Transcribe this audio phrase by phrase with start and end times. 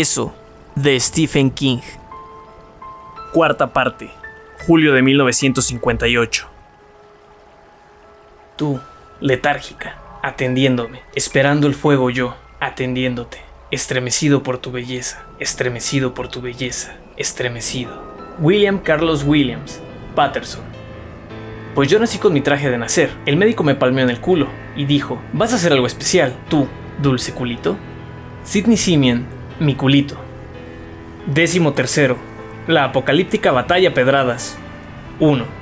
[0.00, 0.34] Eso,
[0.74, 1.80] de Stephen King.
[3.34, 4.10] Cuarta parte,
[4.66, 6.48] julio de 1958.
[8.56, 8.80] Tú,
[9.20, 16.96] letárgica, atendiéndome, esperando el fuego yo, atendiéndote, estremecido por tu belleza, estremecido por tu belleza,
[17.18, 17.92] estremecido.
[18.38, 19.78] William Carlos Williams,
[20.14, 20.64] Patterson.
[21.74, 23.10] Pues yo nací con mi traje de nacer.
[23.26, 26.66] El médico me palmeó en el culo y dijo, vas a hacer algo especial, tú,
[27.02, 27.76] dulce culito.
[28.42, 30.16] Sidney Simeon, mi culito.
[31.26, 32.16] Décimo tercero.
[32.66, 34.58] La apocalíptica batalla Pedradas.
[35.20, 35.61] 1.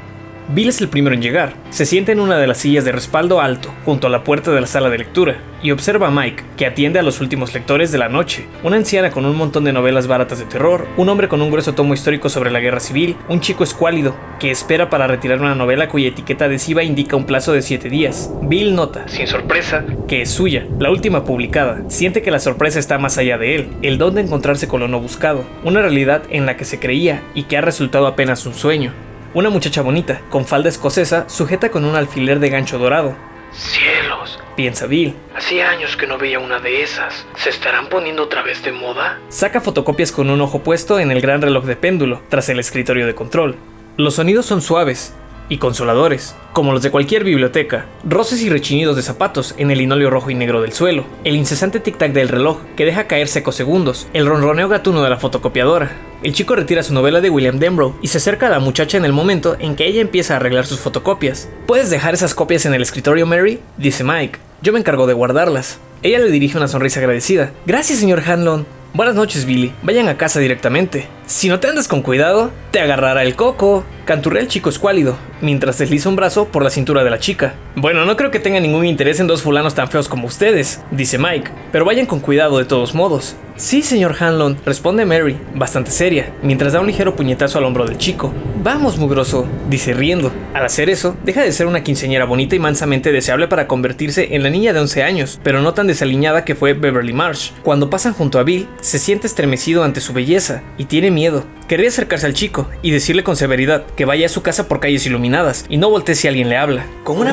[0.53, 1.55] Bill es el primero en llegar.
[1.71, 4.61] Se sienta en una de las sillas de respaldo alto, junto a la puerta de
[4.61, 7.99] la sala de lectura, y observa a Mike, que atiende a los últimos lectores de
[7.99, 8.47] la noche.
[8.65, 11.75] Una anciana con un montón de novelas baratas de terror, un hombre con un grueso
[11.75, 15.89] tomo histórico sobre la guerra civil, un chico escuálido, que espera para retirar una novela
[15.89, 18.33] cuya etiqueta adhesiva indica un plazo de 7 días.
[18.43, 21.85] Bill nota, sin sorpresa, que es suya, la última publicada.
[21.89, 24.89] Siente que la sorpresa está más allá de él, el don de encontrarse con lo
[24.89, 28.55] no buscado, una realidad en la que se creía y que ha resultado apenas un
[28.55, 28.93] sueño.
[29.33, 33.15] Una muchacha bonita, con falda escocesa, sujeta con un alfiler de gancho dorado.
[33.53, 35.15] Cielos, Piensa Bill.
[35.37, 37.27] hacía años que no veía una de esas.
[37.37, 39.19] ¿Se estarán poniendo otra vez de moda?
[39.29, 43.07] Saca fotocopias con un ojo puesto en el gran reloj de péndulo, tras el escritorio
[43.07, 43.57] de control.
[43.97, 45.15] Los sonidos son suaves
[45.51, 47.85] y consoladores, como los de cualquier biblioteca.
[48.05, 51.05] Roces y rechinidos de zapatos en el linóleo rojo y negro del suelo.
[51.25, 54.07] El incesante tic-tac del reloj que deja caer secos segundos.
[54.15, 55.91] El ronroneo gatuno de la fotocopiadora.
[56.23, 59.05] El chico retira su novela de William Denbrough y se acerca a la muchacha en
[59.05, 61.49] el momento en que ella empieza a arreglar sus fotocopias.
[61.67, 63.61] ¿Puedes dejar esas copias en el escritorio, Mary?
[63.77, 64.39] Dice Mike.
[64.63, 65.79] Yo me encargo de guardarlas.
[66.03, 67.53] Ella le dirige una sonrisa agradecida.
[67.67, 68.67] Gracias, señor Hanlon.
[68.93, 69.73] Buenas noches, Billy.
[69.83, 71.07] Vayan a casa directamente.
[71.31, 73.85] Si no te andas con cuidado, te agarrará el coco.
[74.05, 77.55] Canturrea el chico escuálido, mientras desliza un brazo por la cintura de la chica.
[77.77, 81.17] Bueno, no creo que tenga ningún interés en dos fulanos tan feos como ustedes, dice
[81.17, 83.37] Mike, pero vayan con cuidado de todos modos.
[83.55, 87.99] Sí, señor Hanlon, responde Mary, bastante seria, mientras da un ligero puñetazo al hombro del
[87.99, 88.33] chico.
[88.65, 90.33] Vamos, mugroso, dice riendo.
[90.55, 94.43] Al hacer eso, deja de ser una quinceañera bonita y mansamente deseable para convertirse en
[94.43, 97.53] la niña de 11 años, pero no tan desaliñada que fue Beverly Marsh.
[97.63, 101.20] Cuando pasan junto a Bill, se siente estremecido ante su belleza y tiene miedo.
[101.69, 105.07] Querría acercarse al chico y decirle con severidad que vaya a su casa por calles
[105.07, 106.87] iluminadas y no voltee si alguien le habla.
[107.05, 107.33] Con una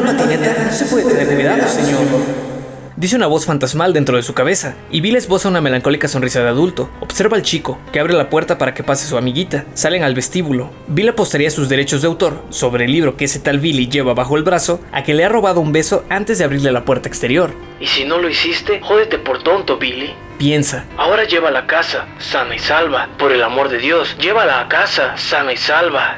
[0.72, 2.47] se puede tener cuidado, señor.
[2.98, 6.50] Dice una voz fantasmal dentro de su cabeza, y Bill esboza una melancólica sonrisa de
[6.50, 6.90] adulto.
[7.00, 9.66] Observa al chico, que abre la puerta para que pase su amiguita.
[9.76, 10.72] Salen al vestíbulo.
[10.88, 14.36] Bill apostaría sus derechos de autor sobre el libro que ese tal Billy lleva bajo
[14.36, 17.54] el brazo a que le ha robado un beso antes de abrirle la puerta exterior.
[17.80, 20.16] Y si no lo hiciste, jódete por tonto, Billy.
[20.40, 23.10] Piensa, Ahora llévala a casa, sana y salva.
[23.20, 26.18] Por el amor de Dios, llévala a casa, sana y salva.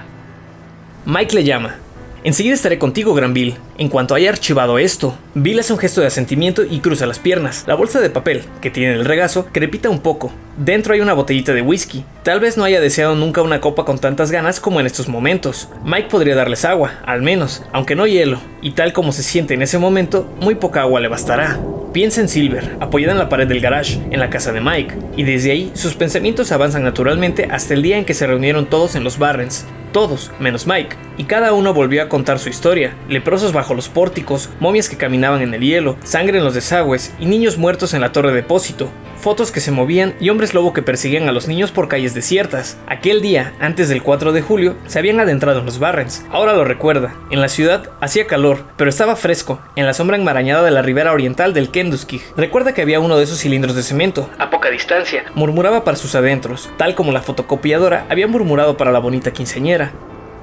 [1.06, 1.76] Mike le llama.
[2.24, 3.56] Enseguida estaré contigo, Gran Bill.
[3.78, 7.64] En cuanto haya archivado esto, Bill hace un gesto de asentimiento y cruza las piernas.
[7.66, 10.32] La bolsa de papel, que tiene en el regazo, crepita un poco.
[10.58, 12.04] Dentro hay una botellita de whisky.
[12.24, 15.70] Tal vez no haya deseado nunca una copa con tantas ganas como en estos momentos.
[15.86, 18.42] Mike podría darles agua, al menos, aunque no hielo.
[18.62, 21.58] Y tal como se siente en ese momento, muy poca agua le bastará.
[21.94, 25.24] Piensa en Silver, apoyada en la pared del garage, en la casa de Mike, y
[25.24, 29.04] desde ahí sus pensamientos avanzan naturalmente hasta el día en que se reunieron todos en
[29.04, 33.74] los Barrens, todos, menos Mike, y cada uno volvió a contar su historia, leprosos bajo
[33.74, 37.94] los pórticos, momias que caminaban en el hielo, sangre en los desagües y niños muertos
[37.94, 38.90] en la torre depósito,
[39.20, 42.78] fotos que se movían y hombres lobo que perseguían a los niños por calles desiertas.
[42.88, 46.26] Aquel día, antes del 4 de julio, se habían adentrado en los Barrens.
[46.32, 47.16] Ahora lo recuerda.
[47.30, 51.12] En la ciudad hacía calor, pero estaba fresco, en la sombra enmarañada de la ribera
[51.14, 52.22] oriental del Kentucky.
[52.38, 55.24] Recuerda que había uno de esos cilindros de cemento, A poca distancia.
[55.36, 59.92] murmuraba para sus adentros, tal como la fotocopiadora había murmurado para la bonita quinceañera.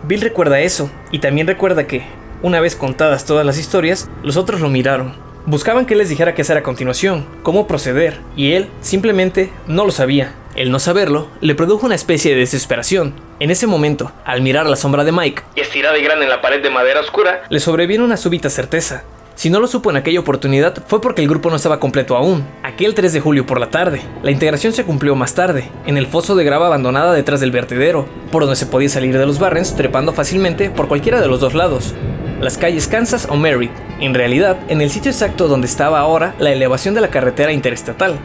[0.07, 2.05] Bill recuerda eso, y también recuerda que,
[2.43, 5.26] una vez contadas todas las historias, los otros lo miraron.
[5.49, 9.93] Buscaban que les dijera qué hacer a continuación, cómo proceder, y él simplemente no lo
[9.93, 10.35] sabía.
[10.57, 13.15] El no saberlo le produjo una especie de desesperación.
[13.39, 16.43] En ese momento, al mirar la sombra de Mike, Y estirada y grande en la
[16.43, 19.05] pared de madera oscura, le sobrevino una súbita certeza.
[19.37, 22.45] Si no lo supo en aquella oportunidad fue porque el grupo no estaba completo aún.
[22.65, 24.01] Aquel 3 de julio por la tarde.
[24.25, 28.09] La integración se cumplió más tarde, en el foso de grava abandonada detrás del vertedero,
[28.33, 31.55] por donde se podía salir de los Barrens trepando fácilmente por cualquiera de los dos
[31.55, 31.95] lados.
[32.41, 36.53] Las calles Kansas o Merritt, en realidad en el sitio exacto donde estaba ahora la
[36.53, 38.19] elevación de la carretera interestatal.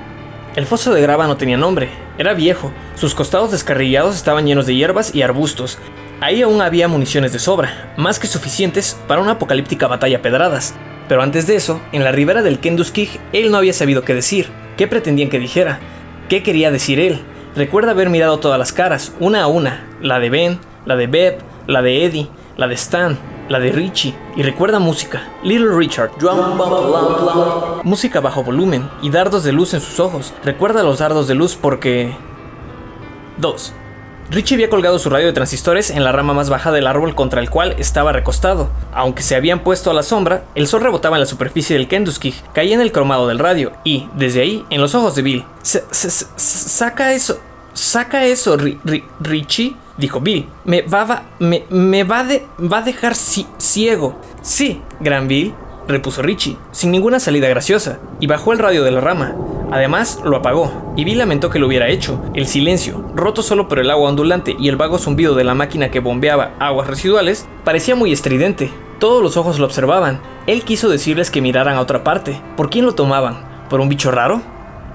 [0.57, 4.75] El foso de grava no tenía nombre, era viejo, sus costados descarrillados estaban llenos de
[4.75, 5.77] hierbas y arbustos.
[6.19, 10.75] Ahí aún había municiones de sobra, más que suficientes para una apocalíptica batalla pedradas.
[11.07, 14.49] Pero antes de eso, en la ribera del Kentucky, él no había sabido qué decir,
[14.75, 15.79] qué pretendían que dijera,
[16.27, 17.21] qué quería decir él.
[17.55, 21.37] Recuerda haber mirado todas las caras, una a una, la de Ben, la de Beb,
[21.67, 22.27] la de Eddie,
[22.57, 23.17] la de Stan,
[23.51, 25.27] la de Richie, y recuerda música.
[25.43, 26.11] Little Richard.
[27.83, 30.33] Música bajo volumen y dardos de luz en sus ojos.
[30.43, 32.15] Recuerda los dardos de luz porque...
[33.37, 33.73] 2.
[34.29, 37.41] Richie había colgado su radio de transistores en la rama más baja del árbol contra
[37.41, 38.69] el cual estaba recostado.
[38.93, 42.35] Aunque se habían puesto a la sombra, el sol rebotaba en la superficie del Kenduskig,
[42.53, 45.45] caía en el cromado del radio y, desde ahí, en los ojos de Bill.
[45.61, 47.39] saca eso,
[47.73, 48.57] saca eso,
[49.19, 50.49] Richie, dijo Bill.
[50.65, 54.19] Me va, me, me va, de, va a dejar ciego.
[54.41, 55.53] Sí, gran Bill,
[55.87, 59.35] repuso Richie, sin ninguna salida graciosa, y bajó el radio de la rama.
[59.71, 62.21] Además, lo apagó, y Bill lamentó que lo hubiera hecho.
[62.33, 65.91] El silencio, roto solo por el agua ondulante y el vago zumbido de la máquina
[65.91, 68.69] que bombeaba aguas residuales, parecía muy estridente.
[68.99, 70.19] Todos los ojos lo observaban.
[70.45, 72.39] Él quiso decirles que miraran a otra parte.
[72.57, 73.67] ¿Por quién lo tomaban?
[73.69, 74.41] ¿Por un bicho raro?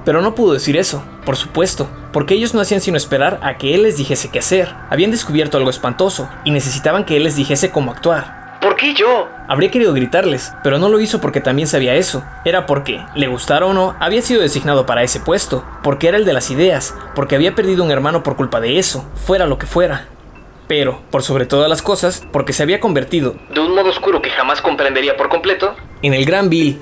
[0.06, 3.74] Pero no pudo decir eso, por supuesto, porque ellos no hacían sino esperar a que
[3.74, 4.72] él les dijese qué hacer.
[4.88, 8.56] Habían descubierto algo espantoso y necesitaban que él les dijese cómo actuar.
[8.60, 9.26] ¿Por qué yo?
[9.48, 12.22] Habría querido gritarles, pero no lo hizo porque también sabía eso.
[12.44, 16.24] Era porque, le gustara o no, había sido designado para ese puesto, porque era el
[16.24, 19.66] de las ideas, porque había perdido un hermano por culpa de eso, fuera lo que
[19.66, 20.06] fuera.
[20.68, 24.30] Pero, por sobre todas las cosas, porque se había convertido, de un modo oscuro que
[24.30, 26.80] jamás comprendería por completo, en el gran Bill.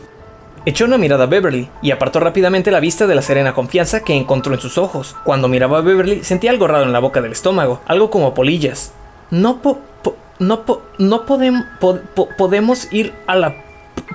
[0.66, 4.14] Echó una mirada a Beverly y apartó rápidamente la vista de la serena confianza que
[4.14, 5.14] encontró en sus ojos.
[5.24, 8.92] Cuando miraba a Beverly sentía algo raro en la boca del estómago, algo como polillas.
[9.30, 9.78] No po
[10.38, 10.64] no,
[10.98, 13.56] no podemos ir a la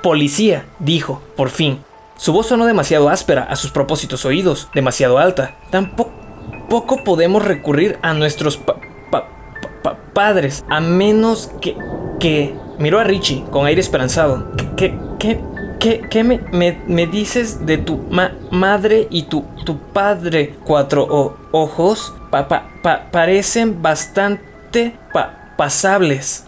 [0.02, 1.80] policía, dijo, por fin.
[2.18, 5.56] Su voz sonó demasiado áspera a sus propósitos oídos, demasiado alta.
[5.70, 8.60] Tampoco podemos recurrir a nuestros
[10.14, 11.78] padres, a menos que...
[12.20, 12.56] que...
[12.80, 14.52] Miró a Richie con aire esperanzado.
[14.56, 15.42] ¿Qué, qué, qué,
[15.80, 17.98] qué me, dices de tu
[18.52, 20.56] madre y tu, tu padre?
[20.66, 22.14] Cuatro ojos
[23.12, 24.96] parecen bastante
[25.58, 26.46] pasables.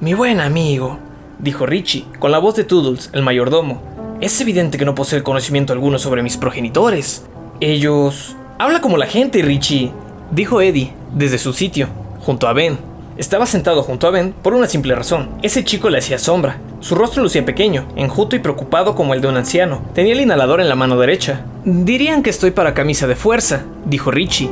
[0.00, 0.98] Mi buen amigo,
[1.38, 3.82] dijo Richie, con la voz de Toodles, el mayordomo.
[4.20, 7.26] Es evidente que no posee conocimiento alguno sobre mis progenitores.
[7.60, 8.36] Ellos...
[8.60, 9.92] Habla como la gente, Richie,
[10.32, 11.88] dijo Eddie, desde su sitio,
[12.20, 12.87] junto a Ben.
[13.18, 15.28] Estaba sentado junto a Ben por una simple razón.
[15.42, 16.58] Ese chico le hacía sombra.
[16.78, 19.82] Su rostro lucía pequeño, enjuto y preocupado como el de un anciano.
[19.92, 21.44] Tenía el inhalador en la mano derecha.
[21.64, 24.50] Dirían que estoy para camisa de fuerza, dijo Richie.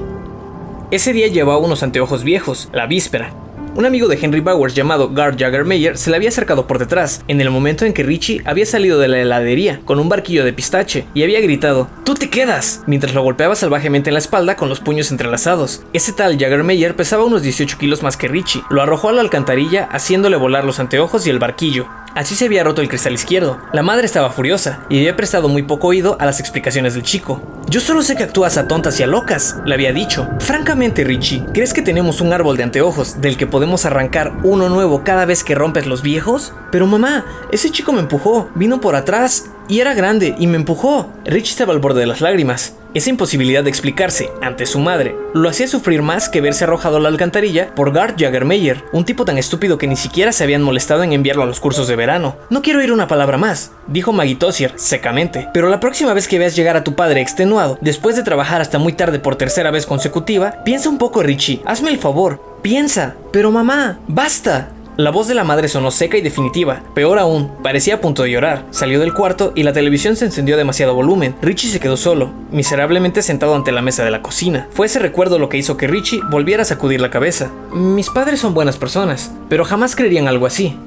[0.90, 3.30] Ese día llevaba unos anteojos viejos, la víspera,
[3.76, 7.42] un amigo de Henry Bowers llamado Gar Jaggermeyer se le había acercado por detrás, en
[7.42, 11.04] el momento en que Richie había salido de la heladería con un barquillo de pistache
[11.12, 12.82] y había gritado, ¡Tú te quedas!
[12.86, 15.82] mientras lo golpeaba salvajemente en la espalda con los puños entrelazados.
[15.92, 19.84] Ese tal Jaggermeyer pesaba unos 18 kilos más que Richie, lo arrojó a la alcantarilla
[19.92, 21.86] haciéndole volar los anteojos y el barquillo.
[22.16, 23.60] Así se había roto el cristal izquierdo.
[23.74, 27.42] La madre estaba furiosa y había prestado muy poco oído a las explicaciones del chico.
[27.68, 30.26] Yo solo sé que actúas a tontas y a locas, le había dicho.
[30.38, 35.04] Francamente, Richie, ¿crees que tenemos un árbol de anteojos del que podemos arrancar uno nuevo
[35.04, 36.54] cada vez que rompes los viejos?
[36.72, 41.12] Pero mamá, ese chico me empujó, vino por atrás y era grande y me empujó.
[41.24, 42.74] Richie estaba al borde de las lágrimas.
[42.94, 47.00] Esa imposibilidad de explicarse ante su madre lo hacía sufrir más que verse arrojado a
[47.00, 51.02] la alcantarilla por Gart Jaggermeyer, un tipo tan estúpido que ni siquiera se habían molestado
[51.02, 52.36] en enviarlo a los cursos de verano.
[52.48, 56.38] No quiero oír una palabra más, dijo Maggie Tossier secamente, pero la próxima vez que
[56.38, 59.84] veas llegar a tu padre extenuado, después de trabajar hasta muy tarde por tercera vez
[59.84, 63.14] consecutiva, piensa un poco Richie, hazme el favor, piensa.
[63.30, 66.82] Pero mamá, basta, la voz de la madre sonó seca y definitiva.
[66.94, 68.64] Peor aún, parecía a punto de llorar.
[68.70, 71.36] Salió del cuarto y la televisión se encendió a demasiado volumen.
[71.42, 74.68] Richie se quedó solo, miserablemente sentado ante la mesa de la cocina.
[74.70, 77.50] Fue ese recuerdo lo que hizo que Richie volviera a sacudir la cabeza.
[77.72, 80.78] Mis padres son buenas personas, pero jamás creerían algo así.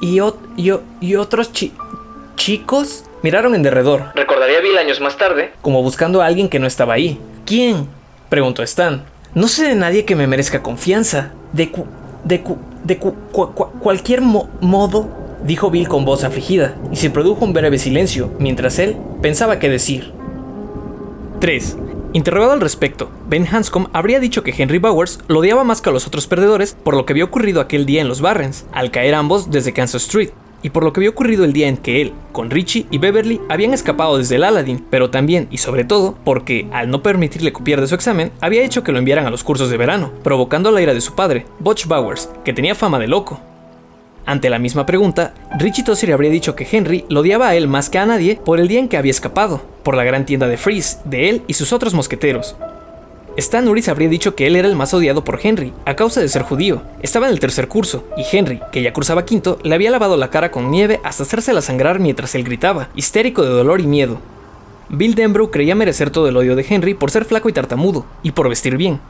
[0.00, 1.50] ¿Y, y, y, otros
[2.36, 3.04] chicos?
[3.22, 4.12] Miraron en derredor.
[4.14, 5.50] Recordaría Bill años más tarde.
[5.60, 7.18] Como buscando a alguien que no estaba ahí.
[7.44, 7.88] ¿Quién?
[8.28, 9.02] Preguntó Stan.
[9.34, 11.32] No sé de nadie que me merezca confianza.
[11.52, 11.72] De,
[12.26, 12.42] de,
[12.84, 15.08] de cualquier modo,
[15.44, 19.68] dijo Bill con voz afligida, y se produjo un breve silencio, mientras él pensaba qué
[19.68, 20.12] decir.
[21.40, 21.78] 3.
[22.12, 25.92] Interrogado al respecto, Ben Hanscom habría dicho que Henry Bowers lo odiaba más que a
[25.92, 29.14] los otros perdedores por lo que había ocurrido aquel día en los Barrens, al caer
[29.14, 30.30] ambos desde Kansas Street,
[30.62, 33.40] y por lo que había ocurrido el día en que él, con Richie y Beverly,
[33.48, 37.80] habían escapado desde el Aladdin, pero también y sobre todo porque, al no permitirle copiar
[37.80, 40.82] de su examen, había hecho que lo enviaran a los cursos de verano, provocando la
[40.82, 43.40] ira de su padre, Butch Bowers, que tenía fama de loco.
[44.24, 47.88] Ante la misma pregunta, Richie Tossier habría dicho que Henry lo odiaba a él más
[47.90, 50.56] que a nadie por el día en que había escapado, por la gran tienda de
[50.56, 52.56] Freeze, de él y sus otros mosqueteros,
[53.36, 56.28] Stan Uris habría dicho que él era el más odiado por Henry, a causa de
[56.28, 56.82] ser judío.
[57.02, 60.30] Estaba en el tercer curso, y Henry, que ya cursaba quinto, le había lavado la
[60.30, 64.18] cara con nieve hasta hacérsela sangrar mientras él gritaba, histérico de dolor y miedo.
[64.88, 68.30] Bill Denbrough creía merecer todo el odio de Henry por ser flaco y tartamudo, y
[68.30, 69.00] por vestir bien.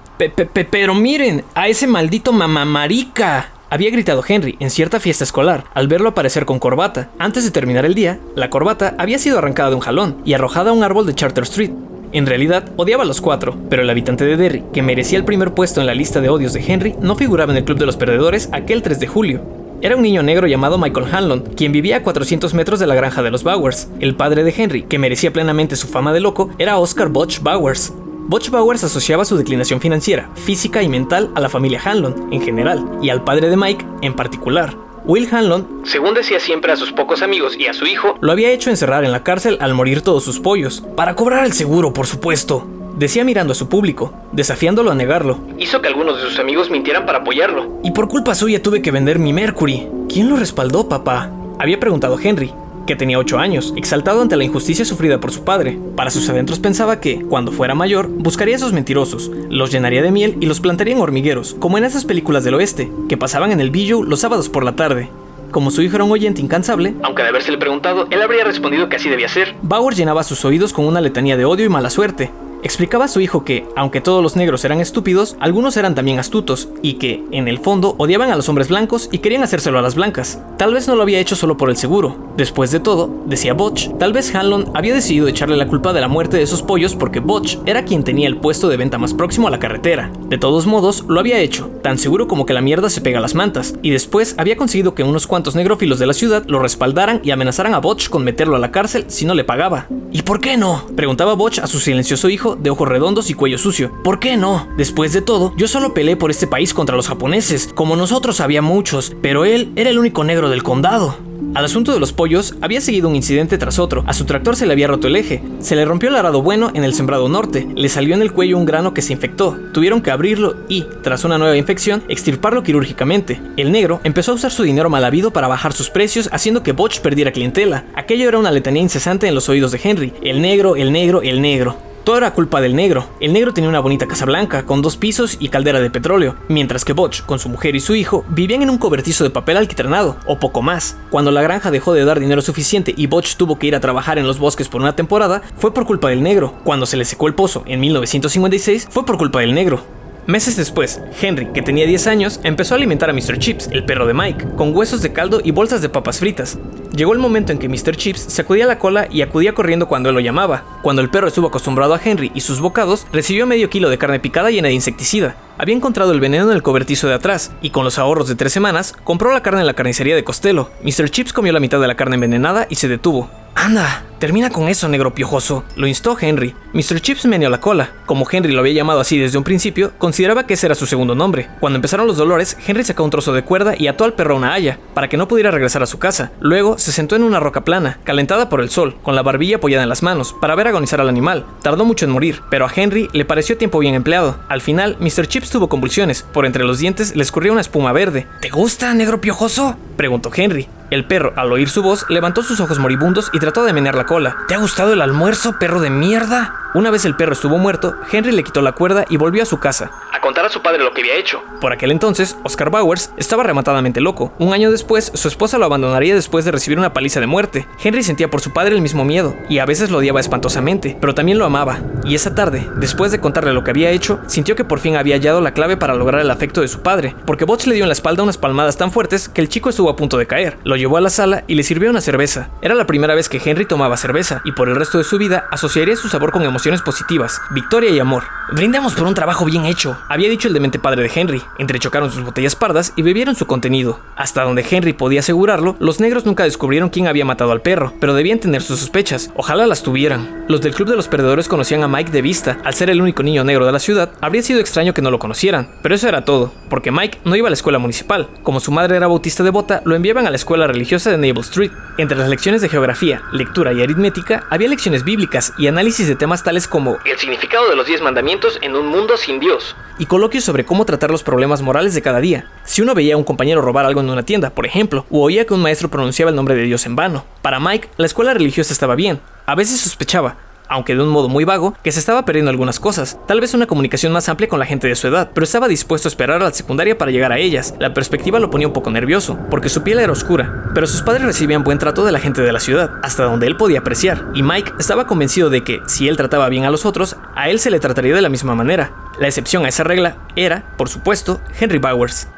[0.71, 6.11] pero miren, a ese maldito mamamarica, Había gritado Henry en cierta fiesta escolar al verlo
[6.11, 7.11] aparecer con corbata.
[7.19, 10.71] Antes de terminar el día, la corbata había sido arrancada de un jalón y arrojada
[10.71, 11.73] a un árbol de Charter Street.
[12.17, 15.53] En realidad, odiaba a los cuatro, pero el habitante de Derry, que merecía el primer
[15.53, 17.99] puesto en la lista de odios de Henry, no figuraba en el club de los
[17.99, 19.43] perdedores aquel 3 de julio.
[19.83, 23.23] Era un niño negro llamado Michael Hanlon, quien vivía a 400 metros de la granja
[23.23, 23.91] de los Bowers.
[24.01, 27.93] El padre de Henry, que merecía plenamente su fama de loco, era Oscar Butch Bowers.
[28.29, 32.83] Butch Bowers asociaba su declinación financiera, física y mental a la familia Hanlon en general
[33.03, 34.86] y al padre de Mike en particular.
[35.07, 38.51] Will Hanlon, según decía siempre a sus pocos amigos y a su hijo, lo había
[38.51, 42.09] hecho encerrar en la cárcel al morir todos sus pollos, para cobrar el seguro, por
[42.09, 42.67] supuesto.
[42.97, 45.39] Decía mirando a su público, desafiándolo a negarlo.
[45.59, 47.79] Hizo que algunos de sus amigos mintieran para apoyarlo.
[47.85, 49.87] Y por culpa suya tuve que vender mi Mercury.
[50.09, 51.31] ¿Quién lo respaldó, papá?
[51.61, 52.53] Había preguntado Henry,
[52.87, 55.79] que tenía 8 años, exaltado ante la injusticia sufrida por su padre.
[55.97, 60.11] Para sus adentros pensaba que, cuando fuera mayor, buscaría a esos mentirosos, los llenaría de
[60.11, 63.61] miel y los plantaría en hormigueros, como en esas películas del oeste, que pasaban en
[63.61, 65.11] el Billo los sábados por la tarde.
[65.51, 68.97] Como su hijo era un oyente incansable, aunque de habérsele preguntado, él habría respondido que
[68.97, 69.55] así debía ser.
[69.63, 72.31] Bauer llenaba sus oídos con una letanía de odio y mala suerte,
[72.63, 76.69] Explicaba a su hijo que, aunque todos los negros eran estúpidos, algunos eran también astutos,
[76.83, 79.95] y que, en el fondo, odiaban a los hombres blancos y querían hacérselo a las
[79.95, 80.41] blancas.
[80.57, 82.17] Tal vez no lo había hecho solo por el seguro.
[82.37, 86.09] Después de todo, decía Botch, tal vez Hanlon había decidido echarle la culpa de la
[86.09, 89.49] muerte de esos pollos porque Botch era quien tenía el puesto de venta más próximo
[89.49, 90.11] a la carretera.
[90.29, 93.23] De todos modos, lo había hecho, tan seguro como que la mierda se pega a
[93.23, 97.21] las mantas, y después había conseguido que unos cuantos negrófilos de la ciudad lo respaldaran
[97.23, 99.87] y amenazaran a Botch con meterlo a la cárcel si no le pagaba.
[100.13, 100.87] ¿Y por qué no?
[100.95, 103.91] preguntaba Botch a su silencioso hijo de ojos redondos y cuello sucio.
[104.05, 104.69] ¿Por qué no?
[104.77, 108.63] Después de todo, yo solo peleé por este país contra los japoneses, como nosotros había
[108.63, 111.17] muchos, pero él era el único negro del condado.
[111.55, 114.05] Al asunto de los pollos había seguido un incidente tras otro.
[114.07, 116.71] A su tractor se le había roto el eje, se le rompió el arado bueno
[116.75, 119.57] en el sembrado norte, le salió en el cuello un grano que se infectó.
[119.73, 123.41] Tuvieron que abrirlo y, tras una nueva infección, extirparlo quirúrgicamente.
[123.57, 126.73] El negro empezó a usar su dinero mal habido para bajar sus precios, haciendo que
[126.73, 127.85] Botch perdiera clientela.
[127.95, 130.13] Aquello era una letanía incesante en los oídos de Henry.
[130.23, 131.77] El negro, el negro, el negro.
[132.07, 133.05] Todo era culpa del negro.
[133.19, 136.85] El negro tenía una bonita casa blanca, con dos pisos y caldera de petróleo, mientras
[136.85, 140.17] que Botch, con su mujer y su hijo, vivían en un cobertizo de papel alquitranado,
[140.25, 140.97] o poco más.
[141.11, 144.21] Cuando la granja dejó de dar dinero suficiente y Botch tuvo que ir a trabajar
[144.21, 146.55] en los bosques por una temporada, fue por culpa del negro.
[146.63, 149.83] Cuando se le secó el pozo en 1956, fue por culpa del negro.
[150.27, 153.39] Meses después, Henry, que tenía 10 años, empezó a alimentar a Mr.
[153.39, 156.59] Chips, el perro de Mike, con huesos de caldo y bolsas de papas fritas.
[156.97, 157.95] Llegó el momento en que Mr.
[157.95, 160.65] Chips sacudía la cola y acudía corriendo cuando él lo llamaba.
[160.83, 164.19] Cuando el perro estuvo acostumbrado a Henry y sus bocados, recibió medio kilo de carne
[164.19, 165.37] picada llena de insecticida.
[165.59, 168.53] Había encontrado el veneno en el cobertizo de atrás, y con los ahorros de tres
[168.53, 170.71] semanas, compró la carne en la carnicería de Costello.
[170.83, 171.09] Mr.
[171.09, 173.31] Chips comió la mitad de la carne envenenada y se detuvo.
[173.59, 176.55] Anda, termina con eso, negro piojoso, lo instó Henry.
[176.75, 177.01] Mr.
[177.01, 177.91] Chips meneó la cola.
[178.05, 181.15] Como Henry lo había llamado así desde un principio, consideraba que ese era su segundo
[181.15, 181.49] nombre.
[181.59, 184.37] Cuando empezaron los dolores, Henry sacó un trozo de cuerda y ató al perro a
[184.37, 186.33] una haya, para que no pudiera regresar a su casa.
[186.39, 189.83] Luego se sentó en una roca plana, calentada por el sol, con la barbilla apoyada
[189.83, 191.47] en las manos, para ver agonizar al animal.
[191.63, 194.39] Tardó mucho en morir, pero a Henry le pareció tiempo bien empleado.
[194.49, 195.27] Al final, Mr.
[195.29, 196.23] Chips tuvo convulsiones.
[196.23, 198.27] Por entre los dientes le escurría una espuma verde.
[198.43, 199.77] ¿Te gusta, negro piojoso?
[199.97, 200.69] preguntó Henry.
[200.89, 204.07] El perro, al oír su voz, levantó sus ojos moribundos y trató de menear la
[204.07, 204.37] cola.
[204.47, 206.55] ¿Te ha gustado el almuerzo, perro de mierda?
[206.75, 209.59] Una vez el perro estuvo muerto, Henry le quitó la cuerda y volvió a su
[209.59, 209.91] casa.
[210.13, 211.43] A contar a su padre lo que había hecho.
[211.61, 214.35] Por aquel entonces, Oscar Bowers estaba rematadamente loco.
[214.39, 217.67] Un año después, su esposa lo abandonaría después de recibir una paliza de muerte.
[217.83, 221.15] Henry sentía por su padre el mismo miedo, y a veces lo odiaba espantosamente, pero
[221.15, 221.81] también lo amaba.
[222.05, 225.17] Y esa tarde, después de contarle lo que había hecho, sintió que por fin había
[225.17, 227.89] hallado la clave para lograr el afecto de su padre, porque Botch le dio en
[227.89, 230.59] la espalda unas palmadas tan fuertes que el chico estuvo a punto de caer.
[230.63, 232.51] Lo llevó a la sala y le sirvió una cerveza.
[232.63, 235.47] Era la primera vez que Henry tomaba cerveza, y por el resto de su vida
[235.51, 238.25] asociaría su sabor con emociones positivas victoria y amor.
[238.53, 241.43] Brindamos por un trabajo bien hecho, había dicho el demente padre de Henry.
[241.59, 243.99] Entrechocaron sus botellas pardas y bebieron su contenido.
[244.17, 248.15] Hasta donde Henry podía asegurarlo, los negros nunca descubrieron quién había matado al perro, pero
[248.15, 249.31] debían tener sus sospechas.
[249.35, 250.45] Ojalá las tuvieran.
[250.49, 252.59] Los del Club de los Perdedores conocían a Mike de vista.
[252.65, 255.19] Al ser el único niño negro de la ciudad, habría sido extraño que no lo
[255.19, 255.69] conocieran.
[255.83, 258.29] Pero eso era todo, porque Mike no iba a la escuela municipal.
[258.43, 261.73] Como su madre era bautista devota, lo enviaban a la escuela religiosa de Naval Street.
[261.99, 266.43] Entre las lecciones de geografía, lectura y aritmética, había lecciones bíblicas y análisis de temas
[266.43, 269.77] tales como el significado de los diez mandamientos en un mundo sin Dios.
[269.99, 272.51] Y coloquios sobre cómo tratar los problemas morales de cada día.
[272.65, 275.47] Si uno veía a un compañero robar algo en una tienda, por ejemplo, o oía
[275.47, 277.25] que un maestro pronunciaba el nombre de Dios en vano.
[277.43, 279.21] Para Mike, la escuela religiosa estaba bien.
[279.47, 280.37] A veces sospechaba,
[280.69, 283.67] aunque de un modo muy vago, que se estaba perdiendo algunas cosas, tal vez una
[283.67, 286.45] comunicación más amplia con la gente de su edad, pero estaba dispuesto a esperar a
[286.47, 287.75] la secundaria para llegar a ellas.
[287.79, 291.25] La perspectiva lo ponía un poco nervioso, porque su piel era oscura, pero sus padres
[291.25, 294.43] recibían buen trato de la gente de la ciudad, hasta donde él podía apreciar, y
[294.43, 297.71] Mike estaba convencido de que, si él trataba bien a los otros, a él se
[297.71, 298.93] le trataría de la misma manera.
[299.19, 302.29] La excepción a esa regla era, por supuesto, Henry Bowers.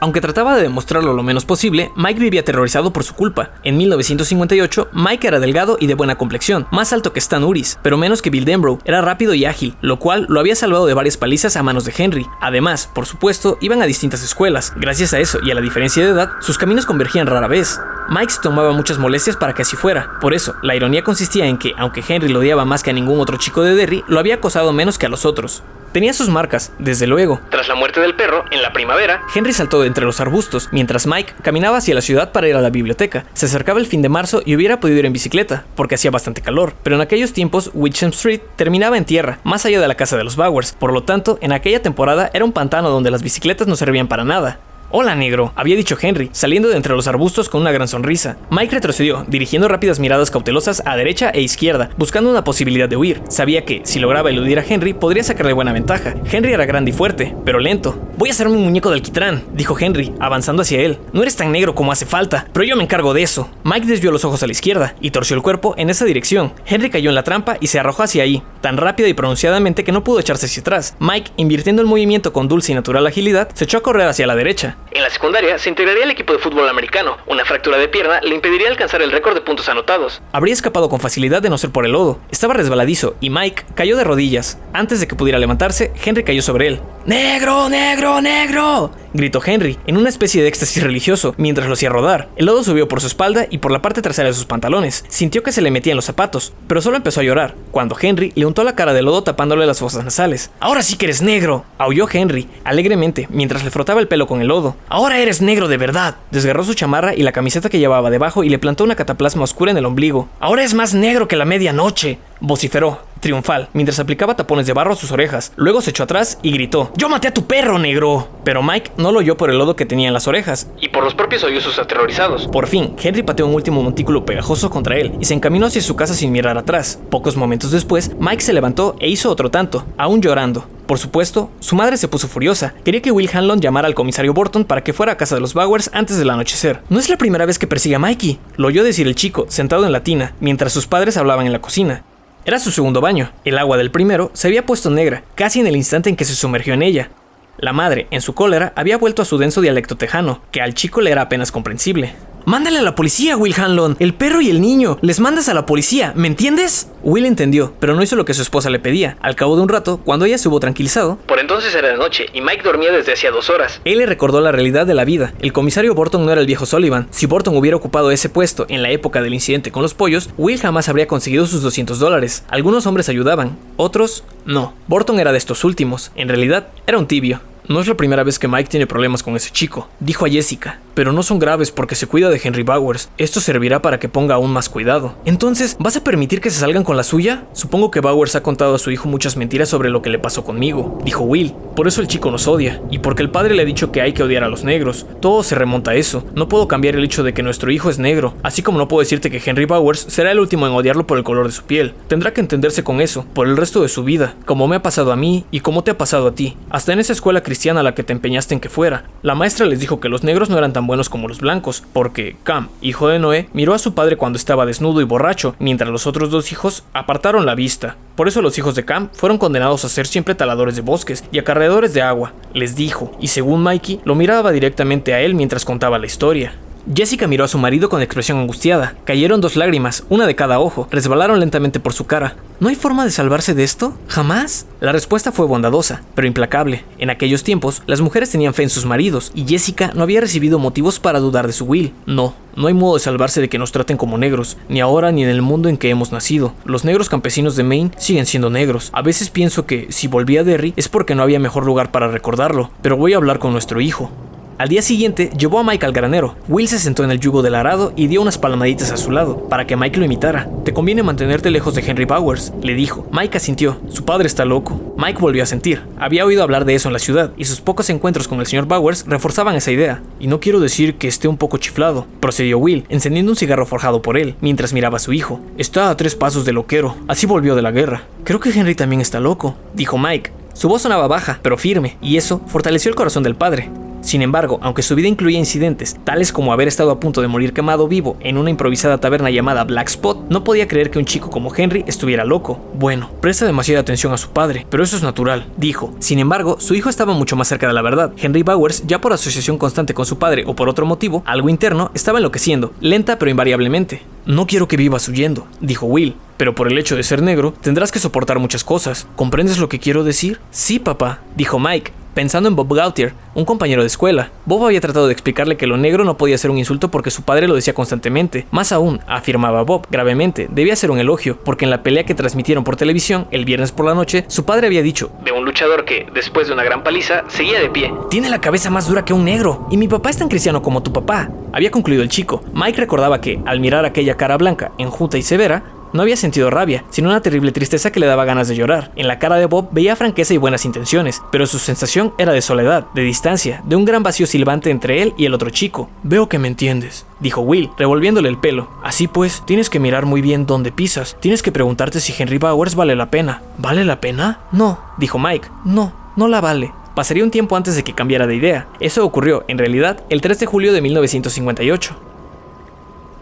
[0.00, 3.50] Aunque trataba de demostrarlo lo menos posible, Mike vivía aterrorizado por su culpa.
[3.64, 7.98] En 1958, Mike era delgado y de buena complexión, más alto que Stan Uris, pero
[7.98, 11.16] menos que Bill Denbrough, era rápido y ágil, lo cual lo había salvado de varias
[11.16, 12.26] palizas a manos de Henry.
[12.40, 14.72] Además, por supuesto, iban a distintas escuelas.
[14.76, 17.80] Gracias a eso y a la diferencia de edad, sus caminos convergían rara vez.
[18.08, 20.18] Mike se tomaba muchas molestias para que así fuera.
[20.20, 23.20] Por eso, la ironía consistía en que, aunque Henry lo odiaba más que a ningún
[23.20, 25.62] otro chico de Derry, lo había acosado menos que a los otros.
[25.92, 27.40] Tenía sus marcas, desde luego.
[27.50, 31.06] Tras la muerte del perro, en la primavera, Henry saltó de entre los arbustos, mientras
[31.06, 33.24] Mike caminaba hacia la ciudad para ir a la biblioteca.
[33.32, 36.42] Se acercaba el fin de marzo y hubiera podido ir en bicicleta, porque hacía bastante
[36.42, 36.74] calor.
[36.82, 40.24] Pero en aquellos tiempos, Witcham Street terminaba en tierra, más allá de la casa de
[40.24, 40.72] los Bowers.
[40.72, 44.24] Por lo tanto, en aquella temporada era un pantano donde las bicicletas no servían para
[44.24, 44.60] nada.
[44.90, 48.38] Hola, negro, había dicho Henry, saliendo de entre los arbustos con una gran sonrisa.
[48.48, 53.20] Mike retrocedió, dirigiendo rápidas miradas cautelosas a derecha e izquierda, buscando una posibilidad de huir.
[53.28, 56.14] Sabía que, si lograba eludir a Henry, podría sacarle buena ventaja.
[56.32, 58.00] Henry era grande y fuerte, pero lento.
[58.16, 60.98] Voy a hacerme un muñeco de alquitrán, dijo Henry, avanzando hacia él.
[61.12, 63.50] No eres tan negro como hace falta, pero yo me encargo de eso.
[63.64, 66.54] Mike desvió los ojos a la izquierda y torció el cuerpo en esa dirección.
[66.64, 69.92] Henry cayó en la trampa y se arrojó hacia ahí, tan rápida y pronunciadamente que
[69.92, 70.96] no pudo echarse hacia atrás.
[70.98, 74.34] Mike, invirtiendo el movimiento con dulce y natural agilidad, se echó a correr hacia la
[74.34, 74.77] derecha.
[74.90, 77.18] En la secundaria, se integraría al equipo de fútbol americano.
[77.26, 80.22] Una fractura de pierna le impediría alcanzar el récord de puntos anotados.
[80.32, 82.18] Habría escapado con facilidad de no ser por el lodo.
[82.30, 84.58] Estaba resbaladizo y Mike cayó de rodillas.
[84.72, 86.80] Antes de que pudiera levantarse, Henry cayó sobre él.
[87.04, 88.90] ¡Negro, negro, negro!
[89.14, 92.28] gritó Henry, en una especie de éxtasis religioso, mientras lo hacía rodar.
[92.36, 95.04] El lodo subió por su espalda y por la parte trasera de sus pantalones.
[95.08, 98.32] Sintió que se le metía en los zapatos, pero solo empezó a llorar, cuando Henry
[98.34, 100.50] le untó la cara de lodo tapándole las fosas nasales.
[100.60, 101.64] ¡Ahora sí que eres negro!
[101.78, 104.67] aulló Henry, alegremente, mientras le frotaba el pelo con el lodo.
[104.88, 106.16] ¡Ahora eres negro de verdad!
[106.30, 109.70] Desgarró su chamarra y la camiseta que llevaba debajo y le plantó una cataplasma oscura
[109.70, 110.28] en el ombligo.
[110.40, 112.18] ¡Ahora es más negro que la medianoche!
[112.40, 115.52] Vociferó, triunfal, mientras aplicaba tapones de barro a sus orejas.
[115.56, 118.28] Luego se echó atrás y gritó: ¡Yo maté a tu perro, negro!
[118.44, 120.68] Pero Mike no lo oyó por el lodo que tenía en las orejas.
[120.80, 122.48] Y por los propios sollozos aterrorizados.
[122.48, 125.96] Por fin, Henry pateó un último montículo pegajoso contra él y se encaminó hacia su
[125.96, 127.00] casa sin mirar atrás.
[127.10, 130.66] Pocos momentos después, Mike se levantó e hizo otro tanto, aún llorando.
[130.86, 132.72] Por supuesto, su madre se puso furiosa.
[132.82, 135.52] Quería que Will Hanlon llamara al comisario Borton para que fuera a casa de los
[135.52, 136.80] Bowers antes del anochecer.
[136.88, 139.84] No es la primera vez que persigue a Mikey, lo oyó decir el chico, sentado
[139.84, 142.04] en la tina, mientras sus padres hablaban en la cocina.
[142.44, 143.32] Era su segundo baño.
[143.44, 146.34] El agua del primero se había puesto negra, casi en el instante en que se
[146.34, 147.10] sumergió en ella.
[147.58, 151.00] La madre, en su cólera, había vuelto a su denso dialecto tejano, que al chico
[151.00, 152.14] le era apenas comprensible.
[152.48, 153.94] Mándale a la policía, Will Hanlon.
[153.98, 154.96] El perro y el niño.
[155.02, 156.88] Les mandas a la policía, ¿me entiendes?
[157.02, 159.18] Will entendió, pero no hizo lo que su esposa le pedía.
[159.20, 162.24] Al cabo de un rato, cuando ella se hubo tranquilizado, Por entonces era de noche
[162.32, 163.82] y Mike dormía desde hacía dos horas.
[163.84, 165.34] él le recordó la realidad de la vida.
[165.40, 167.06] El comisario Borton no era el viejo Sullivan.
[167.10, 170.58] Si Borton hubiera ocupado ese puesto en la época del incidente con los pollos, Will
[170.58, 172.44] jamás habría conseguido sus 200 dólares.
[172.48, 174.72] Algunos hombres ayudaban, otros no.
[174.86, 176.12] Borton era de estos últimos.
[176.16, 177.42] En realidad, era un tibio.
[177.68, 180.80] No es la primera vez que Mike tiene problemas con ese chico, dijo a Jessica,
[180.98, 183.08] pero no son graves porque se cuida de Henry Bowers.
[183.18, 185.14] Esto servirá para que ponga aún más cuidado.
[185.24, 187.44] Entonces, ¿vas a permitir que se salgan con la suya?
[187.52, 190.42] Supongo que Bowers ha contado a su hijo muchas mentiras sobre lo que le pasó
[190.42, 191.54] conmigo, dijo Will.
[191.76, 194.12] Por eso el chico nos odia, y porque el padre le ha dicho que hay
[194.12, 195.06] que odiar a los negros.
[195.20, 196.24] Todo se remonta a eso.
[196.34, 198.98] No puedo cambiar el hecho de que nuestro hijo es negro, así como no puedo
[198.98, 201.94] decirte que Henry Bowers será el último en odiarlo por el color de su piel.
[202.08, 205.12] Tendrá que entenderse con eso, por el resto de su vida, como me ha pasado
[205.12, 206.56] a mí y como te ha pasado a ti.
[206.70, 209.04] Hasta en esa escuela cristiana a la que te empeñaste en que fuera.
[209.22, 212.36] La maestra les dijo que los negros no eran tan buenos como los blancos, porque
[212.42, 216.08] Cam, hijo de Noé, miró a su padre cuando estaba desnudo y borracho, mientras los
[216.08, 217.96] otros dos hijos apartaron la vista.
[218.16, 221.38] Por eso los hijos de Cam fueron condenados a ser siempre taladores de bosques y
[221.38, 226.00] acarreadores de agua, les dijo, y según Mikey, lo miraba directamente a él mientras contaba
[226.00, 226.54] la historia.
[226.94, 228.94] Jessica miró a su marido con expresión angustiada.
[229.04, 232.36] Cayeron dos lágrimas, una de cada ojo, resbalaron lentamente por su cara.
[232.60, 233.94] ¿No hay forma de salvarse de esto?
[234.08, 234.66] ¿Jamás?
[234.80, 236.84] La respuesta fue bondadosa, pero implacable.
[236.98, 240.58] En aquellos tiempos, las mujeres tenían fe en sus maridos, y Jessica no había recibido
[240.58, 241.92] motivos para dudar de su Will.
[242.06, 245.22] No, no hay modo de salvarse de que nos traten como negros, ni ahora ni
[245.22, 246.54] en el mundo en que hemos nacido.
[246.64, 248.88] Los negros campesinos de Maine siguen siendo negros.
[248.92, 252.08] A veces pienso que, si volví a Derry, es porque no había mejor lugar para
[252.08, 254.10] recordarlo, pero voy a hablar con nuestro hijo.
[254.58, 256.34] Al día siguiente, llevó a Mike al granero.
[256.48, 259.48] Will se sentó en el yugo del arado y dio unas palmaditas a su lado,
[259.48, 260.50] para que Mike lo imitara.
[260.64, 263.06] Te conviene mantenerte lejos de Henry Bowers, le dijo.
[263.12, 263.80] Mike asintió.
[263.88, 264.94] Su padre está loco.
[264.96, 265.82] Mike volvió a sentir.
[265.96, 268.66] Había oído hablar de eso en la ciudad, y sus pocos encuentros con el señor
[268.66, 270.02] Bowers reforzaban esa idea.
[270.18, 274.02] Y no quiero decir que esté un poco chiflado, procedió Will, encendiendo un cigarro forjado
[274.02, 275.40] por él, mientras miraba a su hijo.
[275.56, 276.96] Está a tres pasos del loquero.
[277.06, 278.02] Así volvió de la guerra.
[278.24, 280.32] Creo que Henry también está loco, dijo Mike.
[280.58, 283.70] Su voz sonaba baja, pero firme, y eso fortaleció el corazón del padre.
[284.00, 287.52] Sin embargo, aunque su vida incluía incidentes, tales como haber estado a punto de morir
[287.52, 291.30] quemado vivo en una improvisada taberna llamada Black Spot, no podía creer que un chico
[291.30, 292.58] como Henry estuviera loco.
[292.74, 295.94] Bueno, presta demasiada atención a su padre, pero eso es natural, dijo.
[296.00, 298.10] Sin embargo, su hijo estaba mucho más cerca de la verdad.
[298.16, 301.92] Henry Bowers, ya por asociación constante con su padre o por otro motivo, algo interno,
[301.94, 304.02] estaba enloqueciendo, lenta pero invariablemente.
[304.26, 307.90] No quiero que vivas huyendo, dijo Will, pero por el hecho de ser negro tendrás
[307.90, 309.06] que soportar muchas cosas.
[309.16, 310.38] ¿Comprendes lo que quiero decir?
[310.50, 314.30] Sí, papá, dijo Mike, pensando en Bob Gautier, un compañero de escuela.
[314.46, 317.22] Bob había tratado de explicarle que lo negro no podía ser un insulto porque su
[317.22, 318.46] padre lo decía constantemente.
[318.50, 322.64] Más aún, afirmaba Bob, gravemente, debía ser un elogio, porque en la pelea que transmitieron
[322.64, 326.06] por televisión el viernes por la noche, su padre había dicho de un luchador que,
[326.14, 327.92] después de una gran paliza, seguía de pie.
[328.08, 330.82] Tiene la cabeza más dura que un negro, y mi papá es tan cristiano como
[330.82, 331.30] tu papá.
[331.52, 332.42] Había concluido el chico.
[332.54, 336.84] Mike recordaba que, al mirar aquella cara blanca, enjuta y severa, no había sentido rabia,
[336.90, 338.92] sino una terrible tristeza que le daba ganas de llorar.
[338.96, 342.42] En la cara de Bob veía franqueza y buenas intenciones, pero su sensación era de
[342.42, 345.88] soledad, de distancia, de un gran vacío silbante entre él y el otro chico.
[346.02, 348.68] Veo que me entiendes, dijo Will, revolviéndole el pelo.
[348.82, 351.16] Así pues, tienes que mirar muy bien dónde pisas.
[351.20, 353.42] Tienes que preguntarte si Henry Bowers vale la pena.
[353.58, 354.40] ¿Vale la pena?
[354.52, 355.48] No, dijo Mike.
[355.64, 356.72] No, no la vale.
[356.94, 358.66] Pasaría un tiempo antes de que cambiara de idea.
[358.80, 361.94] Eso ocurrió, en realidad, el 3 de julio de 1958.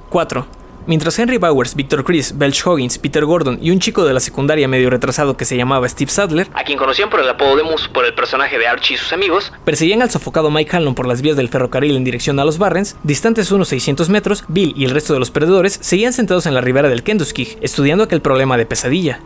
[0.08, 0.46] 4.
[0.86, 4.68] Mientras Henry Bowers, Victor Chris, Belch Hoggins, Peter Gordon y un chico de la secundaria
[4.68, 7.88] medio retrasado que se llamaba Steve Sadler, a quien conocían por el apodo de Moose
[7.88, 11.22] por el personaje de Archie y sus amigos, perseguían al sofocado Mike Hanlon por las
[11.22, 14.92] vías del ferrocarril en dirección a los Barrens, distantes unos 600 metros, Bill y el
[14.92, 18.66] resto de los perdedores seguían sentados en la ribera del Kentucky, estudiando aquel problema de
[18.66, 19.20] pesadilla.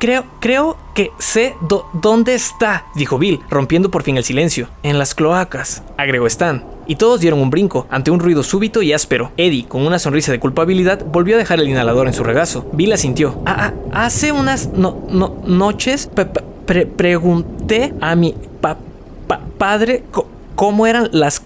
[0.00, 1.56] Creo, creo que sé
[1.94, 4.68] dónde está, dijo Bill, rompiendo por fin el silencio.
[4.84, 8.92] En las cloacas, agregó Stan y todos dieron un brinco ante un ruido súbito y
[8.92, 9.32] áspero.
[9.36, 12.66] Eddie, con una sonrisa de culpabilidad, volvió a dejar el inhalador en su regazo.
[12.72, 13.40] Bill asintió.
[13.46, 16.10] Ah, ah, hace unas no, no, noches
[16.96, 18.34] pregunté a mi
[19.58, 20.04] padre
[20.54, 21.42] cómo eran las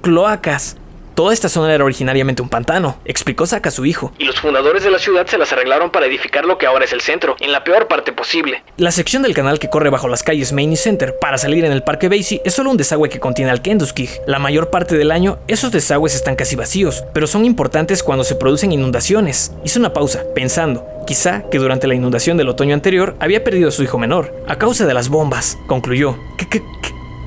[0.00, 0.76] cloacas.
[1.14, 4.12] Toda esta zona era originariamente un pantano, explicó Saka a su hijo.
[4.18, 6.92] Y los fundadores de la ciudad se las arreglaron para edificar lo que ahora es
[6.94, 8.62] el centro, en la peor parte posible.
[8.78, 11.72] La sección del canal que corre bajo las calles Main y Center para salir en
[11.72, 14.08] el Parque Basie es solo un desagüe que contiene al Kentucky.
[14.26, 18.34] La mayor parte del año, esos desagües están casi vacíos, pero son importantes cuando se
[18.34, 19.52] producen inundaciones.
[19.64, 23.72] Hizo una pausa, pensando, quizá que durante la inundación del otoño anterior había perdido a
[23.72, 26.16] su hijo menor, a causa de las bombas, concluyó.
[26.38, 26.62] ¿Qué, qué,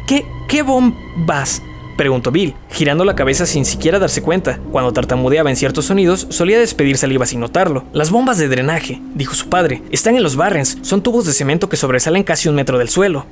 [0.07, 1.61] qué, qué bombas?
[1.97, 4.59] Preguntó Bill, girando la cabeza sin siquiera darse cuenta.
[4.71, 7.85] Cuando tartamudeaba en ciertos sonidos, solía despedir saliva sin notarlo.
[7.93, 10.77] Las bombas de drenaje, dijo su padre, están en los Barrens.
[10.81, 13.25] Son tubos de cemento que sobresalen casi un metro del suelo.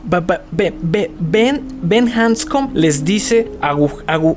[0.51, 3.49] Ben, ben Hanscom les dice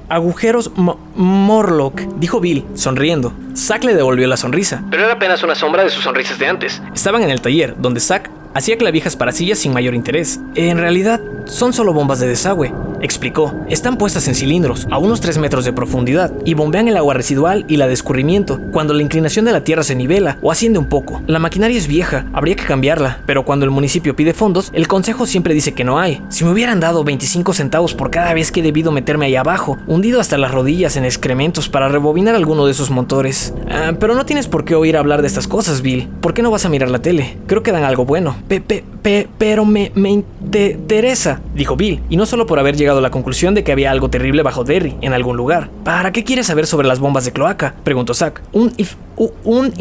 [0.09, 3.33] agujeros Morlock, dijo Bill, sonriendo.
[3.57, 4.85] Zack le devolvió la sonrisa.
[4.91, 6.83] Pero era apenas una sombra de sus sonrisas de antes.
[6.95, 10.41] Estaban en el taller, donde Zack hacía clavijas para sillas sin mayor interés.
[10.55, 13.55] En realidad, son solo bombas de desagüe, explicó.
[13.69, 17.65] Están puestas en cilindros, a unos 3 metros de profundidad, y bombean el agua residual
[17.69, 20.87] y la de escurrimiento cuando la inclinación de la tierra se nivela o asciende un
[20.87, 21.23] poco.
[21.27, 25.27] La maquinaria es vieja, habría que cambiarla, pero cuando el municipio pide fondos, el consejo
[25.27, 26.23] siempre dice que no hay.
[26.31, 29.79] Si me hubieran dado 25 centavos por cada vez que he debido meterme ahí abajo,
[29.87, 33.53] hundido hasta las rodillas en excrementos para rebobinar alguno de esos motores.
[33.71, 36.09] Ah, pero no tienes por qué oír hablar de estas cosas, Bill.
[36.21, 37.37] ¿Por qué no vas a mirar la tele?
[37.47, 38.37] Creo que dan algo bueno.
[38.49, 43.03] Pepe, pe, pero me, me interesa, dijo Bill, y no solo por haber llegado a
[43.03, 45.69] la conclusión de que había algo terrible bajo Derry, en algún lugar.
[45.85, 47.75] ¿Para qué quieres saber sobre las bombas de cloaca?
[47.83, 48.43] preguntó Zack.
[48.53, 48.73] Un,
[49.45, 49.73] un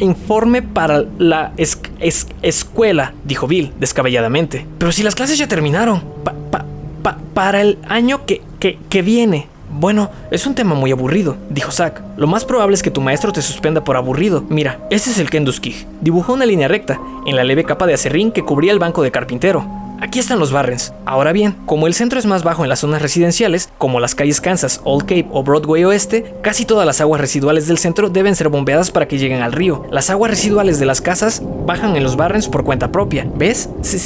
[0.00, 4.66] informe para la escuela, dijo Bill, descabelladamente.
[4.78, 6.02] Pero si las clases ya terminaron.
[7.34, 12.00] para el año que, que, que viene, bueno, es un tema muy aburrido, dijo Zack.
[12.16, 14.44] Lo más probable es que tu maestro te suspenda por aburrido.
[14.48, 15.86] Mira, ese es el Kenduskig.
[16.00, 19.10] Dibujó una línea recta en la leve capa de acerrín que cubría el banco de
[19.10, 19.66] carpintero.
[20.00, 20.92] Aquí están los Barrens.
[21.06, 24.40] Ahora bien, como el centro es más bajo en las zonas residenciales, como las calles
[24.40, 28.50] Kansas, Old Cape o Broadway Oeste, casi todas las aguas residuales del centro deben ser
[28.50, 29.86] bombeadas para que lleguen al río.
[29.90, 33.26] Las aguas residuales de las casas bajan en los Barrens por cuenta propia.
[33.34, 33.70] ¿Ves?
[33.82, 33.98] Sí,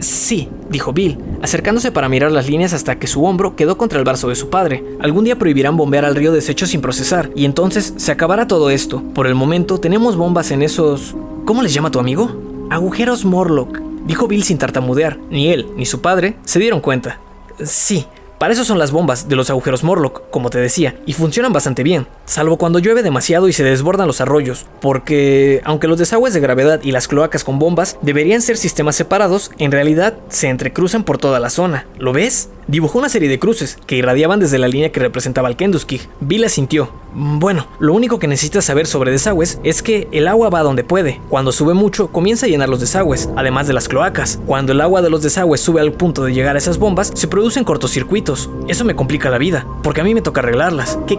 [0.00, 4.04] sí, dijo Bill, acercándose para mirar las líneas hasta que su hombro quedó contra el
[4.04, 4.84] brazo de su padre.
[5.00, 9.02] Algún día prohibirán bombear al río desechos sin procesar, y entonces se acabará todo esto.
[9.14, 11.14] Por el momento tenemos bombas en esos...
[11.44, 12.30] ¿Cómo les llama tu amigo?
[12.70, 15.18] Agujeros Morlock, dijo Bill sin tartamudear.
[15.30, 17.18] Ni él ni su padre se dieron cuenta.
[17.62, 18.06] Sí,
[18.40, 21.82] para eso son las bombas de los agujeros Morlock, como te decía, y funcionan bastante
[21.82, 26.40] bien, salvo cuando llueve demasiado y se desbordan los arroyos, porque aunque los desagües de
[26.40, 31.18] gravedad y las cloacas con bombas deberían ser sistemas separados, en realidad se entrecruzan por
[31.18, 31.86] toda la zona.
[31.98, 32.48] ¿Lo ves?
[32.70, 36.08] Dibujó una serie de cruces que irradiaban desde la línea que representaba al Kenduskig.
[36.20, 36.88] Bill asintió.
[37.12, 41.20] Bueno, lo único que necesitas saber sobre desagües es que el agua va donde puede.
[41.28, 44.38] Cuando sube mucho, comienza a llenar los desagües, además de las cloacas.
[44.46, 47.26] Cuando el agua de los desagües sube al punto de llegar a esas bombas, se
[47.26, 48.48] producen cortocircuitos.
[48.68, 50.96] Eso me complica la vida, porque a mí me toca arreglarlas.
[51.08, 51.18] ¿Qué,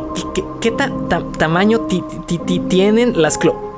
[0.62, 0.72] qué,
[1.38, 1.86] tamaño
[2.70, 3.71] tienen las cloacas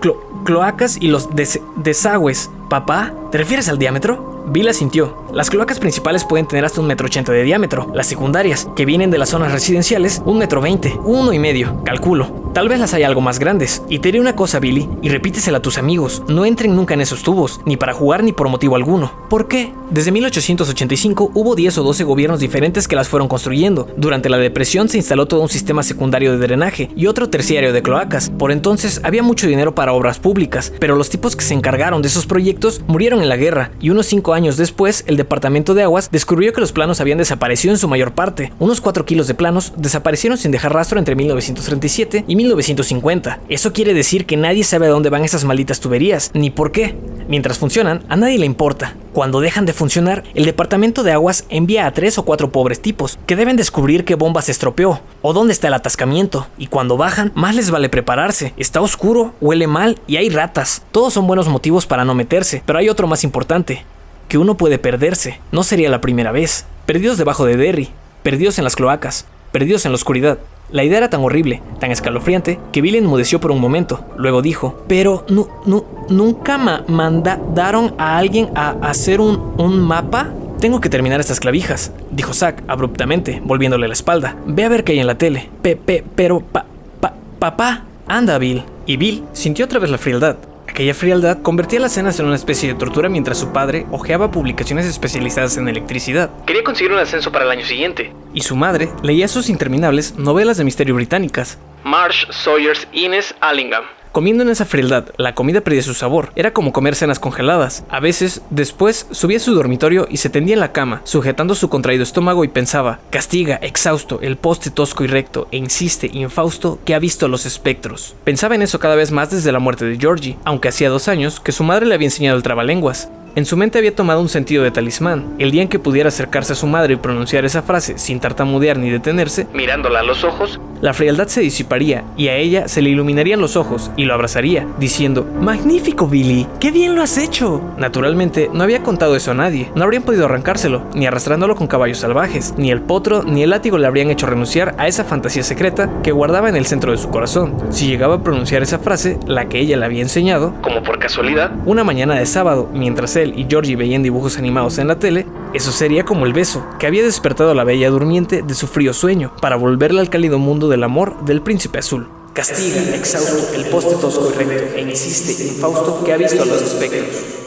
[1.00, 1.30] y los
[1.78, 2.50] desagües?
[2.70, 4.34] Papá, ¿te refieres al diámetro?
[4.48, 5.24] Bill asintió.
[5.32, 7.90] Las cloacas principales pueden tener hasta un metro ochenta de diámetro.
[7.94, 12.44] Las secundarias, que vienen de las zonas residenciales, un metro veinte, uno y medio, calculo.
[12.54, 13.82] Tal vez las haya algo más grandes.
[13.90, 16.22] Y te diré una cosa, Billy, y repítesela a tus amigos.
[16.28, 19.12] No entren nunca en esos tubos, ni para jugar ni por motivo alguno.
[19.28, 19.74] ¿Por qué?
[19.90, 23.88] Desde 1885 hubo 10 o 12 gobiernos diferentes que las fueron construyendo.
[23.98, 27.82] Durante la depresión se instaló todo un sistema secundario de drenaje y otro terciario de
[27.82, 28.30] cloacas.
[28.30, 32.08] Por entonces había mucho dinero para obras públicas, pero los tipos que se encargaron de
[32.08, 36.10] esos proyectos murieron en la guerra y unos 5 años después el Departamento de Aguas
[36.12, 38.52] descubrió que los planos habían desaparecido en su mayor parte.
[38.60, 43.40] Unos 4 kilos de planos desaparecieron sin dejar rastro entre 1937 y 1950.
[43.50, 46.96] Eso quiere decir que nadie sabe a dónde van esas malditas tuberías, ni por qué.
[47.28, 48.96] Mientras funcionan, a nadie le importa.
[49.14, 53.20] Cuando dejan de funcionar, el departamento de aguas envía a tres o cuatro pobres tipos
[53.28, 56.48] que deben descubrir qué bomba se estropeó o dónde está el atascamiento.
[56.58, 58.56] Y cuando bajan, más les vale prepararse.
[58.58, 60.82] Está oscuro, huele mal y hay ratas.
[60.92, 63.86] Todos son buenos motivos para no meterse, pero hay otro más importante.
[64.30, 65.40] Que uno puede perderse.
[65.52, 66.66] No sería la primera vez.
[66.88, 67.90] Perdidos debajo de Derry,
[68.24, 70.40] perdidos en las cloacas, perdidos en la oscuridad.
[70.70, 74.06] La idea era tan horrible, tan escalofriante, que Billy enmudeció por un momento.
[74.18, 80.30] Luego dijo, pero no, no, nunca mandaron a alguien a hacer un, un mapa.
[80.60, 84.36] Tengo que terminar estas clavijas, dijo Zack abruptamente, volviéndole la espalda.
[84.48, 85.50] Ve a ver qué hay en la tele.
[85.62, 86.66] Pe, pe, pero, pa,
[87.00, 88.64] pa, papá, anda, Bill.
[88.86, 90.38] Y Bill sintió otra vez la frialdad.
[90.68, 94.88] Aquella frialdad convertía las cenas en una especie de tortura mientras su padre hojeaba publicaciones
[94.88, 96.32] especializadas en electricidad.
[96.48, 98.12] Quería conseguir un ascenso para el año siguiente.
[98.34, 101.58] Y su madre leía sus interminables novelas de misterio británicas.
[101.84, 103.84] Marsh Sawyer's Ines Allingham.
[104.14, 106.32] Comiendo en esa frialdad, la comida perdía su sabor.
[106.36, 107.84] Era como comer cenas congeladas.
[107.90, 111.68] A veces, después, subía a su dormitorio y se tendía en la cama, sujetando su
[111.68, 116.94] contraído estómago y pensaba, castiga, exhausto, el poste tosco y recto, e insiste, infausto, que
[116.94, 118.16] ha visto los espectros.
[118.24, 121.40] Pensaba en eso cada vez más desde la muerte de Georgie, aunque hacía dos años
[121.40, 123.10] que su madre le había enseñado el trabalenguas.
[123.36, 125.34] En su mente había tomado un sentido de talismán.
[125.40, 128.78] El día en que pudiera acercarse a su madre y pronunciar esa frase sin tartamudear
[128.78, 132.92] ni detenerse, mirándola a los ojos, la frialdad se disiparía y a ella se le
[132.92, 137.62] iluminarían los ojos y lo abrazaría, diciendo, Magnífico Billy, qué bien lo has hecho.
[137.78, 142.00] Naturalmente, no había contado eso a nadie, no habrían podido arrancárselo, ni arrastrándolo con caballos
[142.00, 145.90] salvajes, ni el potro ni el látigo le habrían hecho renunciar a esa fantasía secreta
[146.04, 147.56] que guardaba en el centro de su corazón.
[147.72, 151.52] Si llegaba a pronunciar esa frase, la que ella le había enseñado, como por casualidad,
[151.66, 155.72] una mañana de sábado, mientras él y Georgie veían dibujos animados en la tele, eso
[155.72, 159.34] sería como el beso que había despertado a la bella durmiente de su frío sueño
[159.40, 162.10] para volverla al cálido mundo del amor del príncipe azul.
[162.34, 166.62] Castiga, exhausto, el poste tosco y recto, e insiste, infausto, que ha visto a los
[166.62, 167.43] espectros.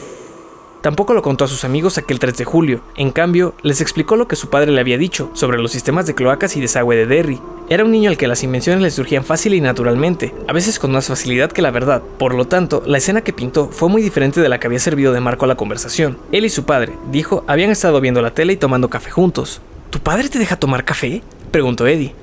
[0.81, 4.27] Tampoco lo contó a sus amigos aquel 3 de julio, en cambio, les explicó lo
[4.27, 7.41] que su padre le había dicho sobre los sistemas de cloacas y desagüe de Derry.
[7.69, 10.91] Era un niño al que las invenciones le surgían fácil y naturalmente, a veces con
[10.91, 12.01] más facilidad que la verdad.
[12.17, 15.13] Por lo tanto, la escena que pintó fue muy diferente de la que había servido
[15.13, 16.17] de marco a la conversación.
[16.31, 19.61] Él y su padre, dijo, habían estado viendo la tele y tomando café juntos.
[19.89, 21.21] ¿Tu padre te deja tomar café?
[21.51, 22.13] preguntó Eddie.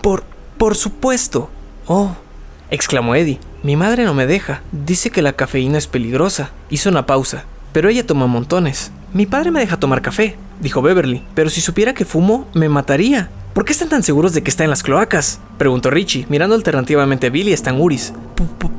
[0.00, 0.24] Por,
[0.56, 1.50] por supuesto.
[1.86, 2.16] Oh,
[2.70, 3.38] exclamó Eddie.
[3.62, 4.62] Mi madre no me deja.
[4.72, 6.50] Dice que la cafeína es peligrosa.
[6.68, 7.44] Hizo una pausa.
[7.72, 8.90] Pero ella toma montones.
[9.14, 11.22] Mi padre me deja tomar café, dijo Beverly.
[11.34, 13.30] Pero si supiera que fumo, me mataría.
[13.54, 15.38] ¿Por qué están tan seguros de que está en las cloacas?
[15.58, 18.12] Preguntó Richie, mirando alternativamente a Bill y a Stan Uris.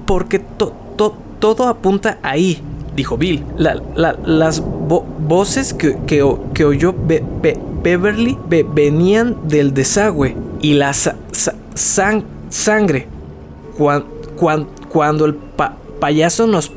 [0.06, 2.62] Porque todo apunta ahí,
[2.96, 3.46] dijo Bill.
[3.56, 6.96] las voces que, oyó
[7.84, 8.38] Beverly
[8.74, 13.08] venían del desagüe y la sangre.
[14.52, 15.36] El
[16.00, 16.72] payaso nos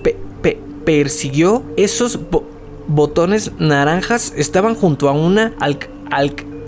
[0.85, 2.19] persiguió, esos
[2.87, 5.53] botones naranjas estaban junto a una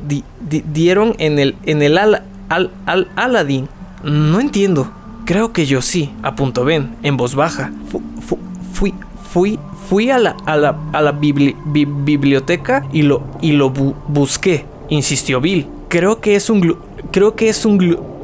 [0.73, 3.67] dieron en el, en el al, al, Aladdin?
[4.03, 4.89] No entiendo.
[5.25, 7.71] Creo que yo sí, apuntó Ben, en voz baja.
[8.73, 8.93] fui,
[9.31, 13.71] fui, fui a la, a la, a la bibli- bi- biblioteca y lo, y lo
[13.73, 15.67] bu- busqué, insistió Bill.
[15.89, 16.75] Creo que es un
[17.11, 17.77] creo que es un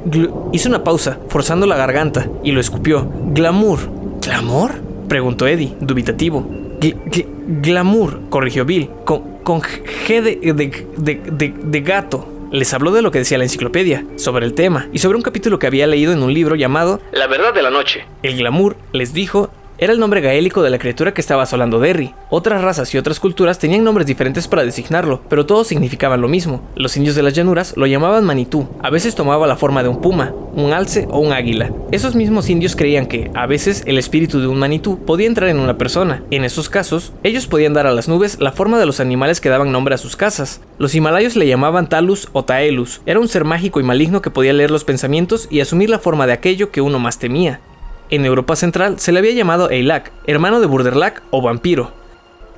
[0.05, 0.49] glu- glu-".
[0.53, 3.09] Hizo una pausa, forzando la garganta, y lo escupió.
[3.33, 3.79] Glamour.
[4.21, 4.71] ¿Glamour?
[5.07, 6.45] Preguntó Eddie, dubitativo.
[6.79, 7.25] Gl- gl-
[7.61, 12.27] glamour, corrigió Bill, con, con G de, de- de- de- de gato.
[12.51, 15.59] Les habló de lo que decía la enciclopedia, sobre el tema, y sobre un capítulo
[15.59, 18.05] que había leído en un libro llamado La verdad de la noche.
[18.23, 19.49] el glamour, les dijo,
[19.79, 22.13] era el nombre gaélico de la criatura que estaba asolando Derry.
[22.29, 26.61] Otras razas y otras culturas tenían nombres diferentes para designarlo, pero todos significaban lo mismo.
[26.75, 28.67] Los indios de las llanuras lo llamaban manitú.
[28.83, 31.71] A veces tomaba la forma de un puma, un alce o un águila.
[31.91, 35.59] Esos mismos indios creían que, a veces, el espíritu de un manitú podía entrar en
[35.59, 36.23] una persona.
[36.29, 39.49] En esos casos, ellos podían dar a las nubes la forma de los animales que
[39.49, 40.61] daban nombre a sus casas.
[40.77, 43.01] Los himalayos le llamaban Talus o Taelus.
[43.05, 46.27] Era un ser mágico y maligno que podía leer los pensamientos y asumir la forma
[46.27, 47.61] de aquello que uno más temía.
[48.09, 51.98] En Europa Central se le había llamado Eilac, hermano de Burderlac o vampiro.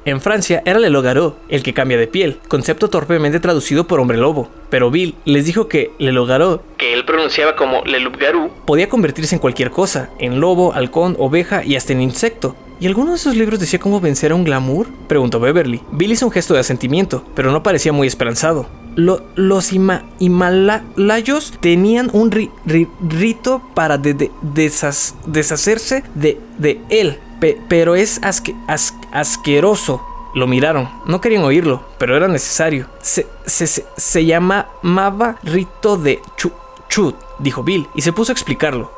[0.03, 4.17] En Francia era le Logaro, el que cambia de piel, concepto torpemente traducido por hombre
[4.17, 4.49] lobo.
[4.71, 8.49] Pero Bill les dijo que le Logaro Que él pronunciaba como Le Loup-Garou.
[8.65, 12.55] podía convertirse en cualquier cosa, en lobo, halcón, oveja y hasta en insecto.
[12.79, 14.87] ¿Y alguno de esos libros decía cómo vencer a un glamour?
[15.07, 15.81] Preguntó Beverly.
[15.91, 18.65] Bill hizo un gesto de asentimiento, pero no parecía muy esperanzado.
[18.95, 26.39] Lo- los Hima- Himalayos tenían un ri- ri- rito para de- de- desas- deshacerse de,
[26.57, 30.01] de él, pe- pero es asque- as- asqueroso.
[30.33, 32.87] Lo miraron, no querían oírlo, pero era necesario.
[33.01, 36.53] Se, se, se, llamaba rito de chu-
[36.87, 38.89] chut, dijo Bill, y se puso a explicarlo.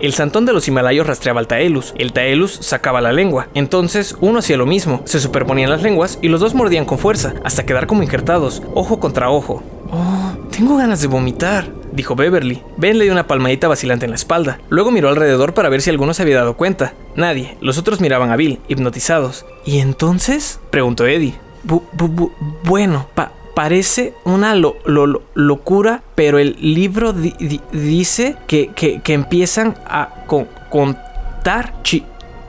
[0.00, 1.94] El santón de los Himalayos rastreaba al Taelus.
[1.96, 3.46] El Taelus sacaba la lengua.
[3.54, 5.02] Entonces uno hacía lo mismo.
[5.04, 8.98] Se superponían las lenguas y los dos mordían con fuerza, hasta quedar como injertados, ojo
[8.98, 9.62] contra ojo.
[9.92, 12.62] Oh, tengo ganas de vomitar, dijo Beverly.
[12.76, 14.58] Ben le dio una palmadita vacilante en la espalda.
[14.68, 16.92] Luego miró alrededor para ver si alguno se había dado cuenta.
[17.16, 17.56] Nadie.
[17.60, 19.46] Los otros miraban a Bill, hipnotizados.
[19.64, 20.60] ¿Y entonces?
[20.70, 21.34] preguntó Eddie.
[21.66, 22.32] Bu- bu- bu-
[22.64, 28.68] bueno, pa- parece una lo- lo- lo- locura, pero el libro di- di- dice que,
[28.74, 32.04] que- que empiezan a con- contar chi-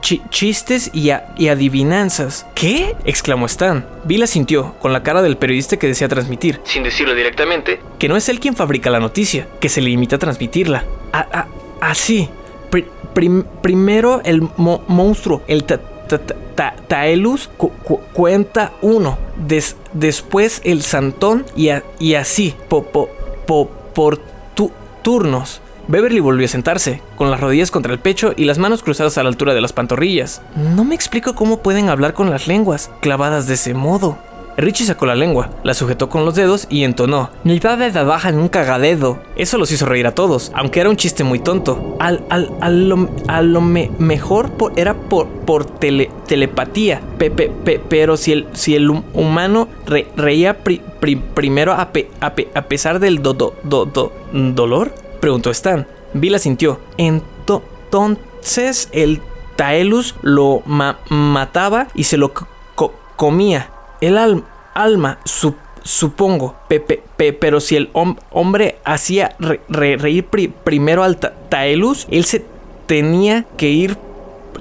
[0.06, 2.46] chi- chistes y, adivinanzas.
[2.54, 2.94] ¿Qué?
[3.04, 3.84] exclamó Stan.
[4.04, 7.80] Bill asintió, con la cara del periodista que desea transmitir, Sin decirlo directamente.
[7.98, 10.84] que no es él quien fabrica la noticia, que se limita a transmitirla.
[11.12, 11.46] A- a-
[11.80, 12.28] así.
[12.70, 18.72] Pri- prim- primero el mo- monstruo, el ta- ta- ta- ta- Taelus, cu- cu- cuenta
[18.82, 19.18] uno.
[19.36, 21.70] Des- después el Santón y,
[22.14, 23.08] así, po- po-
[23.44, 24.18] po- por
[24.54, 24.70] tu-
[25.02, 25.60] turnos.
[25.88, 29.22] Beverly volvió a sentarse, con las rodillas contra el pecho y las manos cruzadas a
[29.22, 30.42] la altura de las pantorrillas.
[30.74, 34.18] No me explico cómo pueden hablar con las lenguas, clavadas de ese modo.
[34.58, 37.28] Richie sacó la lengua, la sujetó con los dedos y entonó.
[37.44, 39.18] Mi padre trabaja en un cagadedo.
[39.36, 41.94] Eso los hizo reír a todos, aunque era un chiste muy tonto.
[42.00, 47.02] Al, al, a lo, a lo me- mejor por- era por, por tele- telepatía.
[47.18, 51.72] Pe- pe- pe- pero si el, si el hum- humano re- reía pri- pri- primero
[51.74, 51.90] a,
[52.22, 54.90] a a pesar del do- do- do- dolor,
[55.26, 55.84] preguntó Stan.
[56.12, 56.78] Bill asintió.
[56.98, 59.20] Ento- Entonces el
[59.56, 63.70] Taelus lo ma- mataba y se lo co- co- comía.
[64.00, 66.54] El al- alma, su- supongo.
[66.68, 71.16] Pe- pe- pe- pero si el hom- hombre hacía re- re- reír pri- primero al
[71.16, 72.44] Ta- Taelus, él se
[72.86, 73.96] tenía que ir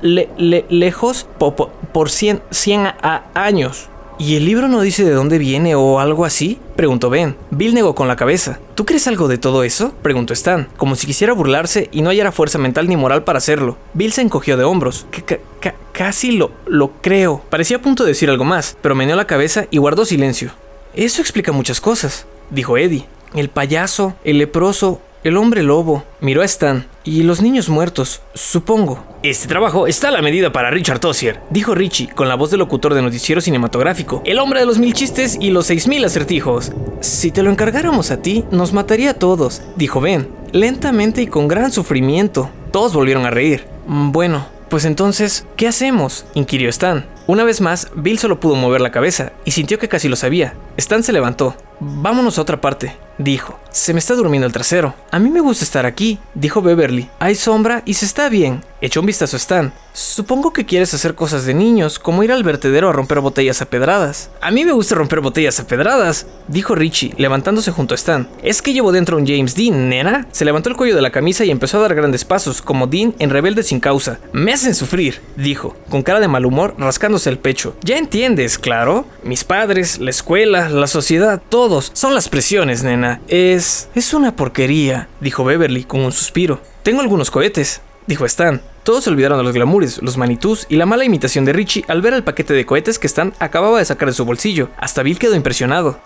[0.02, 3.90] le- le- lejos po- po- por 100, 100 a- a- años.
[4.18, 6.58] ¿Y el libro no dice de dónde viene o algo así?
[6.78, 7.36] Preguntó Ben.
[7.52, 8.60] Bill negó con la cabeza.
[8.74, 9.94] ¿Tú crees algo de todo eso?
[10.02, 13.78] Preguntó Stan, como si quisiera burlarse y no hallara fuerza mental ni moral para hacerlo.
[13.94, 15.06] Bill se encogió de hombros.
[15.12, 17.42] Ca- ca- ca- casi lo, lo creo.
[17.50, 20.52] Parecía a punto de decir algo más, pero meneó la cabeza y guardó silencio.
[20.96, 23.06] Eso explica muchas cosas, dijo Eddie.
[23.34, 26.04] El payaso, el leproso, el hombre lobo.
[26.22, 26.86] Miró a Stan.
[27.04, 29.04] Y los niños muertos, supongo.
[29.24, 32.60] Este trabajo está a la medida para Richard Tossier, dijo Richie con la voz del
[32.60, 34.22] locutor de noticiero cinematográfico.
[34.26, 36.72] El hombre de los mil chistes y los seis mil acertijos.
[37.02, 41.48] Si te lo encargáramos a ti, nos mataría a todos, dijo Ben, lentamente y con
[41.48, 42.50] gran sufrimiento.
[42.72, 43.66] Todos volvieron a reír.
[43.88, 46.26] "Mm, Bueno, pues entonces, ¿qué hacemos?
[46.36, 47.06] inquirió Stan.
[47.28, 50.54] Una vez más, Bill solo pudo mover la cabeza y sintió que casi lo sabía.
[50.78, 51.56] Stan se levantó.
[51.80, 53.60] Vámonos a otra parte, dijo.
[53.76, 54.96] Se me está durmiendo el trasero.
[55.12, 57.10] A mí me gusta estar aquí, dijo Beverly.
[57.20, 58.64] Hay sombra y se está bien.
[58.80, 59.74] Echó un vistazo a Stan.
[59.92, 63.66] Supongo que quieres hacer cosas de niños, como ir al vertedero a romper botellas a
[63.66, 64.30] pedradas.
[64.42, 68.30] A mí me gusta romper botellas a pedradas, dijo Richie, levantándose junto a Stan.
[68.44, 70.28] Es que llevo dentro un James Dean, nena.
[70.32, 73.16] Se levantó el cuello de la camisa y empezó a dar grandes pasos, como Dean
[73.20, 74.20] en Rebelde sin causa.
[74.32, 77.76] Me hacen sufrir, dijo, con cara de mal humor, rascándose el pecho.
[77.82, 79.06] Ya entiendes, claro.
[79.24, 81.92] Mis padres, la escuela, la sociedad, todos.
[81.94, 83.22] Son las presiones, nena.
[83.28, 83.65] Es...
[83.96, 86.62] es una porquería, dijo Beverly con un suspiro.
[86.84, 88.62] Tengo algunos cohetes, dijo Stan.
[88.84, 92.04] Todos se olvidaron de los glamours, los manitús y la mala imitación de Richie al
[92.04, 94.70] ver el paquete de cohetes que Stan acababa de sacar de su bolsillo.
[94.78, 96.00] Hasta Bill quedó impresionado.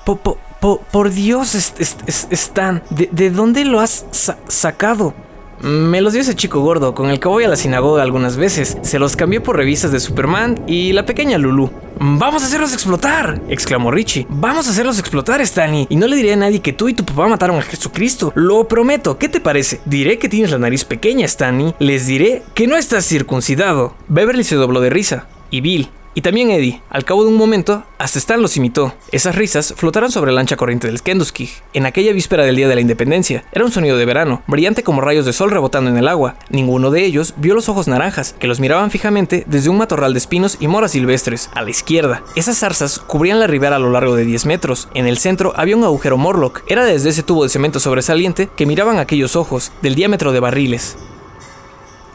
[0.61, 4.05] por Dios, Stan, ¿de, dónde lo has
[4.47, 5.13] sacado?
[5.61, 8.77] Me los dio ese chico gordo con el que voy a la sinagoga algunas veces.
[8.81, 11.69] Se los cambié por revistas de Superman y la pequeña Lulu.
[11.99, 13.41] ¡Vamos a hacerlos explotar!
[13.49, 14.25] exclamó Richie.
[14.29, 15.85] ¡Vamos a hacerlos explotar, Stanley!
[15.89, 18.31] Y no le diré a nadie que tú y tu papá mataron a Jesucristo.
[18.35, 19.17] Lo prometo.
[19.17, 19.81] ¿Qué te parece?
[19.83, 21.75] Diré que tienes la nariz pequeña, Stanley.
[21.79, 23.95] Les diré que no estás circuncidado.
[24.07, 25.27] Beverly se dobló de risa.
[25.51, 25.89] Y Bill,
[26.19, 28.93] y también Eddie, al cabo de un momento, hasta Stan los imitó.
[29.13, 32.75] Esas risas flotaron sobre la ancha corriente del Kenduskig, en aquella víspera del Día de
[32.75, 33.45] la Independencia.
[33.53, 36.35] Era un sonido de verano, brillante como rayos de sol rebotando en el agua.
[36.49, 40.19] Ninguno de ellos vio los ojos naranjas, que los miraban fijamente desde un matorral de
[40.19, 42.21] espinos y moras silvestres, a la izquierda.
[42.35, 44.89] Esas zarzas cubrían la ribera a lo largo de 10 metros.
[44.95, 46.63] En el centro había un agujero Morlock.
[46.67, 50.97] Era desde ese tubo de cemento sobresaliente que miraban aquellos ojos, del diámetro de barriles.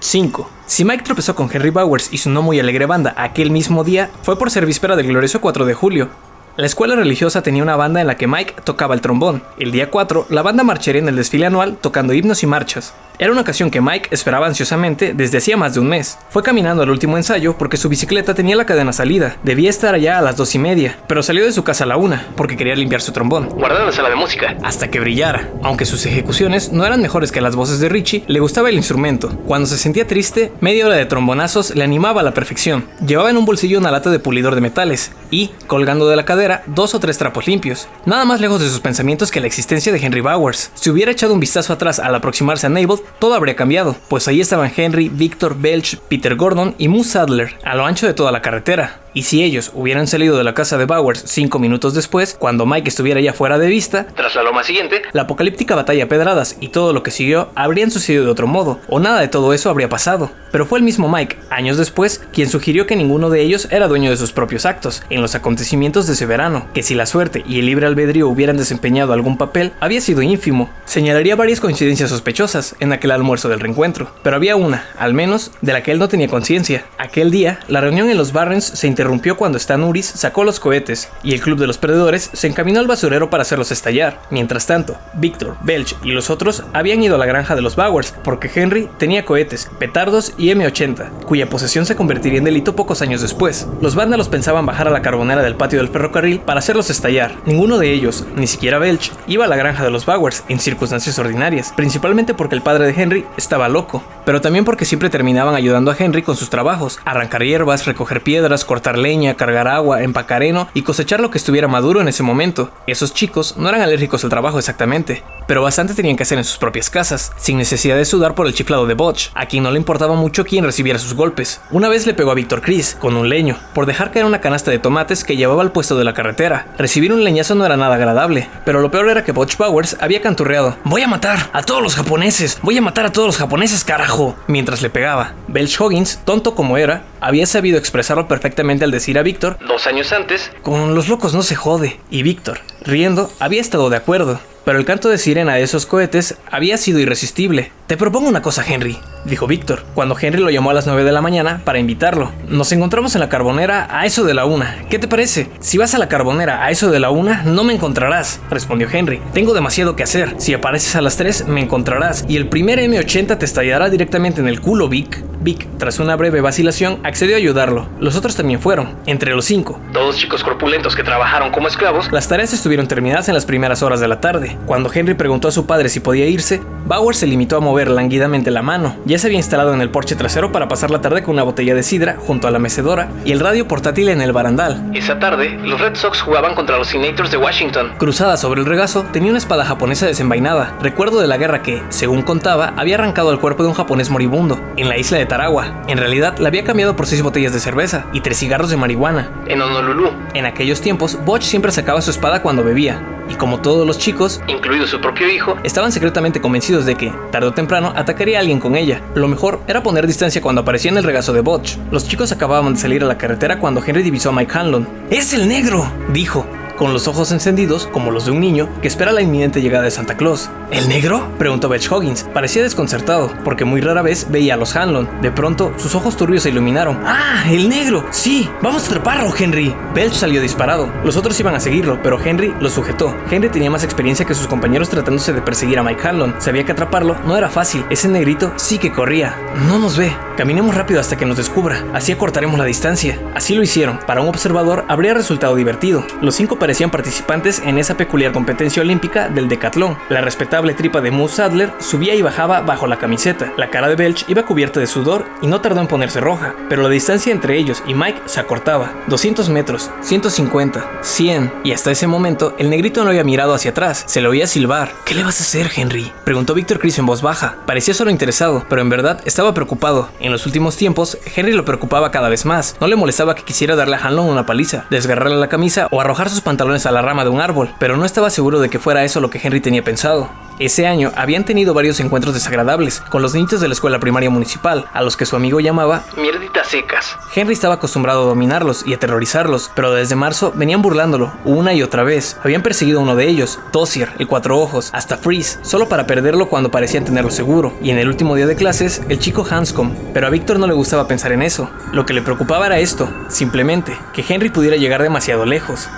[0.05, 0.51] 5.
[0.67, 4.11] Si Mike tropezó con Henry Bowers y su no muy alegre banda aquel mismo día,
[4.21, 6.11] fue por ser víspera del glorioso 4 de julio.
[6.59, 9.43] La escuela religiosa tenía una banda en la que Mike tocaba el trombón.
[9.59, 12.93] El día 4, la banda marcharía en el desfile anual tocando himnos y marchas.
[13.17, 16.19] Era una ocasión que Mike esperaba ansiosamente desde hacía más de un mes.
[16.31, 19.37] Fue caminando al último ensayo porque su bicicleta tenía la cadena salida.
[19.45, 21.97] Debía estar allá a las dos y media, pero salió de su casa a la
[21.97, 23.51] una porque quería limpiar su trombón.
[23.51, 24.57] Guardado en la sala de música.
[24.65, 25.49] Hasta que brillara.
[25.63, 29.29] Aunque sus ejecuciones no eran mejores que las voces de Richie, le gustaba el instrumento.
[29.47, 32.85] Cuando se sentía triste, media hora de trombonazos le animaba a la perfección.
[33.07, 36.65] Llevaba en un bolsillo una lata de pulidor de metales y, colgando de la cadera,
[36.67, 37.87] dos o tres trapos limpios.
[38.07, 40.73] Nada más lejos de sus pensamientos que la existencia de Henry Bowers.
[40.75, 44.41] Si hubiera echado un vistazo atrás al aproximarse a Navel, todo habría cambiado, pues ahí
[44.41, 48.43] estaban Henry, Victor, Belch, Peter Gordon y Moose Sadler, a lo ancho de toda la
[48.43, 49.04] carretera.
[49.15, 52.89] Y si ellos hubieran salido de la casa de Bowers cinco minutos después, cuando Mike
[52.89, 56.93] estuviera ya fuera de vista, tras la loma siguiente, la apocalíptica batalla pedradas y todo
[56.93, 60.33] lo que siguió habrían sucedido de otro modo, o nada de todo eso habría pasado.
[60.51, 64.11] Pero fue el mismo Mike, años después, quien sugirió que ninguno de ellos era dueño
[64.11, 67.61] de sus propios actos en los acontecimientos de ese verano, que si la suerte y
[67.61, 70.71] el libre albedrío hubieran desempeñado algún papel, había sido ínfimo.
[70.87, 75.73] Señalaría varias coincidencias sospechosas en aquel almuerzo del reencuentro, pero había una, al menos, de
[75.73, 76.85] la que él no tenía conciencia.
[76.99, 79.04] Aquel día, la reunión en los Barrens se interrumpió
[79.37, 82.87] cuando Stan Uris sacó los cohetes y el club de los perdedores se encaminó al
[82.87, 84.21] basurero para hacerlos estallar.
[84.31, 88.15] Mientras tanto, Victor, Belch y los otros habían ido a la granja de los Bowers
[88.25, 93.23] porque Henry tenía cohetes, petardos y M80, cuya posesión se convertiría en delito pocos años
[93.23, 93.67] después.
[93.81, 97.35] Los vándalos pensaban bajar a la carbonera del patio del ferrocarril para hacerlos estallar.
[97.47, 101.19] Ninguno de ellos, ni siquiera Belch, iba a la granja de los Bowers en circunstancias
[101.19, 105.91] ordinarias, principalmente porque el padre de Henry estaba loco, pero también porque siempre terminaban ayudando
[105.91, 110.69] a Henry con sus trabajos, arrancar hierbas, recoger piedras, cortar leña, cargar agua, empacar heno
[110.75, 112.71] y cosechar lo que estuviera maduro en ese momento.
[112.87, 116.59] Esos chicos no eran alérgicos al trabajo exactamente, pero bastante tenían que hacer en sus
[116.59, 119.79] propias casas, sin necesidad de sudar por el chiflado de Botch, a quien no le
[119.79, 121.61] importaba mucho quién recibiera sus golpes.
[121.71, 124.71] Una vez le pegó a Víctor Chris con un leño, por dejar caer una canasta
[124.71, 126.75] de tomates que llevaba al puesto de la carretera.
[126.79, 130.23] Recibir un leñazo no era nada agradable, pero lo peor era que Botch Powers había
[130.23, 133.85] canturreado: Voy a matar a todos los japoneses, voy a matar a todos los japoneses,
[133.85, 135.35] carajo, mientras le pegaba.
[135.49, 140.13] Belch Hoggins, tonto como era, había sabido expresarlo perfectamente al decir a Víctor, dos años
[140.13, 141.99] antes, con los locos no se jode.
[142.11, 144.41] Y Víctor, riendo, había estado de acuerdo.
[144.65, 147.71] Pero el canto de sirena de esos cohetes había sido irresistible.
[147.87, 151.13] Te propongo una cosa, Henry, dijo Víctor, cuando Henry lo llamó a las 9 de
[151.13, 152.33] la mañana para invitarlo.
[152.49, 154.87] Nos encontramos en la carbonera a eso de la una.
[154.89, 155.51] ¿Qué te parece?
[155.61, 159.21] Si vas a la carbonera a eso de la una, no me encontrarás, respondió Henry.
[159.35, 160.35] Tengo demasiado que hacer.
[160.39, 162.25] Si apareces a las 3, me encontrarás.
[162.27, 165.23] Y el primer M80 te estallará directamente en el culo, Vic.
[165.41, 167.87] Vic, tras una breve vacilación, accedió a ayudarlo.
[168.01, 169.79] Los otros también fueron, entre los cinco.
[169.93, 172.11] Todos chicos corpulentos que trabajaron como esclavos.
[172.11, 174.54] Las tareas estuvieron terminadas en las primeras horas de la tarde.
[174.67, 178.51] Cuando Henry preguntó a su padre si podía irse, Bauer se limitó a mover languidamente
[178.51, 178.97] la mano.
[179.07, 181.75] Ya se había instalado en el porche trasero para pasar la tarde con una botella
[181.75, 184.91] de sidra junto a la mecedora y el radio portátil en el barandal.
[184.95, 187.93] Esa tarde, los Red Sox jugaban contra los Senators de Washington.
[187.99, 192.23] Cruzada sobre el regazo, tenía una espada japonesa desenvainada, recuerdo de la guerra que, según
[192.23, 195.83] contaba, había arrancado el cuerpo de un japonés moribundo, en la isla de Tarawa.
[195.89, 199.31] En realidad, la había cambiado por seis botellas de cerveza y tres cigarros de marihuana.
[199.47, 200.11] En Honolulu.
[200.35, 204.41] En aquellos tiempos, Botch siempre sacaba su espada cuando bebía, y como todos los chicos,
[204.47, 208.61] incluido su propio hijo, estaban secretamente convencidos de que, tarde o temprano, atacaría a alguien
[208.61, 209.03] con ella.
[209.15, 211.77] Lo mejor era poner distancia cuando aparecía en el regazo de Botch.
[211.91, 214.89] Los chicos acababan de salir a la carretera cuando Henry divisó a Mike Hanlon.
[215.11, 215.87] ¡Es el negro!
[216.13, 216.47] dijo,
[216.77, 219.91] con los ojos encendidos como los de un niño que espera la inminente llegada de
[219.91, 220.51] Santa Claus.
[220.71, 221.29] ¿El negro?
[221.39, 222.25] preguntó Belch Hoggins.
[222.25, 225.09] Parecía desconcertado, porque muy rara vez veía a los Hanlon.
[225.23, 227.01] De pronto, sus ojos turbios se iluminaron.
[227.05, 227.45] ¡Ah!
[227.49, 228.05] ¡El negro!
[228.11, 228.49] ¡Sí!
[228.63, 229.75] ¡Vamos a atraparlo, Henry!
[229.95, 230.89] Belch salió disparado.
[231.05, 233.15] Los otros iban a seguirlo, pero Henry lo sujetó.
[233.31, 236.35] Henry tenía más experiencia que sus compañeros tratándose de perseguir a Mike Hanlon.
[236.39, 237.85] Sabía que atraparlo no era fácil.
[237.91, 239.37] Ese negrito sí que corría.
[239.69, 240.15] No nos ve.
[240.37, 241.85] Caminemos rápido hasta que nos descubra.
[241.93, 243.19] Así acortaremos la distancia.
[243.35, 243.99] Así lo hicieron.
[244.07, 246.05] Para un observador habría resultado divertido.
[246.21, 249.99] Los cinco parecían participantes en esa peculiar competencia olímpica del decatlón.
[250.09, 253.53] La respetable tripa de Moose Sadler subía y bajaba bajo la camiseta.
[253.59, 256.83] La cara de Belch iba cubierta de sudor y no tardó en ponerse roja, pero
[256.83, 258.95] la distancia entre ellos y Mike se acortaba.
[259.09, 264.03] 200 metros, 150, 100, y hasta ese momento el negrito no había mirado hacia atrás,
[264.07, 264.91] se lo oía silbar.
[265.05, 266.11] ¿Qué le vas a hacer, Henry?
[266.25, 267.57] Preguntó Víctor Chris en voz baja.
[267.67, 270.09] Parecía solo interesado, pero en verdad estaba preocupado.
[270.19, 272.75] En los últimos tiempos, Henry lo preocupaba cada vez más.
[272.81, 276.31] No le molestaba que quisiera darle a Hanlon una paliza, desgarrarle la camisa o arrojar
[276.31, 276.54] sus pantalones
[276.87, 279.31] a la rama de un árbol, pero no estaba seguro de que fuera eso lo
[279.31, 280.31] que Henry tenía pensado.
[280.61, 284.87] Ese año habían tenido varios encuentros desagradables con los niños de la escuela primaria municipal,
[284.93, 287.17] a los que su amigo llamaba mierditas secas.
[287.35, 292.05] Henry estaba acostumbrado a dominarlos y aterrorizarlos, pero desde marzo venían burlándolo una y otra
[292.05, 292.37] vez.
[292.45, 296.49] Habían perseguido a uno de ellos, Tossier, el cuatro ojos, hasta Freeze, solo para perderlo
[296.49, 297.73] cuando parecían tenerlo seguro.
[297.83, 299.93] Y en el último día de clases, el chico Hanscom.
[300.13, 301.69] Pero a Víctor no le gustaba pensar en eso.
[301.93, 305.89] Lo que le preocupaba era esto, simplemente, que Henry pudiera llegar demasiado lejos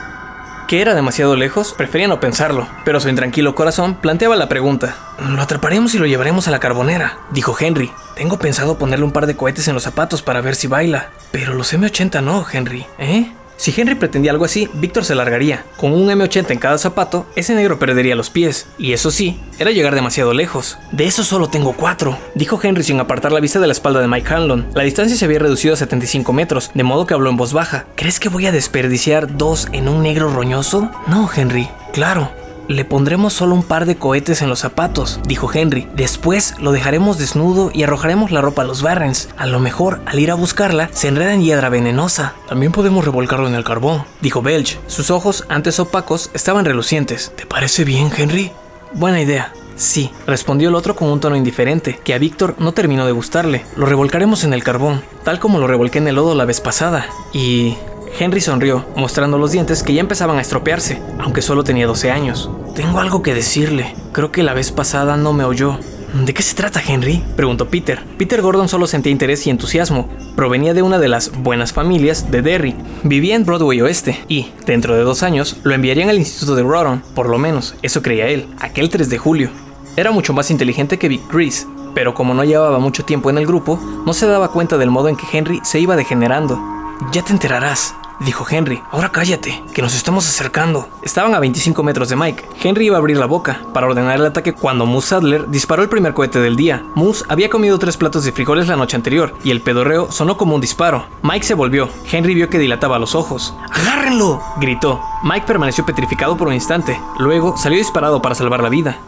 [0.67, 4.97] que era demasiado lejos, prefería no pensarlo, pero su intranquilo corazón planteaba la pregunta.
[5.19, 7.93] Lo atraparemos y lo llevaremos a la carbonera, dijo Henry.
[8.15, 11.11] Tengo pensado ponerle un par de cohetes en los zapatos para ver si baila.
[11.31, 13.33] Pero los M80 no, Henry, ¿eh?
[13.57, 15.65] Si Henry pretendía algo así, Víctor se largaría.
[15.77, 18.67] Con un M80 en cada zapato, ese negro perdería los pies.
[18.79, 20.79] Y eso sí, era llegar demasiado lejos.
[20.93, 24.09] De eso solo tengo cuatro, dijo Henry sin apartar la vista de la espalda de
[24.09, 24.67] Mike Hanlon.
[24.75, 27.87] La distancia se había reducido a 75 metros, de modo que habló en voz baja.
[27.97, 30.91] ¿Crees que voy a desperdiciar dos en un negro roñoso?
[31.07, 31.69] No, Henry.
[31.93, 32.31] Claro,
[32.69, 35.89] le pondremos solo un par de cohetes en los zapatos, dijo Henry.
[35.95, 39.29] Después lo dejaremos desnudo y arrojaremos la ropa a los Barrens.
[39.37, 42.35] A lo mejor, al ir a buscarla, se enreda en hiedra venenosa.
[42.49, 44.79] También podemos revolcarlo en el carbón, dijo Belch.
[44.87, 47.33] Sus ojos, antes opacos, estaban relucientes.
[47.37, 48.53] ¿Te parece bien, Henry?
[48.93, 49.53] Buena idea.
[49.77, 53.67] Sí, respondió el otro con un tono indiferente, que a Víctor no terminó de gustarle.
[53.77, 57.07] Lo revolcaremos en el carbón, tal como lo revolqué en el lodo la vez pasada.
[57.33, 57.77] Y...
[58.19, 62.51] Henry sonrió, mostrando los dientes que ya empezaban a estropearse, aunque solo tenía 12 años.
[62.75, 63.95] Tengo algo que decirle.
[64.13, 65.79] Creo que la vez pasada no me oyó.
[66.25, 67.23] ¿De qué se trata, Henry?
[67.37, 68.03] preguntó Peter.
[68.17, 70.09] Peter Gordon solo sentía interés y entusiasmo.
[70.35, 72.75] Provenía de una de las buenas familias de Derry.
[73.03, 77.03] Vivía en Broadway Oeste y, dentro de dos años, lo enviarían al Instituto de Rodon,
[77.15, 79.51] por lo menos, eso creía él, aquel 3 de julio.
[79.97, 83.47] Era mucho más inteligente que Vic Chris, pero como no llevaba mucho tiempo en el
[83.47, 86.76] grupo, no se daba cuenta del modo en que Henry se iba degenerando.
[87.13, 88.83] Ya te enterarás, dijo Henry.
[88.91, 90.89] Ahora cállate, que nos estamos acercando.
[91.03, 92.49] Estaban a 25 metros de Mike.
[92.63, 95.89] Henry iba a abrir la boca para ordenar el ataque cuando Moose Sadler disparó el
[95.89, 96.85] primer cohete del día.
[96.95, 100.55] Moose había comido tres platos de frijoles la noche anterior y el pedorreo sonó como
[100.55, 101.07] un disparo.
[101.23, 101.89] Mike se volvió.
[102.11, 103.55] Henry vio que dilataba los ojos.
[103.71, 104.43] ¡Agárrenlo!
[104.59, 105.01] gritó.
[105.23, 106.99] Mike permaneció petrificado por un instante.
[107.19, 108.99] Luego salió disparado para salvar la vida.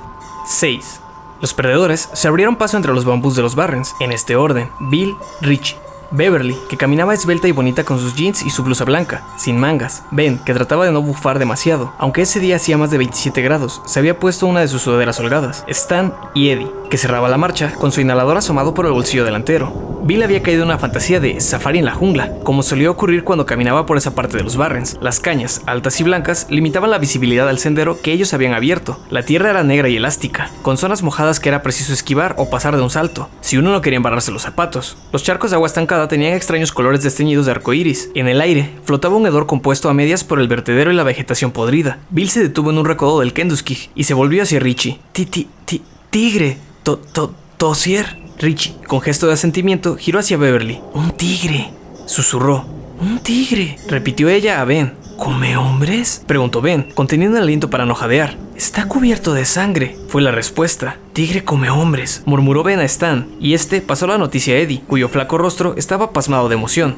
[0.47, 1.01] 6.
[1.41, 5.17] Los perdedores se abrieron paso entre los bambús de los Barrens, en este orden: Bill,
[5.41, 5.77] Richie,
[6.11, 10.05] Beverly, que caminaba esbelta y bonita con sus jeans y su blusa blanca, sin mangas.
[10.11, 13.83] Ben, que trataba de no bufar demasiado, aunque ese día hacía más de 27 grados,
[13.85, 15.65] se había puesto una de sus sudaderas holgadas.
[15.69, 19.89] Stan y Eddie, que cerraba la marcha con su inhalador asomado por el bolsillo delantero.
[20.09, 23.45] Bill había caído en una fantasía de safari en la jungla, como solía ocurrir cuando
[23.45, 24.97] caminaba por esa parte de los Barrens.
[25.03, 28.99] Las cañas, altas y blancas, limitaban la visibilidad del sendero que ellos habían abierto.
[29.11, 32.77] La tierra era negra y elástica, con zonas mojadas que era preciso esquivar o pasar
[32.77, 34.97] de un salto, si uno no quería embarrarse los zapatos.
[35.13, 35.67] Los charcos de agua
[36.07, 38.11] tenían extraños colores desteñidos de arco iris.
[38.15, 41.51] En el aire flotaba un hedor compuesto a medias por el vertedero y la vegetación
[41.51, 41.99] podrida.
[42.11, 45.01] Bill se detuvo en un recodo del Kenduskig y se volvió hacia Richie.
[45.11, 46.59] Ti, ti, ti, tigre.
[46.85, 48.17] To, to, tosier.
[48.39, 50.81] Richie, con gesto de asentimiento, giró hacia Beverly.
[50.95, 51.71] Un tigre.
[52.07, 52.65] Susurró.
[53.01, 53.79] Un tigre.
[53.89, 54.95] Repitió ella a Ben.
[55.17, 56.23] ¿Come hombres?
[56.29, 58.37] Preguntó Ben, conteniendo el aliento para no jadear.
[58.55, 60.99] Está cubierto de sangre, fue la respuesta.
[61.19, 65.09] Tigre come hombres, murmuró Ben a Stan, y este pasó la noticia a Eddie, cuyo
[65.09, 66.95] flaco rostro estaba pasmado de emoción.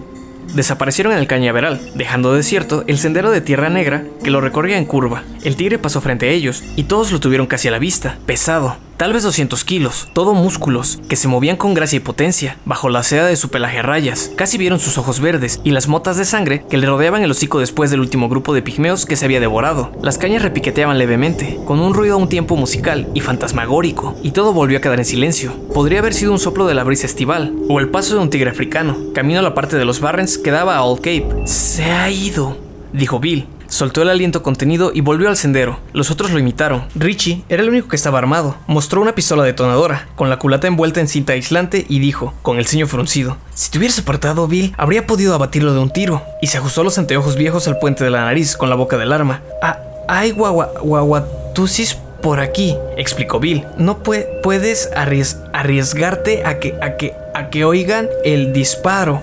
[0.55, 4.85] Desaparecieron en el cañaveral, dejando desierto el sendero de tierra negra que lo recorría en
[4.85, 5.23] curva.
[5.43, 8.77] El tigre pasó frente a ellos, y todos lo tuvieron casi a la vista, pesado,
[9.01, 13.03] tal vez 200 kilos, todo músculos, que se movían con gracia y potencia, bajo la
[13.03, 14.31] seda de su pelaje rayas.
[14.37, 17.61] Casi vieron sus ojos verdes y las motas de sangre que le rodeaban el hocico
[17.61, 19.91] después del último grupo de pigmeos que se había devorado.
[20.03, 24.53] Las cañas repiqueteaban levemente, con un ruido a un tiempo musical y fantasmagórico, y todo
[24.53, 25.55] volvió a quedar en silencio.
[25.73, 28.51] Podría haber sido un soplo de la brisa estival, o el paso de un tigre
[28.51, 31.47] africano, camino a la parte de los Barrens que daba a Old Cape.
[31.47, 32.59] Se ha ido,
[32.93, 35.81] dijo Bill, soltó el aliento contenido y volvió al sendero.
[35.95, 36.85] Los otros lo imitaron.
[36.95, 38.57] Richie era el único que estaba armado.
[38.67, 42.67] Mostró una pistola detonadora, con la culata envuelta en cinta aislante, y dijo, con el
[42.67, 46.23] ceño fruncido, si te hubieras apartado, Bill, habría podido abatirlo de un tiro.
[46.43, 49.13] Y se ajustó los anteojos viejos al puente de la nariz con la boca del
[49.13, 49.41] arma.
[49.63, 53.65] Ah, ay, guagua, guaguatusis por aquí, explicó Bill.
[53.79, 59.23] No puedes arriesgarte a que, a que, a que oigan el disparo.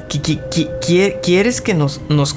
[1.22, 2.34] ¿Quieres que nos, nos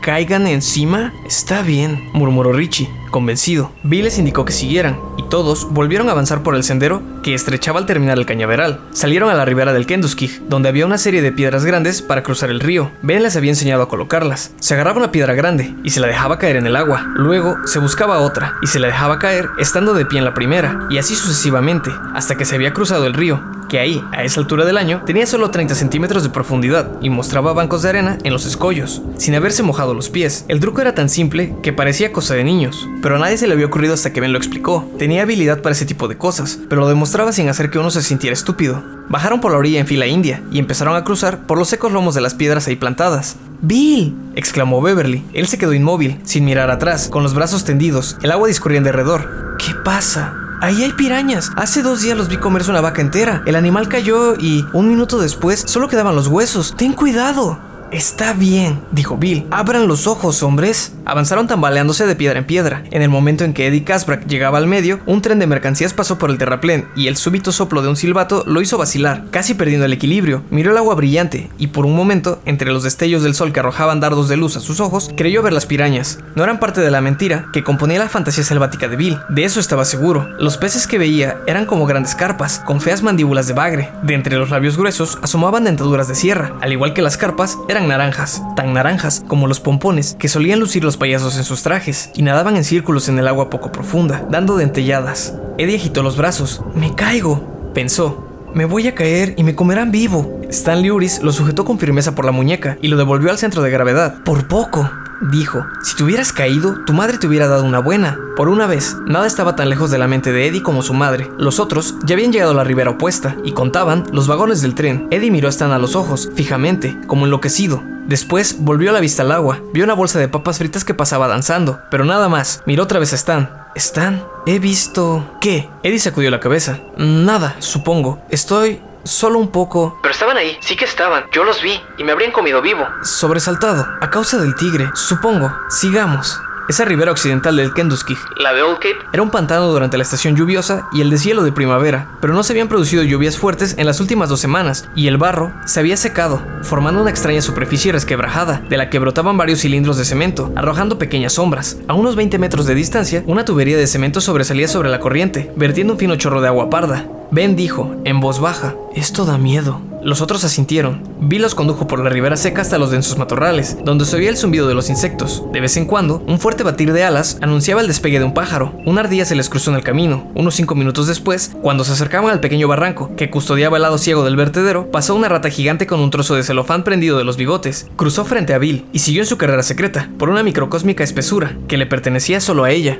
[0.00, 1.12] caigan encima?
[1.24, 3.72] Está bien, murmuró Richie convencido.
[3.82, 4.98] Bill les indicó que siguieran,
[5.30, 8.80] todos volvieron a avanzar por el sendero que estrechaba al terminar el cañaveral.
[8.92, 12.50] Salieron a la ribera del Kenduskig, donde había una serie de piedras grandes para cruzar
[12.50, 12.90] el río.
[13.02, 14.52] Ben les había enseñado a colocarlas.
[14.60, 17.06] Se agarraba una piedra grande y se la dejaba caer en el agua.
[17.14, 20.86] Luego se buscaba otra y se la dejaba caer estando de pie en la primera,
[20.90, 24.64] y así sucesivamente, hasta que se había cruzado el río, que ahí, a esa altura
[24.64, 28.46] del año, tenía solo 30 centímetros de profundidad y mostraba bancos de arena en los
[28.46, 30.44] escollos, sin haberse mojado los pies.
[30.48, 33.54] El truco era tan simple que parecía cosa de niños pero a nadie se le
[33.54, 34.88] había ocurrido hasta que Ben lo explicó.
[34.98, 38.02] Tenía habilidad para ese tipo de cosas, pero lo demostraba sin hacer que uno se
[38.02, 38.82] sintiera estúpido.
[39.08, 42.14] Bajaron por la orilla en fila india y empezaron a cruzar por los secos lomos
[42.14, 43.36] de las piedras ahí plantadas.
[43.62, 44.14] ¡Bill!
[44.34, 45.24] exclamó Beverly.
[45.32, 49.56] Él se quedó inmóvil, sin mirar atrás, con los brazos tendidos, el agua discurriendo alrededor.
[49.58, 50.34] ¿Qué pasa?
[50.62, 51.50] Ahí hay pirañas.
[51.56, 53.42] Hace dos días los vi comerse una vaca entera.
[53.46, 56.74] El animal cayó y un minuto después solo quedaban los huesos.
[56.76, 57.69] Ten cuidado.
[57.92, 59.46] Está bien, dijo Bill.
[59.50, 60.92] Abran los ojos, hombres.
[61.04, 62.84] Avanzaron tambaleándose de piedra en piedra.
[62.92, 66.16] En el momento en que Eddie Casbrack llegaba al medio, un tren de mercancías pasó
[66.16, 69.86] por el terraplén y el súbito soplo de un silbato lo hizo vacilar, casi perdiendo
[69.86, 70.44] el equilibrio.
[70.50, 73.98] Miró el agua brillante y por un momento, entre los destellos del sol que arrojaban
[73.98, 76.20] dardos de luz a sus ojos, creyó ver las pirañas.
[76.36, 79.18] No eran parte de la mentira que componía la fantasía selvática de Bill.
[79.30, 80.28] De eso estaba seguro.
[80.38, 83.90] Los peces que veía eran como grandes carpas, con feas mandíbulas de bagre.
[84.04, 87.79] De entre los labios gruesos asomaban dentaduras de sierra, al igual que las carpas eran
[87.88, 92.22] naranjas, tan naranjas como los pompones que solían lucir los payasos en sus trajes, y
[92.22, 95.34] nadaban en círculos en el agua poco profunda, dando dentelladas.
[95.58, 96.62] Eddie agitó los brazos.
[96.74, 98.26] Me caigo, pensó.
[98.54, 100.39] Me voy a caer y me comerán vivo.
[100.50, 103.70] Stanley Uris lo sujetó con firmeza por la muñeca y lo devolvió al centro de
[103.70, 104.22] gravedad.
[104.24, 104.90] Por poco
[105.30, 108.18] dijo, si te hubieras caído, tu madre te hubiera dado una buena.
[108.36, 111.30] Por una vez, nada estaba tan lejos de la mente de Eddie como su madre.
[111.38, 115.06] Los otros ya habían llegado a la ribera opuesta y contaban los vagones del tren.
[115.10, 117.82] Eddie miró a Stan a los ojos, fijamente, como enloquecido.
[118.06, 121.80] Después volvió la vista al agua, vio una bolsa de papas fritas que pasaba danzando,
[121.90, 122.62] pero nada más.
[122.66, 123.50] Miró otra vez a Stan.
[123.76, 125.36] Stan, he visto...
[125.40, 125.68] ¿Qué?
[125.84, 126.80] Eddie sacudió la cabeza.
[126.96, 128.20] Nada, supongo.
[128.30, 129.98] Estoy solo un poco...
[130.02, 131.24] Pero estaban ahí, sí que estaban.
[131.32, 132.86] Yo los vi y me habrían comido vivo.
[133.02, 135.52] Sobresaltado, a causa del tigre, supongo.
[135.68, 136.40] Sigamos.
[136.70, 140.36] Esa ribera occidental del Kenduskig, la de Old Cape, era un pantano durante la estación
[140.36, 143.98] lluviosa y el deshielo de primavera, pero no se habían producido lluvias fuertes en las
[143.98, 148.76] últimas dos semanas y el barro se había secado, formando una extraña superficie resquebrajada, de
[148.76, 151.76] la que brotaban varios cilindros de cemento, arrojando pequeñas sombras.
[151.88, 155.94] A unos 20 metros de distancia, una tubería de cemento sobresalía sobre la corriente, vertiendo
[155.94, 157.04] un fino chorro de agua parda.
[157.32, 159.80] Ben dijo, en voz baja, esto da miedo.
[160.02, 161.02] Los otros asintieron.
[161.20, 164.36] Bill los condujo por la ribera seca hasta los densos matorrales, donde se oía el
[164.36, 165.44] zumbido de los insectos.
[165.52, 168.72] De vez en cuando, un fuerte batir de alas anunciaba el despegue de un pájaro.
[168.84, 170.28] Una ardilla se les cruzó en el camino.
[170.34, 174.24] Unos cinco minutos después, cuando se acercaban al pequeño barranco que custodiaba el lado ciego
[174.24, 177.86] del vertedero, pasó una rata gigante con un trozo de celofán prendido de los bigotes.
[177.94, 181.76] Cruzó frente a Bill y siguió en su carrera secreta, por una microcósmica espesura que
[181.76, 182.98] le pertenecía solo a ella.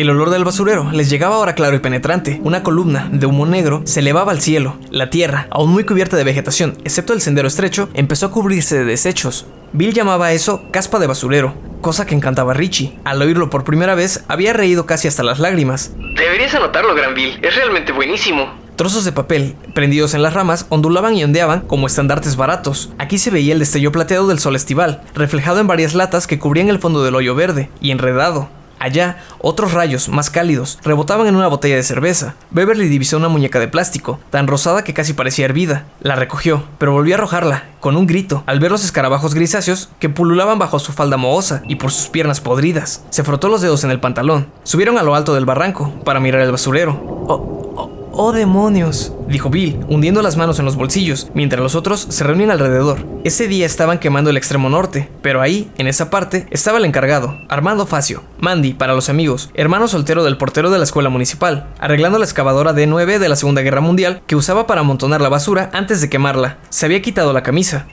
[0.00, 2.40] El olor del basurero les llegaba ahora claro y penetrante.
[2.42, 4.78] Una columna de humo negro se elevaba al cielo.
[4.90, 8.86] La tierra, aún muy cubierta de vegetación, excepto el sendero estrecho, empezó a cubrirse de
[8.86, 9.44] desechos.
[9.74, 12.98] Bill llamaba a eso caspa de basurero, cosa que encantaba a Richie.
[13.04, 15.92] Al oírlo por primera vez, había reído casi hasta las lágrimas.
[16.16, 17.38] Deberías anotarlo, Gran Bill.
[17.42, 18.54] Es realmente buenísimo.
[18.76, 22.90] Trozos de papel, prendidos en las ramas, ondulaban y ondeaban como estandartes baratos.
[22.96, 26.70] Aquí se veía el destello plateado del sol estival, reflejado en varias latas que cubrían
[26.70, 28.48] el fondo del hoyo verde, y enredado,
[28.80, 32.34] Allá, otros rayos, más cálidos, rebotaban en una botella de cerveza.
[32.50, 35.84] Beverly divisó una muñeca de plástico, tan rosada que casi parecía hervida.
[36.00, 40.08] La recogió, pero volvió a arrojarla, con un grito, al ver los escarabajos grisáceos que
[40.08, 43.04] pululaban bajo su falda mohosa y por sus piernas podridas.
[43.10, 44.48] Se frotó los dedos en el pantalón.
[44.64, 46.98] Subieron a lo alto del barranco para mirar el basurero.
[47.28, 47.99] Oh, ¡Oh
[48.32, 49.14] demonios!
[49.28, 52.98] dijo Bill, hundiendo las manos en los bolsillos, mientras los otros se reunían alrededor.
[53.24, 57.38] Ese día estaban quemando el extremo norte, pero ahí, en esa parte, estaba el encargado,
[57.48, 62.18] Armando Facio, Mandy para los amigos, hermano soltero del portero de la escuela municipal, arreglando
[62.18, 66.02] la excavadora D9 de la Segunda Guerra Mundial que usaba para amontonar la basura antes
[66.02, 66.58] de quemarla.
[66.68, 67.86] Se había quitado la camisa,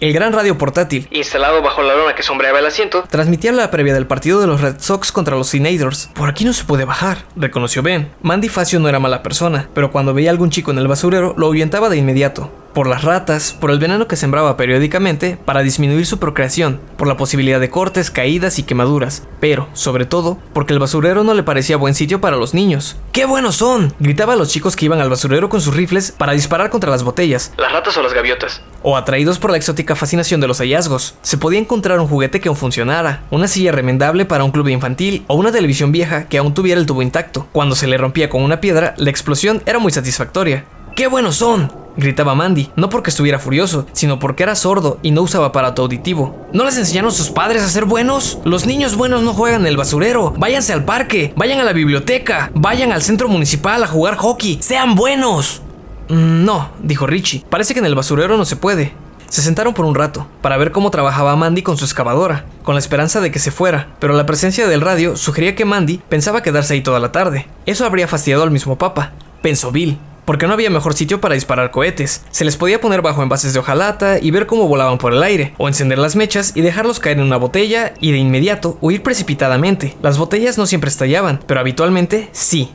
[0.00, 3.94] el gran radio portátil, instalado bajo la lona que sombreaba el asiento, transmitía la previa
[3.94, 6.10] del partido de los Red Sox contra los Senators.
[6.14, 8.10] Por aquí no se puede bajar, reconoció Ben.
[8.22, 11.34] Mandy Facio no era mala persona, pero cuando veía a algún chico en el basurero,
[11.36, 12.50] lo ahuyentaba de inmediato.
[12.74, 17.16] Por las ratas, por el veneno que sembraba periódicamente para disminuir su procreación, por la
[17.16, 21.76] posibilidad de cortes, caídas y quemaduras, pero, sobre todo, porque el basurero no le parecía
[21.76, 22.96] buen sitio para los niños.
[23.12, 23.92] ¡Qué buenos son!
[23.98, 27.02] Gritaba a los chicos que iban al basurero con sus rifles para disparar contra las
[27.02, 28.60] botellas, ¿Las ratas o las gaviotas?
[28.82, 31.16] o atraídos por la exótica fascinación de los hallazgos.
[31.22, 35.24] Se podía encontrar un juguete que aún funcionara, una silla remendable para un club infantil
[35.26, 37.48] o una televisión vieja que aún tuviera el tubo intacto.
[37.52, 40.64] Cuando se le rompía con una piedra, la explosión era muy satisfactoria.
[40.98, 41.70] ¡Qué buenos son!
[41.96, 46.48] gritaba Mandy, no porque estuviera furioso, sino porque era sordo y no usaba aparato auditivo.
[46.52, 48.38] ¿No les enseñaron sus padres a ser buenos?
[48.44, 50.34] Los niños buenos no juegan en el basurero.
[50.36, 54.58] Váyanse al parque, vayan a la biblioteca, vayan al centro municipal a jugar hockey.
[54.60, 55.62] ¡Sean buenos!
[56.08, 57.44] "Mm, No, dijo Richie.
[57.48, 58.92] Parece que en el basurero no se puede.
[59.28, 62.80] Se sentaron por un rato, para ver cómo trabajaba Mandy con su excavadora, con la
[62.80, 66.74] esperanza de que se fuera, pero la presencia del radio sugería que Mandy pensaba quedarse
[66.74, 67.46] ahí toda la tarde.
[67.66, 71.70] Eso habría fastidiado al mismo papa, pensó Bill, porque no había mejor sitio para disparar
[71.70, 72.22] cohetes.
[72.30, 75.54] Se les podía poner bajo envases de hojalata y ver cómo volaban por el aire,
[75.56, 79.96] o encender las mechas y dejarlos caer en una botella y de inmediato huir precipitadamente.
[80.02, 82.70] Las botellas no siempre estallaban, pero habitualmente sí.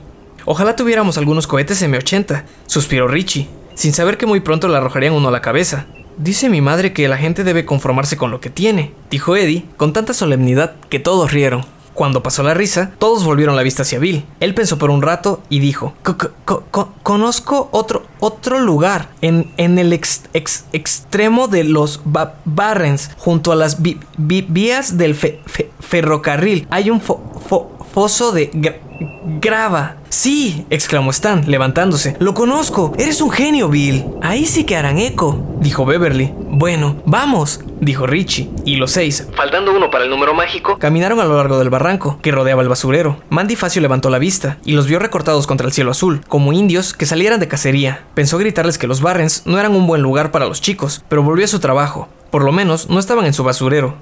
[0.46, 5.28] Ojalá tuviéramos algunos cohetes M80, suspiró Richie, sin saber que muy pronto le arrojarían uno
[5.28, 5.86] a la cabeza.
[6.18, 9.94] Dice mi madre que la gente debe conformarse con lo que tiene, dijo Eddie con
[9.94, 11.64] tanta solemnidad que todos rieron.
[11.94, 14.26] Cuando pasó la risa, todos volvieron la vista hacia Bill.
[14.40, 19.10] Él pensó por un rato y dijo, "Co- co- co- co- conozco otro, otro lugar
[19.22, 23.78] en, en el ex- ex- extremo de los Ba- Barrens, junto a las
[24.18, 26.68] vías del fe- fe- ferrocarril.
[26.72, 27.20] Hay un fo-
[27.50, 28.50] fo- foso de
[29.44, 29.96] gra- grava.
[30.10, 32.16] Sí, exclamó Stan, levantándose.
[32.20, 32.94] Lo conozco.
[32.98, 34.06] Eres un genio, Bill.
[34.22, 36.34] Ahí sí que harán eco, dijo Beverly.
[36.56, 38.50] Bueno, vamos, dijo Richie.
[38.64, 40.78] Y los seis, Faltando uno para el número mágico.
[40.78, 43.18] Caminaron a lo largo del barranco que rodeaba el basurero.
[43.30, 46.94] Mandy Facio levantó la vista y los vio recortados contra el cielo azul, como indios
[46.94, 48.04] que salieran de cacería.
[48.14, 51.46] Pensó gritarles que los Barrens no eran un buen lugar para los chicos, pero volvió
[51.46, 52.08] a su trabajo.
[52.30, 53.96] Por lo menos no estaban en su basurero.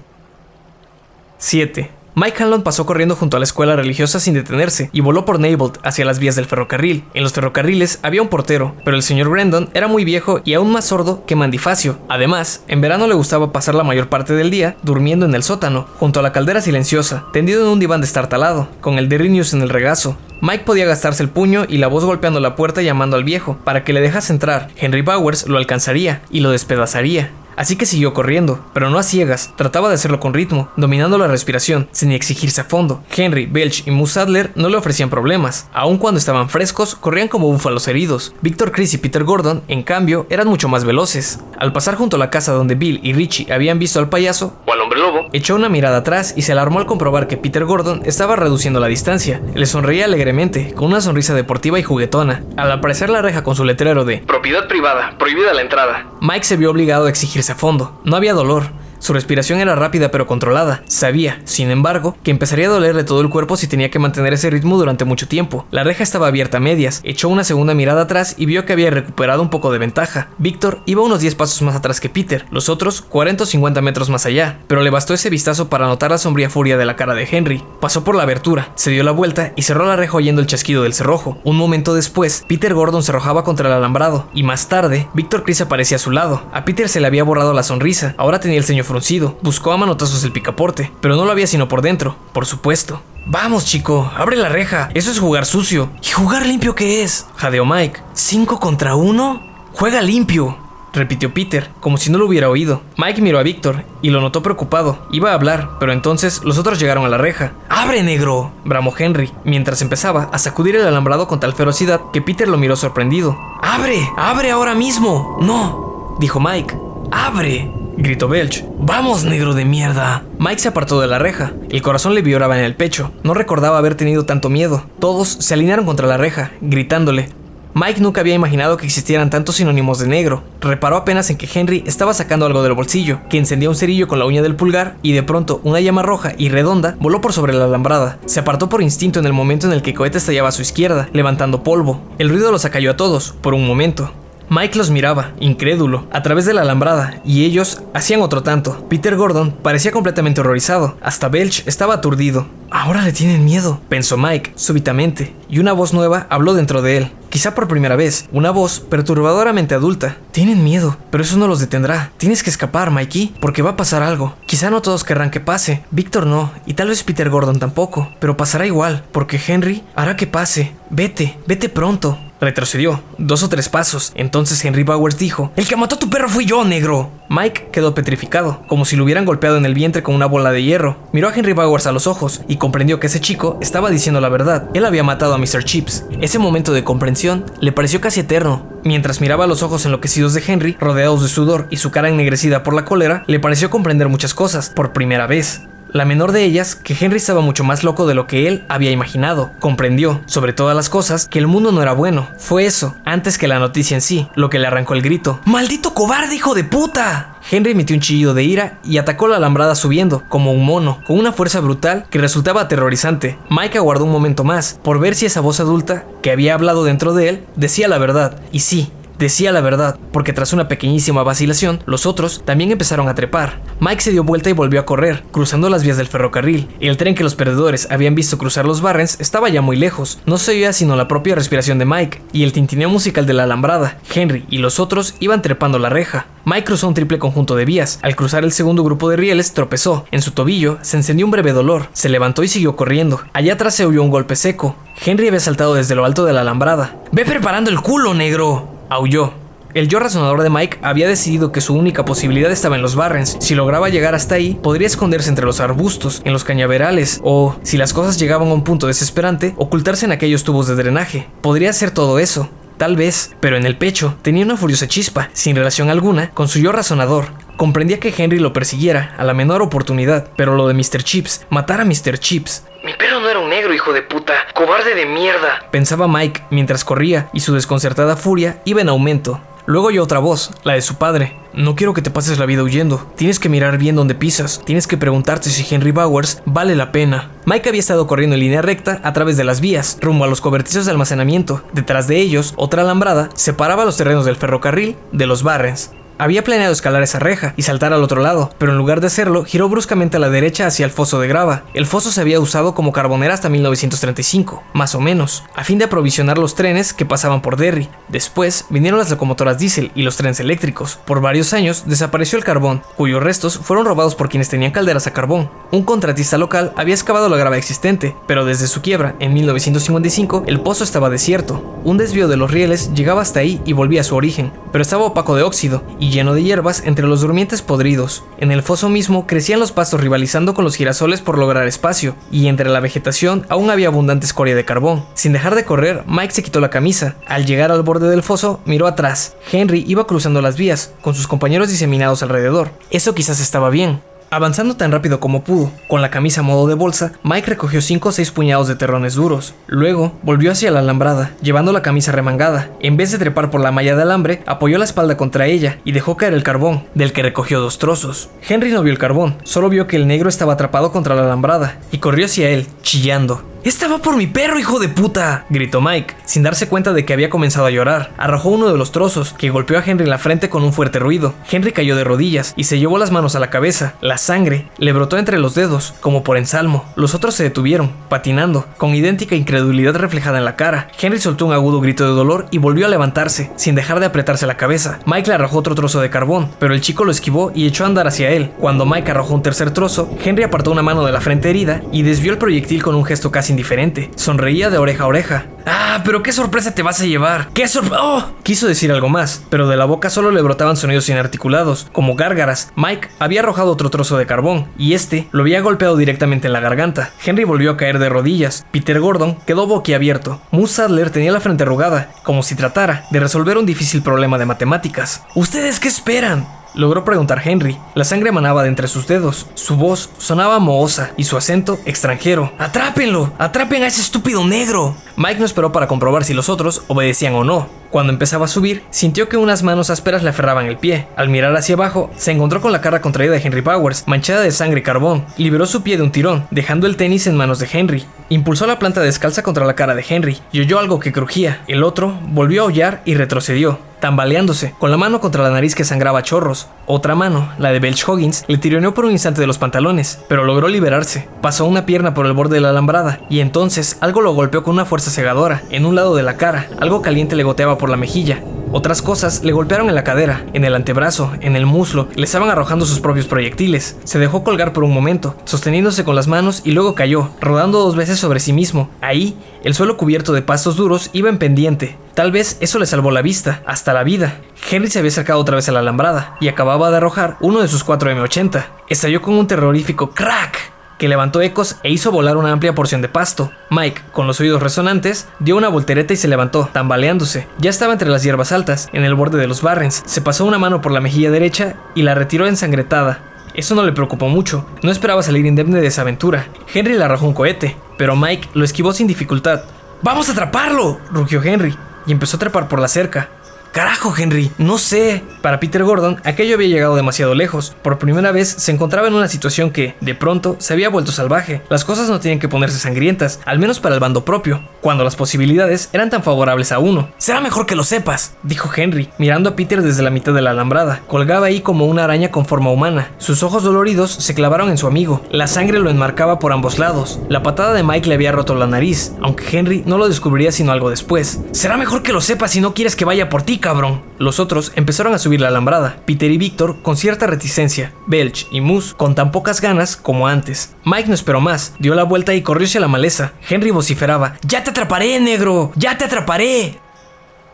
[1.38, 1.90] 7.
[2.14, 5.78] Mike Hanlon pasó corriendo junto a la escuela religiosa sin detenerse y voló por Neibolt
[5.84, 7.06] hacia las vías del ferrocarril.
[7.14, 10.72] En los ferrocarriles había un portero, pero el señor Brandon era muy viejo y aún
[10.72, 11.98] más sordo que Mandifacio.
[12.10, 15.88] Además, en verano le gustaba pasar la mayor parte del día durmiendo en el sótano,
[16.00, 19.70] junto a la caldera silenciosa, tendido en un diván destartalado, con el Derinius en el
[19.70, 20.18] regazo.
[20.42, 23.84] Mike podía gastarse el puño y la voz golpeando la puerta llamando al viejo para
[23.84, 24.70] que le dejase entrar.
[24.76, 27.30] Henry Bowers lo alcanzaría y lo despedazaría.
[27.56, 31.28] Así que siguió corriendo, pero no a ciegas, trataba de hacerlo con ritmo, dominando la
[31.28, 33.04] respiración, sin exigirse a fondo.
[33.16, 37.48] Henry, Belch y Moose Sadler no le ofrecían problemas, aun cuando estaban frescos, corrían como
[37.52, 38.34] búfalos heridos.
[38.42, 41.40] Victor Chris y Peter Gordon, en cambio, eran mucho más veloces.
[41.60, 44.74] Al pasar junto a la casa donde Bill y Richie habían visto al payaso, O
[44.74, 45.28] al hombre lobo.
[45.34, 48.88] Echó una mirada atrás y se alarmó al comprobar que Peter Gordon estaba reduciendo la
[48.88, 49.42] distancia.
[49.54, 52.44] Le sonreía alegremente, con una sonrisa deportiva y juguetona.
[52.58, 55.16] Al aparecer la reja con su letrero de Propiedad privada.
[55.18, 56.08] Prohibida la entrada.
[56.22, 57.10] Mike se vio obligado a
[57.42, 58.00] exigirse a fondo.
[58.04, 58.70] No había dolor.
[59.02, 60.84] Su respiración era rápida pero controlada.
[60.86, 64.52] Sabía, sin embargo, que empezaría a dolerle todo el cuerpo si tenía que mantener ese
[64.52, 65.66] ritmo durante mucho tiempo.
[65.72, 67.02] La reja estaba abierta a medias.
[67.04, 70.30] Echó una segunda mirada atrás y vio que había recuperado un poco de ventaja.
[70.38, 74.12] Víctor iba unos 10 pasos más atrás que Peter, los otros 40 o 50 metros
[74.12, 77.16] más allá, pero le bastó ese vistazo para notar la sombría furia de la cara
[77.16, 77.64] de Henry.
[77.80, 80.84] Pasó por la abertura, se dio la vuelta y cerró la reja oyendo el chasquido
[80.84, 81.40] del cerrojo.
[81.44, 85.62] Un momento después, Peter Gordon se arrojaba contra el alambrado y más tarde, Víctor Chris
[85.62, 86.44] aparecía a su lado.
[86.54, 89.38] A Peter se le había borrado la sonrisa, ahora tenía el ceño fruncido.
[89.42, 93.02] Buscó a manotazos el picaporte, pero no lo había sino por dentro, por supuesto.
[93.26, 94.90] Vamos, chico, abre la reja.
[94.94, 95.90] Eso es jugar sucio.
[96.04, 97.26] ¿Y jugar limpio qué es?
[97.38, 98.02] Jadeó Mike.
[98.14, 99.42] ¿Cinco contra uno?
[99.74, 100.58] Juega limpio.
[100.94, 102.82] Repitió Peter, como si no lo hubiera oído.
[102.98, 105.08] Mike miró a Víctor y lo notó preocupado.
[105.12, 107.54] Iba a hablar, pero entonces los otros llegaron a la reja.
[107.70, 108.52] ¡Abre, negro!
[108.66, 112.76] bramó Henry, mientras empezaba a sacudir el alambrado con tal ferocidad que Peter lo miró
[112.76, 113.38] sorprendido.
[113.62, 114.02] ¡Abre!
[114.18, 115.38] ¡Abre ahora mismo!
[115.40, 116.18] ¡No!
[116.20, 116.78] dijo Mike.
[117.10, 117.81] ¡Abre!
[118.02, 118.66] Gritó Belch.
[118.80, 120.24] ¡Vamos, negro de mierda!
[120.40, 121.54] Mike se apartó de la reja.
[121.70, 123.12] El corazón le vibraba en el pecho.
[123.24, 124.86] No recordaba haber tenido tanto miedo.
[125.00, 127.30] Todos se alinearon contra la reja, gritándole.
[127.74, 130.44] Mike nunca había imaginado que existieran tantos sinónimos de negro.
[130.60, 134.20] Reparó apenas en que Henry estaba sacando algo del bolsillo, que encendía un cerillo con
[134.20, 137.54] la uña del pulgar y de pronto una llama roja y redonda voló por sobre
[137.54, 138.18] la alambrada.
[138.26, 140.62] Se apartó por instinto en el momento en el que el cohete estallaba a su
[140.62, 142.02] izquierda, levantando polvo.
[142.18, 144.12] El ruido los acalló a todos, por un momento.
[144.54, 148.86] Mike los miraba, incrédulo, a través de la alambrada, y ellos hacían otro tanto.
[148.90, 150.98] Peter Gordon parecía completamente horrorizado.
[151.02, 152.48] Hasta Belch estaba aturdido.
[152.70, 157.12] Ahora le tienen miedo, pensó Mike, súbitamente, y una voz nueva habló dentro de él.
[157.30, 160.18] Quizá por primera vez, una voz perturbadoramente adulta.
[160.34, 162.12] Tienen miedo, pero eso no los detendrá.
[162.18, 164.36] Tienes que escapar, Mikey, porque va a pasar algo.
[164.48, 165.86] Quizá no todos querrán que pase.
[165.92, 170.28] Víctor no, y tal vez Peter Gordon tampoco, pero pasará igual, porque Henry hará que
[170.28, 170.74] pase.
[170.90, 172.18] Vete, vete pronto.
[172.42, 174.12] Retrocedió, dos o tres pasos.
[174.16, 177.12] Entonces Henry Bowers dijo, El que mató a tu perro fui yo, negro.
[177.30, 180.64] Mike quedó petrificado, como si lo hubieran golpeado en el vientre con una bola de
[180.64, 180.98] hierro.
[181.14, 184.30] Miró a Henry Bowers a los ojos y comprendió que ese chico estaba diciendo la
[184.30, 184.70] verdad.
[184.74, 185.64] Él había matado a Mr.
[185.64, 186.06] Chips.
[186.20, 188.66] Ese momento de comprensión le pareció casi eterno.
[188.84, 192.74] Mientras miraba los ojos enloquecidos de Henry, rodeados de sudor y su cara ennegrecida por
[192.74, 195.62] la cólera, le pareció comprender muchas cosas, por primera vez.
[195.94, 198.92] La menor de ellas, que Henry estaba mucho más loco de lo que él había
[198.92, 199.52] imaginado.
[199.60, 202.30] Comprendió, sobre todas las cosas, que el mundo no era bueno.
[202.38, 205.42] Fue eso, antes que la noticia en sí, lo que le arrancó el grito.
[205.44, 207.36] ¡Maldito cobarde, hijo de puta!
[207.50, 211.20] Henry emitió un chillido de ira y atacó la alambrada subiendo, como un mono, con
[211.20, 213.38] una fuerza brutal que resultaba aterrorizante.
[213.50, 217.14] Mike aguardó un momento más, por ver si esa voz adulta, que había hablado dentro
[217.14, 218.40] de él, decía la verdad.
[218.54, 223.14] Y sí, Decía la verdad, porque tras una pequeñísima vacilación, los otros también empezaron a
[223.14, 223.62] trepar.
[223.80, 226.68] Mike se dio vuelta y volvió a correr, cruzando las vías del ferrocarril.
[226.80, 230.20] El tren que los perdedores habían visto cruzar los Barrens estaba ya muy lejos.
[230.26, 233.44] No se oía sino la propia respiración de Mike y el tintineo musical de la
[233.44, 234.00] alambrada.
[234.12, 236.26] Henry y los otros iban trepando la reja.
[236.46, 238.00] Mike cruzó un triple conjunto de vías.
[238.02, 240.04] Al cruzar el segundo grupo de rieles, tropezó.
[240.10, 241.90] En su tobillo se encendió un breve dolor.
[241.94, 243.22] Se levantó y siguió corriendo.
[243.34, 244.76] Allá atrás se oyó un golpe seco.
[245.06, 246.96] Henry había saltado desde lo alto de la alambrada.
[247.12, 248.81] ¡Ve preparando el culo, negro!
[248.92, 249.32] Aulló.
[249.74, 253.38] El yo razonador de Mike había decidido que su única posibilidad estaba en los Barrens.
[253.40, 257.78] Si lograba llegar hasta ahí, podría esconderse entre los arbustos, en los cañaverales, o, si
[257.78, 261.30] las cosas llegaban a un punto desesperante, ocultarse en aquellos tubos de drenaje.
[261.40, 265.56] Podría hacer todo eso, tal vez, pero en el pecho tenía una furiosa chispa, sin
[265.56, 267.28] relación alguna, con su yo razonador.
[267.62, 271.04] Comprendía que Henry lo persiguiera a la menor oportunidad, pero lo de Mr.
[271.04, 272.18] Chips, matar a Mr.
[272.18, 274.34] Chips, mi perro no era un negro, hijo de puta.
[274.56, 275.70] Cobarde de mierda.
[275.70, 279.40] Pensaba Mike mientras corría y su desconcertada furia iba en aumento.
[279.68, 281.38] Luego oyó otra voz, la de su padre.
[281.54, 283.06] No quiero que te pases la vida huyendo.
[283.16, 284.60] Tienes que mirar bien dónde pisas.
[284.66, 287.30] Tienes que preguntarte si Henry Bowers vale la pena.
[287.46, 290.42] Mike había estado corriendo en línea recta a través de las vías, rumbo a los
[290.42, 291.62] cobertizos de almacenamiento.
[291.74, 295.92] Detrás de ellos, otra alambrada separaba los terrenos del ferrocarril de los Barrens.
[296.22, 299.44] Había planeado escalar esa reja y saltar al otro lado, pero en lugar de hacerlo,
[299.44, 301.64] giró bruscamente a la derecha hacia el foso de grava.
[301.74, 305.86] El foso se había usado como carbonera hasta 1935, más o menos, a fin de
[305.86, 307.90] aprovisionar los trenes que pasaban por Derry.
[308.08, 311.00] Después vinieron las locomotoras diésel y los trenes eléctricos.
[311.06, 315.14] Por varios años desapareció el carbón, cuyos restos fueron robados por quienes tenían calderas a
[315.14, 315.50] carbón.
[315.72, 320.60] Un contratista local había excavado la grava existente, pero desde su quiebra en 1955 el
[320.60, 321.82] pozo estaba desierto.
[321.84, 325.06] Un desvío de los rieles llegaba hasta ahí y volvía a su origen, pero estaba
[325.06, 328.24] opaco de óxido y lleno de hierbas entre los durmientes podridos.
[328.38, 332.48] En el foso mismo crecían los pastos rivalizando con los girasoles por lograr espacio, y
[332.48, 335.06] entre la vegetación aún había abundante escoria de carbón.
[335.16, 337.16] Sin dejar de correr, Mike se quitó la camisa.
[337.26, 339.36] Al llegar al borde del foso, miró atrás.
[339.52, 342.72] Henry iba cruzando las vías, con sus compañeros diseminados alrededor.
[342.90, 344.02] Eso quizás estaba bien,
[344.34, 348.08] Avanzando tan rápido como pudo, con la camisa a modo de bolsa, Mike recogió 5
[348.08, 349.56] o 6 puñados de terrones duros.
[349.68, 352.70] Luego, volvió hacia la alambrada, llevando la camisa remangada.
[352.80, 355.92] En vez de trepar por la malla de alambre, apoyó la espalda contra ella y
[355.92, 358.30] dejó caer el carbón, del que recogió dos trozos.
[358.48, 361.78] Henry no vio el carbón, solo vio que el negro estaba atrapado contra la alambrada,
[361.92, 363.44] y corrió hacia él, chillando.
[363.64, 365.46] ¡Estaba por mi perro, hijo de puta!
[365.52, 368.10] gritó Mike, sin darse cuenta de que había comenzado a llorar.
[368.18, 370.98] Arrojó uno de los trozos, que golpeó a Henry en la frente con un fuerte
[370.98, 371.36] ruido.
[371.48, 373.94] Henry cayó de rodillas y se llevó las manos a la cabeza.
[374.02, 376.86] La sangre le brotó entre los dedos, como por ensalmo.
[376.96, 380.88] Los otros se detuvieron, patinando, con idéntica incredulidad reflejada en la cara.
[381.00, 384.48] Henry soltó un agudo grito de dolor y volvió a levantarse, sin dejar de apretarse
[384.48, 384.98] la cabeza.
[385.06, 387.88] Mike le arrojó otro trozo de carbón, pero el chico lo esquivó y echó a
[387.88, 388.50] andar hacia él.
[388.58, 392.02] Cuando Mike arrojó un tercer trozo, Henry apartó una mano de la frente herida y
[392.02, 394.10] desvió el proyectil con un gesto casi indiferente.
[394.16, 395.46] Sonreía de oreja a oreja.
[395.66, 397.50] ¡Ah, pero qué sorpresa te vas a llevar!
[397.54, 398.04] ¡Qué sorpresa!
[398.04, 398.32] ¡Oh!
[398.44, 402.72] Quiso decir algo más, pero de la boca solo le brotaban sonidos inarticulados, como gárgaras.
[402.76, 406.60] Mike había arrojado otro trozo de carbón, y este lo había golpeado directamente en la
[406.62, 407.12] garganta.
[407.24, 408.66] Henry volvió a caer de rodillas.
[408.72, 410.42] Peter Gordon quedó boquiabierto.
[410.52, 414.46] Moose Sadler tenía la frente arrugada, como si tratara de resolver un difícil problema de
[414.46, 415.24] matemáticas.
[415.36, 416.48] ¿Ustedes qué esperan?
[416.74, 417.78] Logró preguntar Henry.
[417.96, 419.48] La sangre emanaba de entre sus dedos.
[419.56, 422.54] Su voz sonaba mohosa y su acento extranjero.
[422.58, 423.34] ¡Atrápenlo!
[423.38, 424.96] ¡Atrapen a ese estúpido negro!
[425.18, 427.81] Mike no esperó para comprobar si los otros obedecían o no.
[427.92, 431.08] Cuando empezaba a subir, sintió que unas manos ásperas le aferraban el pie.
[431.18, 434.52] Al mirar hacia abajo, se encontró con la cara contraída de Henry Powers, manchada de
[434.52, 435.26] sangre y carbón.
[435.36, 438.06] Liberó su pie de un tirón, dejando el tenis en manos de Henry.
[438.30, 441.64] Impulsó la planta descalza contra la cara de Henry y oyó algo que crujía.
[441.68, 445.86] El otro volvió a aullar y retrocedió tambaleándose, con la mano contra la nariz que
[445.86, 446.68] sangraba chorros.
[446.88, 450.44] Otra mano, la de Belch Hoggins, le tironeó por un instante de los pantalones, pero
[450.44, 451.30] logró liberarse.
[451.42, 454.74] Pasó una pierna por el borde de la alambrada, y entonces algo lo golpeó con
[454.74, 456.68] una fuerza cegadora, en un lado de la cara.
[456.82, 458.42] Algo caliente le goteaba por la mejilla.
[458.72, 462.50] Otras cosas le golpearon en la cadera, en el antebrazo, en el muslo, le estaban
[462.50, 463.98] arrojando sus propios proyectiles.
[464.06, 467.98] Se dejó colgar por un momento, sosteniéndose con las manos y luego cayó, rodando dos
[467.98, 468.90] veces sobre sí mismo.
[469.02, 471.98] Ahí, el suelo cubierto de pastos duros iba en pendiente.
[472.14, 474.40] Tal vez eso le salvó la vista, hasta la vida.
[474.70, 477.68] Henry se había acercado otra vez a la alambrada y acababa de arrojar uno de
[477.68, 478.66] sus 4 M80.
[478.88, 480.72] Estalló con un terrorífico crack
[481.02, 483.52] que levantó ecos e hizo volar una amplia porción de pasto.
[483.72, 487.48] Mike, con los oídos resonantes, dio una voltereta y se levantó, tambaleándose.
[487.58, 490.04] Ya estaba entre las hierbas altas, en el borde de los barrens.
[490.06, 493.18] Se pasó una mano por la mejilla derecha y la retiró ensangretada.
[493.56, 496.46] Eso no le preocupó mucho, no esperaba salir indemne de esa aventura.
[496.72, 499.64] Henry le arrojó un cohete, pero Mike lo esquivó sin dificultad.
[500.04, 501.00] ¡Vamos a atraparlo!
[501.10, 501.76] rugió Henry,
[502.06, 503.30] y empezó a trepar por la cerca.
[503.72, 505.24] Carajo, Henry, no sé.
[505.42, 507.74] Para Peter Gordon, aquello había llegado demasiado lejos.
[507.82, 511.62] Por primera vez se encontraba en una situación que, de pronto, se había vuelto salvaje.
[511.70, 515.16] Las cosas no tenían que ponerse sangrientas, al menos para el bando propio, cuando las
[515.16, 517.12] posibilidades eran tan favorables a uno.
[517.18, 520.52] Será mejor que lo sepas, dijo Henry, mirando a Peter desde la mitad de la
[520.52, 521.02] alambrada.
[521.08, 523.12] Colgaba ahí como una araña con forma humana.
[523.20, 525.22] Sus ojos doloridos se clavaron en su amigo.
[525.32, 527.22] La sangre lo enmarcaba por ambos lados.
[527.30, 530.74] La patada de Mike le había roto la nariz, aunque Henry no lo descubriría sino
[530.74, 531.40] algo después.
[531.54, 534.02] Será mejor que lo sepas si no quieres que vaya por ti, cabrón.
[534.18, 538.60] Los otros empezaron a subir la alambrada, Peter y Víctor con cierta reticencia, Belch y
[538.60, 540.76] Moose con tan pocas ganas como antes.
[540.84, 543.34] Mike no esperó más, dio la vuelta y corrió hacia la maleza.
[543.48, 545.72] Henry vociferaba, ¡Ya te atraparé, negro!
[545.76, 546.78] ¡Ya te atraparé!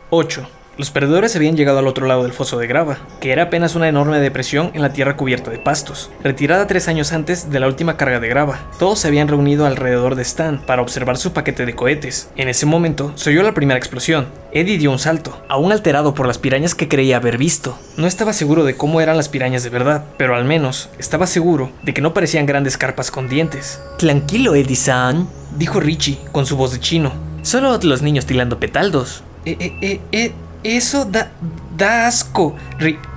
[0.09, 0.56] 8.
[0.78, 3.88] Los perdedores habían llegado al otro lado del foso de grava, que era apenas una
[3.88, 7.97] enorme depresión en la tierra cubierta de pastos, retirada tres años antes de la última
[7.97, 8.59] carga de grava.
[8.78, 12.30] Todos se habían reunido alrededor de Stan para observar su paquete de cohetes.
[12.36, 14.28] En ese momento se oyó la primera explosión.
[14.51, 17.75] Eddie dio un salto, aún alterado por las pirañas que creía haber visto.
[17.97, 21.71] No estaba seguro de cómo eran las pirañas de verdad, pero al menos estaba seguro
[21.82, 23.82] de que no parecían grandes carpas con dientes.
[23.97, 27.13] Tranquilo, Eddie-san, dijo Richie con su voz de chino.
[27.41, 29.23] Solo los niños tirando petaldos.
[29.45, 30.32] Eh, eh, eh, eh.
[30.63, 31.31] Eso da,
[31.77, 32.55] da asco.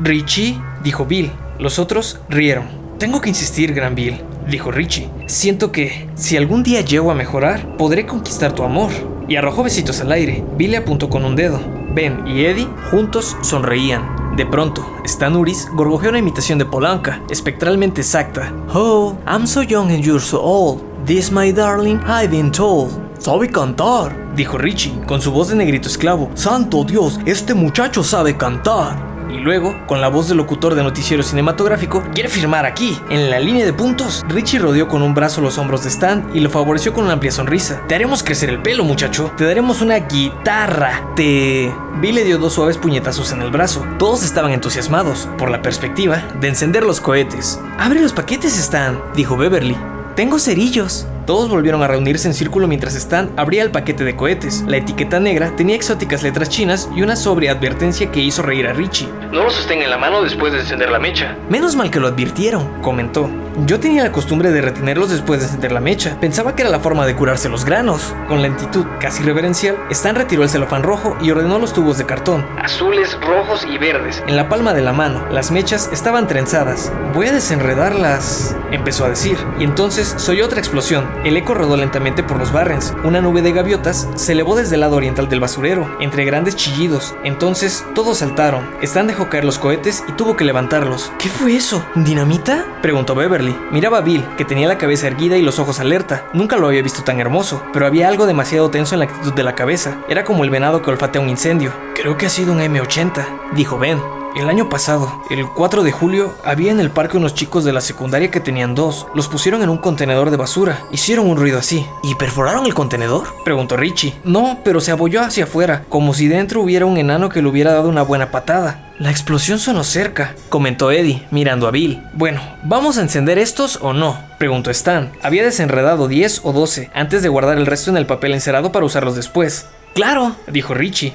[0.01, 1.31] Richie, dijo Bill.
[1.59, 2.67] Los otros rieron.
[2.99, 5.09] Tengo que insistir, Gran Bill, dijo Richie.
[5.27, 8.91] Siento que, si algún día llego a mejorar, podré conquistar tu amor.
[9.29, 10.45] Y arrojó besitos al aire.
[10.57, 11.61] Bill le apuntó con un dedo.
[11.95, 14.37] Ben y Eddie juntos sonreían.
[14.37, 18.53] De pronto, Stan Uris gorgojeó una imitación de Polanca, espectralmente exacta.
[18.73, 20.83] Oh, I'm so young and you're so old.
[21.05, 23.10] This, my darling, I've been told.
[23.21, 26.31] Sabe cantar, dijo Richie, con su voz de negrito esclavo.
[26.33, 28.97] Santo Dios, este muchacho sabe cantar.
[29.31, 33.39] Y luego, con la voz del locutor de noticiero cinematográfico, quiere firmar aquí, en la
[33.39, 34.25] línea de puntos.
[34.27, 37.31] Richie rodeó con un brazo los hombros de Stan y lo favoreció con una amplia
[37.31, 37.83] sonrisa.
[37.89, 39.31] Te haremos crecer el pelo, muchacho.
[39.37, 41.13] Te daremos una guitarra.
[41.15, 41.75] Te...
[42.01, 43.85] Bill le dio dos suaves puñetazos en el brazo.
[43.99, 47.61] Todos estaban entusiasmados por la perspectiva de encender los cohetes.
[47.79, 49.77] Abre los paquetes, Stan, dijo Beverly.
[50.17, 51.07] Tengo cerillos.
[51.27, 54.65] Todos volvieron a reunirse en círculo mientras Stan abría el paquete de cohetes.
[54.67, 58.73] La etiqueta negra tenía exóticas letras chinas y una sobria advertencia que hizo reír a
[58.73, 59.09] Richie.
[59.31, 61.37] No lo sostén en la mano después de encender la mecha.
[61.49, 63.31] Menos mal que lo advirtieron, comentó.
[63.67, 66.19] Yo tenía la costumbre de retenerlos después de encender la mecha.
[66.21, 68.15] Pensaba que era la forma de curarse los granos.
[68.27, 72.47] Con lentitud casi reverencial, Stan retiró el celofán rojo y ordenó los tubos de cartón.
[72.59, 74.23] Azules, rojos y verdes.
[74.27, 76.93] En la palma de la mano, las mechas estaban trenzadas.
[77.15, 79.37] Voy a desenredarlas, empezó a decir.
[79.59, 81.07] Y entonces se oyó otra explosión.
[81.25, 82.95] El eco rodó lentamente por los barrens.
[83.05, 87.15] Una nube de gaviotas se elevó desde el lado oriental del basurero, entre grandes chillidos.
[87.25, 88.69] Entonces todos saltaron.
[88.83, 91.13] Stan dejó caer los cohetes y tuvo que levantarlos.
[91.19, 91.85] ¿Qué fue eso?
[91.95, 92.65] ¿Dinamita?
[92.83, 93.57] preguntó Beverly.
[93.71, 96.25] Miraba a Bill, que tenía la cabeza erguida y los ojos alerta.
[96.33, 99.43] Nunca lo había visto tan hermoso, pero había algo demasiado tenso en la actitud de
[99.43, 99.99] la cabeza.
[100.09, 101.73] Era como el venado que olfatea un incendio.
[101.95, 104.20] Creo que ha sido un M80, dijo Ben.
[104.37, 107.81] El año pasado, el 4 de julio, había en el parque unos chicos de la
[107.81, 109.09] secundaria que tenían dos.
[109.13, 110.85] Los pusieron en un contenedor de basura.
[110.93, 111.85] Hicieron un ruido así.
[112.05, 113.25] ¿Y perforaron el contenedor?
[113.45, 114.15] Preguntó Richie.
[114.23, 117.73] No, pero se abolló hacia afuera, como si dentro hubiera un enano que le hubiera
[117.73, 118.93] dado una buena patada.
[118.99, 122.03] La explosión sonó cerca, comentó Eddie, mirando a Bill.
[122.13, 124.19] Bueno, ¿vamos a encender estos o no?
[124.39, 125.11] Preguntó Stan.
[125.23, 128.87] Había desenredado 10 o 12 antes de guardar el resto en el papel encerado para
[128.87, 129.67] usarlos después.
[129.95, 131.15] Claro, dijo Richie.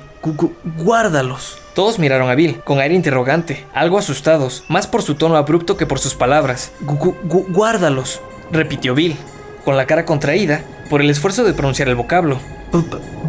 [0.77, 1.59] Guárdalos.
[1.75, 5.85] Todos miraron a Bill, con aire interrogante, algo asustados, más por su tono abrupto que
[5.85, 6.71] por sus palabras.
[6.81, 8.21] Guárdalos,
[8.51, 9.15] repitió Bill,
[9.65, 12.39] con la cara contraída por el esfuerzo de pronunciar el vocablo.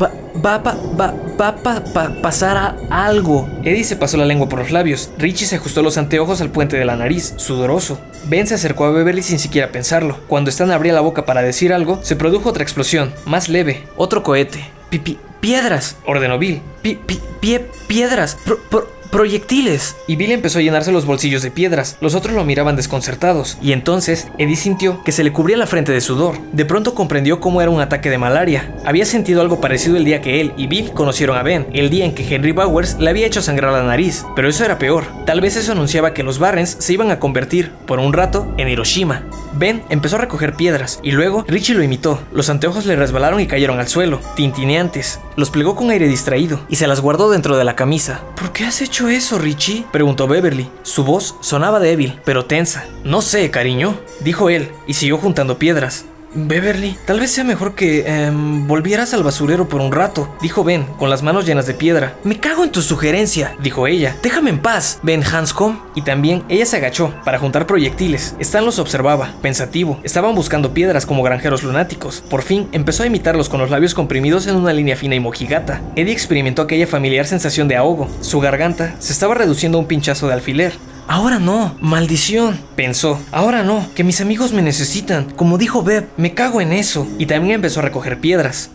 [0.01, 0.11] Va,
[0.44, 3.49] va, va, va, va, pa- pasar a algo.
[3.64, 5.11] Eddie se pasó la lengua por los labios.
[5.18, 7.99] Richie se ajustó los anteojos al puente de la nariz, sudoroso.
[8.26, 10.18] Ben se acercó a Beverly sin siquiera pensarlo.
[10.28, 13.84] Cuando Stan abría la boca para decir algo, se produjo otra explosión, más leve.
[13.97, 14.68] Otro cohete.
[14.90, 16.61] Pi- pi- piedras, ordenó Bill.
[16.82, 18.36] Pi- pi- pie- piedras.
[18.44, 19.94] Pro- pro- proyectiles.
[20.09, 21.99] Y Bill empezó a llenarse los bolsillos de piedras.
[22.01, 23.57] Los otros lo miraban desconcertados.
[23.62, 26.36] Y entonces Eddie sintió que se le cubría la frente de sudor.
[26.51, 28.74] De pronto comprendió cómo era un ataque de malaria.
[28.84, 32.05] Había sentido algo parecido el día que él y Bill conocieron a Ben, el día
[32.07, 34.24] en que Henry Bowers le había hecho sangrar la nariz.
[34.34, 35.05] Pero eso era peor.
[35.26, 38.68] Tal vez eso anunciaba que los Barrens se iban a convertir, por un rato, en
[38.68, 39.22] Hiroshima.
[39.59, 42.21] Ben empezó a recoger piedras y luego Richie lo imitó.
[42.33, 45.21] Los anteojos le resbalaron y cayeron al suelo, tintineantes.
[45.37, 48.21] Los plegó con aire distraído y se las guardó dentro de la camisa.
[48.37, 49.87] ¿Por qué has hecho eso, Richie?
[49.93, 50.69] preguntó Beverly.
[50.83, 52.85] Su voz sonaba débil, pero tensa.
[53.05, 56.05] No sé, cariño, dijo él y siguió juntando piedras.
[56.37, 60.84] Beverly, tal vez sea mejor que em, volvieras al basurero por un rato, dijo Ben,
[60.99, 62.14] con las manos llenas de piedra.
[62.24, 64.16] Me cago en tu sugerencia, dijo ella.
[64.22, 65.80] Déjame en paz, Ben Hanscom.
[65.95, 68.37] Y también ella se agachó para juntar proyectiles.
[68.39, 69.99] Stan los observaba, pensativo.
[70.03, 72.22] Estaban buscando piedras como granjeros lunáticos.
[72.28, 75.80] Por fin empezó a imitarlos con los labios comprimidos en una línea fina y mojigata.
[75.97, 78.09] Eddie experimentó aquella familiar sensación de ahogo.
[78.20, 80.74] Su garganta se estaba reduciendo a un pinchazo de alfiler.
[81.09, 83.21] Ahora no, maldición, pensó.
[83.31, 85.31] Ahora no, que mis amigos me necesitan.
[85.31, 87.07] Como dijo Beb, me cago en eso.
[87.19, 88.71] Y también empezó a recoger piedras.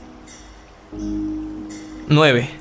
[2.08, 2.61] 9.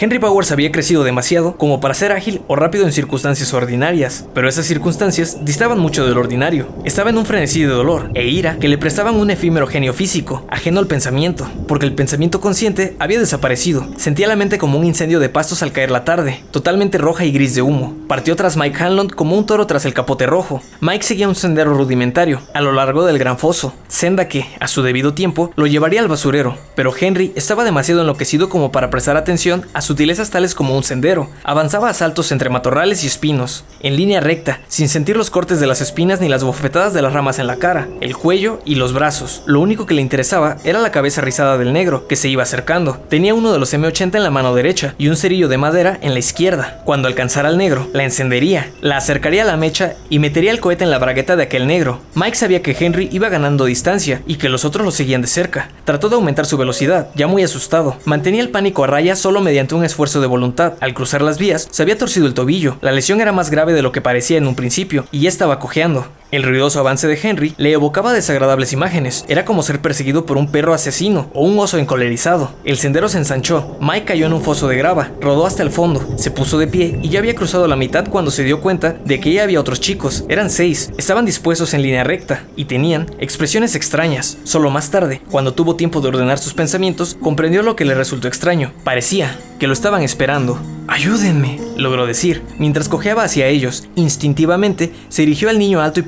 [0.00, 4.48] Henry Powers había crecido demasiado como para ser ágil o rápido en circunstancias ordinarias, pero
[4.48, 6.68] esas circunstancias distaban mucho del ordinario.
[6.84, 10.46] Estaba en un frenesí de dolor e ira que le prestaban un efímero genio físico,
[10.50, 13.88] ajeno al pensamiento, porque el pensamiento consciente había desaparecido.
[13.96, 17.32] Sentía la mente como un incendio de pastos al caer la tarde, totalmente roja y
[17.32, 17.96] gris de humo.
[18.06, 20.62] Partió tras Mike Hanlon como un toro tras el capote rojo.
[20.80, 24.82] Mike seguía un sendero rudimentario a lo largo del gran foso, senda que, a su
[24.82, 29.66] debido tiempo, lo llevaría al basurero, pero Henry estaba demasiado enloquecido como para prestar atención
[29.74, 31.30] a sutilezas tales como un sendero.
[31.44, 35.66] Avanzaba a saltos entre matorrales y espinos, en línea recta, sin sentir los cortes de
[35.66, 38.92] las espinas ni las bofetadas de las ramas en la cara, el cuello y los
[38.92, 39.42] brazos.
[39.46, 42.98] Lo único que le interesaba era la cabeza rizada del negro, que se iba acercando.
[43.08, 46.12] Tenía uno de los M80 en la mano derecha y un cerillo de madera en
[46.12, 46.82] la izquierda.
[46.84, 50.84] Cuando alcanzara al negro, la encendería, la acercaría a la mecha y metería el cohete
[50.84, 52.02] en la bragueta de aquel negro.
[52.14, 55.70] Mike sabía que Henry iba ganando distancia y que los otros lo seguían de cerca.
[55.86, 57.96] Trató de aumentar su velocidad, ya muy asustado.
[58.04, 60.74] Mantenía el pánico a raya solo mediante un esfuerzo de voluntad.
[60.80, 62.76] Al cruzar las vías, se había torcido el tobillo.
[62.80, 65.58] La lesión era más grave de lo que parecía en un principio, y ya estaba
[65.58, 66.06] cojeando.
[66.30, 69.24] El ruidoso avance de Henry le evocaba desagradables imágenes.
[69.28, 72.50] Era como ser perseguido por un perro asesino o un oso encolerizado.
[72.64, 73.78] El sendero se ensanchó.
[73.80, 76.98] Mike cayó en un foso de grava, rodó hasta el fondo, se puso de pie
[77.02, 79.80] y ya había cruzado la mitad cuando se dio cuenta de que ya había otros
[79.80, 80.26] chicos.
[80.28, 80.92] Eran seis.
[80.98, 84.36] Estaban dispuestos en línea recta y tenían expresiones extrañas.
[84.44, 88.28] Solo más tarde, cuando tuvo tiempo de ordenar sus pensamientos, comprendió lo que le resultó
[88.28, 88.72] extraño.
[88.84, 90.60] Parecía que lo estaban esperando.
[90.88, 92.42] Ayúdenme, logró decir.
[92.58, 96.02] Mientras cojeaba hacia ellos, instintivamente se dirigió al niño alto y